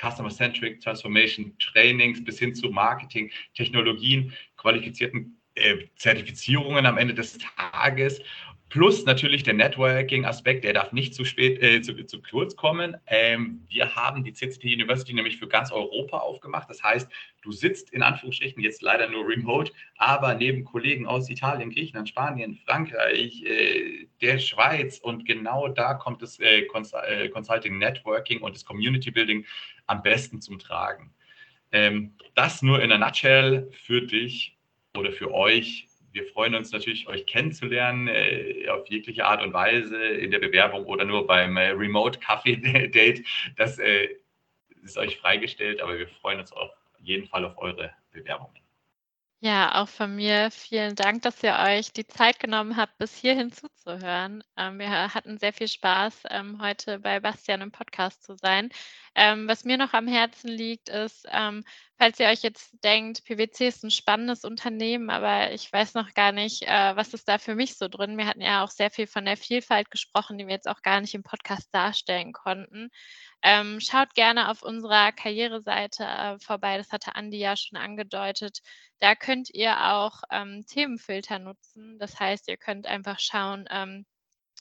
Customer-Centric 0.00 0.80
Transformation 0.80 1.54
Trainings 1.58 2.24
bis 2.24 2.38
hin 2.38 2.54
zu 2.54 2.70
Marketing, 2.70 3.30
Technologien, 3.54 4.32
qualifizierten 4.60 5.40
äh, 5.54 5.76
Zertifizierungen 5.96 6.86
am 6.86 6.98
Ende 6.98 7.14
des 7.14 7.38
Tages. 7.38 8.20
Plus 8.70 9.04
natürlich 9.04 9.42
der 9.42 9.54
Networking-Aspekt, 9.54 10.62
der 10.62 10.72
darf 10.72 10.92
nicht 10.92 11.12
zu 11.12 11.24
spät, 11.24 11.60
äh, 11.60 11.82
zu, 11.82 12.06
zu, 12.06 12.22
kurz 12.22 12.54
kommen. 12.54 12.96
Ähm, 13.08 13.66
wir 13.68 13.96
haben 13.96 14.22
die 14.22 14.32
CCT 14.32 14.62
University 14.62 15.12
nämlich 15.12 15.38
für 15.38 15.48
ganz 15.48 15.72
Europa 15.72 16.18
aufgemacht. 16.18 16.70
Das 16.70 16.80
heißt, 16.80 17.10
du 17.42 17.50
sitzt 17.50 17.90
in 17.90 18.04
Anführungsstrichen 18.04 18.62
jetzt 18.62 18.80
leider 18.80 19.08
nur 19.08 19.26
remote, 19.26 19.72
aber 19.96 20.34
neben 20.34 20.62
Kollegen 20.62 21.08
aus 21.08 21.28
Italien, 21.28 21.70
Griechenland, 21.70 22.10
Spanien, 22.10 22.60
Frankreich, 22.64 23.42
äh, 23.42 24.06
der 24.20 24.38
Schweiz 24.38 25.00
und 25.00 25.26
genau 25.26 25.66
da 25.66 25.94
kommt 25.94 26.22
das 26.22 26.38
äh, 26.38 26.60
äh 26.60 27.28
Consulting 27.28 27.76
Networking 27.76 28.40
und 28.40 28.54
das 28.54 28.64
Community 28.64 29.10
Building 29.10 29.44
am 29.88 30.00
besten 30.00 30.40
zum 30.40 30.60
Tragen. 30.60 31.12
Ähm, 31.72 32.16
das 32.34 32.62
nur 32.62 32.82
in 32.82 32.92
a 32.92 32.98
nutshell 32.98 33.70
für 33.72 34.02
dich 34.02 34.58
oder 34.96 35.12
für 35.12 35.32
euch. 35.32 35.86
Wir 36.12 36.26
freuen 36.26 36.54
uns 36.54 36.72
natürlich, 36.72 37.06
euch 37.06 37.26
kennenzulernen 37.26 38.08
äh, 38.08 38.68
auf 38.68 38.88
jegliche 38.88 39.26
Art 39.26 39.42
und 39.42 39.52
Weise 39.52 39.96
in 39.96 40.30
der 40.30 40.40
Bewerbung 40.40 40.86
oder 40.86 41.04
nur 41.04 41.26
beim 41.26 41.56
äh, 41.56 41.70
Remote 41.70 42.18
Kaffee 42.18 42.56
Date. 42.88 43.24
Das 43.56 43.78
äh, 43.78 44.08
ist 44.82 44.98
euch 44.98 45.18
freigestellt, 45.18 45.80
aber 45.80 45.98
wir 45.98 46.08
freuen 46.08 46.40
uns 46.40 46.52
auf 46.52 46.70
jeden 46.98 47.26
Fall 47.26 47.44
auf 47.44 47.56
eure 47.58 47.92
Bewerbungen. 48.12 48.60
Ja, 49.42 49.80
auch 49.80 49.88
von 49.88 50.16
mir 50.16 50.50
vielen 50.50 50.94
Dank, 50.94 51.22
dass 51.22 51.42
ihr 51.42 51.54
euch 51.58 51.92
die 51.92 52.06
Zeit 52.06 52.38
genommen 52.40 52.76
habt, 52.76 52.98
bis 52.98 53.14
hierhin 53.16 53.50
zuzuhören. 53.52 54.44
Ähm, 54.58 54.78
wir 54.78 54.90
hatten 55.14 55.38
sehr 55.38 55.52
viel 55.54 55.68
Spaß, 55.68 56.24
ähm, 56.30 56.60
heute 56.60 56.98
bei 56.98 57.20
Bastian 57.20 57.62
im 57.62 57.72
Podcast 57.72 58.22
zu 58.22 58.36
sein. 58.36 58.68
Ähm, 59.14 59.48
was 59.48 59.64
mir 59.64 59.78
noch 59.78 59.94
am 59.94 60.06
Herzen 60.06 60.48
liegt, 60.48 60.90
ist, 60.90 61.26
ähm, 61.30 61.64
falls 62.00 62.18
ihr 62.18 62.28
euch 62.28 62.40
jetzt 62.40 62.82
denkt, 62.82 63.26
PwC 63.26 63.68
ist 63.68 63.84
ein 63.84 63.90
spannendes 63.90 64.46
Unternehmen, 64.46 65.10
aber 65.10 65.52
ich 65.52 65.70
weiß 65.70 65.92
noch 65.92 66.14
gar 66.14 66.32
nicht, 66.32 66.62
äh, 66.62 66.96
was 66.96 67.12
ist 67.12 67.28
da 67.28 67.36
für 67.36 67.54
mich 67.54 67.76
so 67.76 67.88
drin. 67.88 68.16
Wir 68.16 68.26
hatten 68.26 68.40
ja 68.40 68.64
auch 68.64 68.70
sehr 68.70 68.90
viel 68.90 69.06
von 69.06 69.26
der 69.26 69.36
Vielfalt 69.36 69.90
gesprochen, 69.90 70.38
die 70.38 70.46
wir 70.46 70.54
jetzt 70.54 70.66
auch 70.66 70.80
gar 70.80 71.02
nicht 71.02 71.14
im 71.14 71.22
Podcast 71.22 71.68
darstellen 71.74 72.32
konnten. 72.32 72.88
Ähm, 73.42 73.80
schaut 73.80 74.14
gerne 74.14 74.50
auf 74.50 74.62
unserer 74.62 75.12
Karriereseite 75.12 76.04
äh, 76.04 76.38
vorbei, 76.38 76.78
das 76.78 76.90
hatte 76.90 77.16
Andi 77.16 77.38
ja 77.38 77.54
schon 77.54 77.76
angedeutet. 77.76 78.60
Da 79.00 79.14
könnt 79.14 79.50
ihr 79.50 79.92
auch 79.92 80.22
ähm, 80.30 80.64
Themenfilter 80.66 81.38
nutzen. 81.38 81.98
Das 81.98 82.18
heißt, 82.18 82.48
ihr 82.48 82.56
könnt 82.56 82.86
einfach 82.86 83.18
schauen, 83.18 83.66
ähm, 83.70 84.06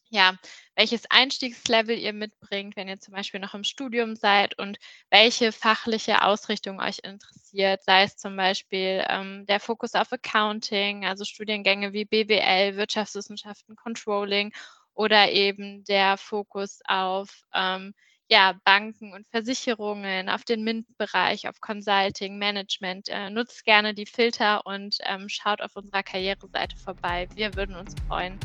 ja, 0.09 0.35
welches 0.75 1.03
Einstiegslevel 1.09 1.97
ihr 1.97 2.13
mitbringt, 2.13 2.75
wenn 2.75 2.87
ihr 2.87 2.99
zum 2.99 3.13
Beispiel 3.13 3.39
noch 3.39 3.53
im 3.53 3.63
Studium 3.63 4.15
seid 4.15 4.57
und 4.57 4.79
welche 5.11 5.51
fachliche 5.51 6.23
Ausrichtung 6.23 6.79
euch 6.79 6.99
interessiert, 7.03 7.83
sei 7.83 8.03
es 8.03 8.17
zum 8.17 8.35
Beispiel 8.35 9.05
ähm, 9.07 9.45
der 9.45 9.59
Fokus 9.59 9.93
auf 9.93 10.11
Accounting, 10.11 11.05
also 11.05 11.25
Studiengänge 11.25 11.93
wie 11.93 12.05
BWL, 12.05 12.75
Wirtschaftswissenschaften, 12.75 13.75
Controlling 13.75 14.51
oder 14.95 15.31
eben 15.31 15.83
der 15.85 16.17
Fokus 16.17 16.79
auf 16.85 17.29
ähm, 17.53 17.93
ja, 18.31 18.53
Banken 18.63 19.13
und 19.13 19.27
Versicherungen, 19.27 20.29
auf 20.29 20.43
den 20.43 20.63
MINT-Bereich, 20.63 21.49
auf 21.49 21.61
Consulting, 21.61 22.37
Management. 22.37 23.09
Äh, 23.09 23.31
nutzt 23.31 23.65
gerne 23.65 23.95
die 23.95 24.05
Filter 24.05 24.65
und 24.65 24.97
ähm, 25.01 25.29
schaut 25.29 25.61
auf 25.61 25.75
unserer 25.75 26.03
Karriereseite 26.03 26.77
vorbei. 26.77 27.27
Wir 27.33 27.55
würden 27.55 27.75
uns 27.75 27.95
freuen. 28.07 28.39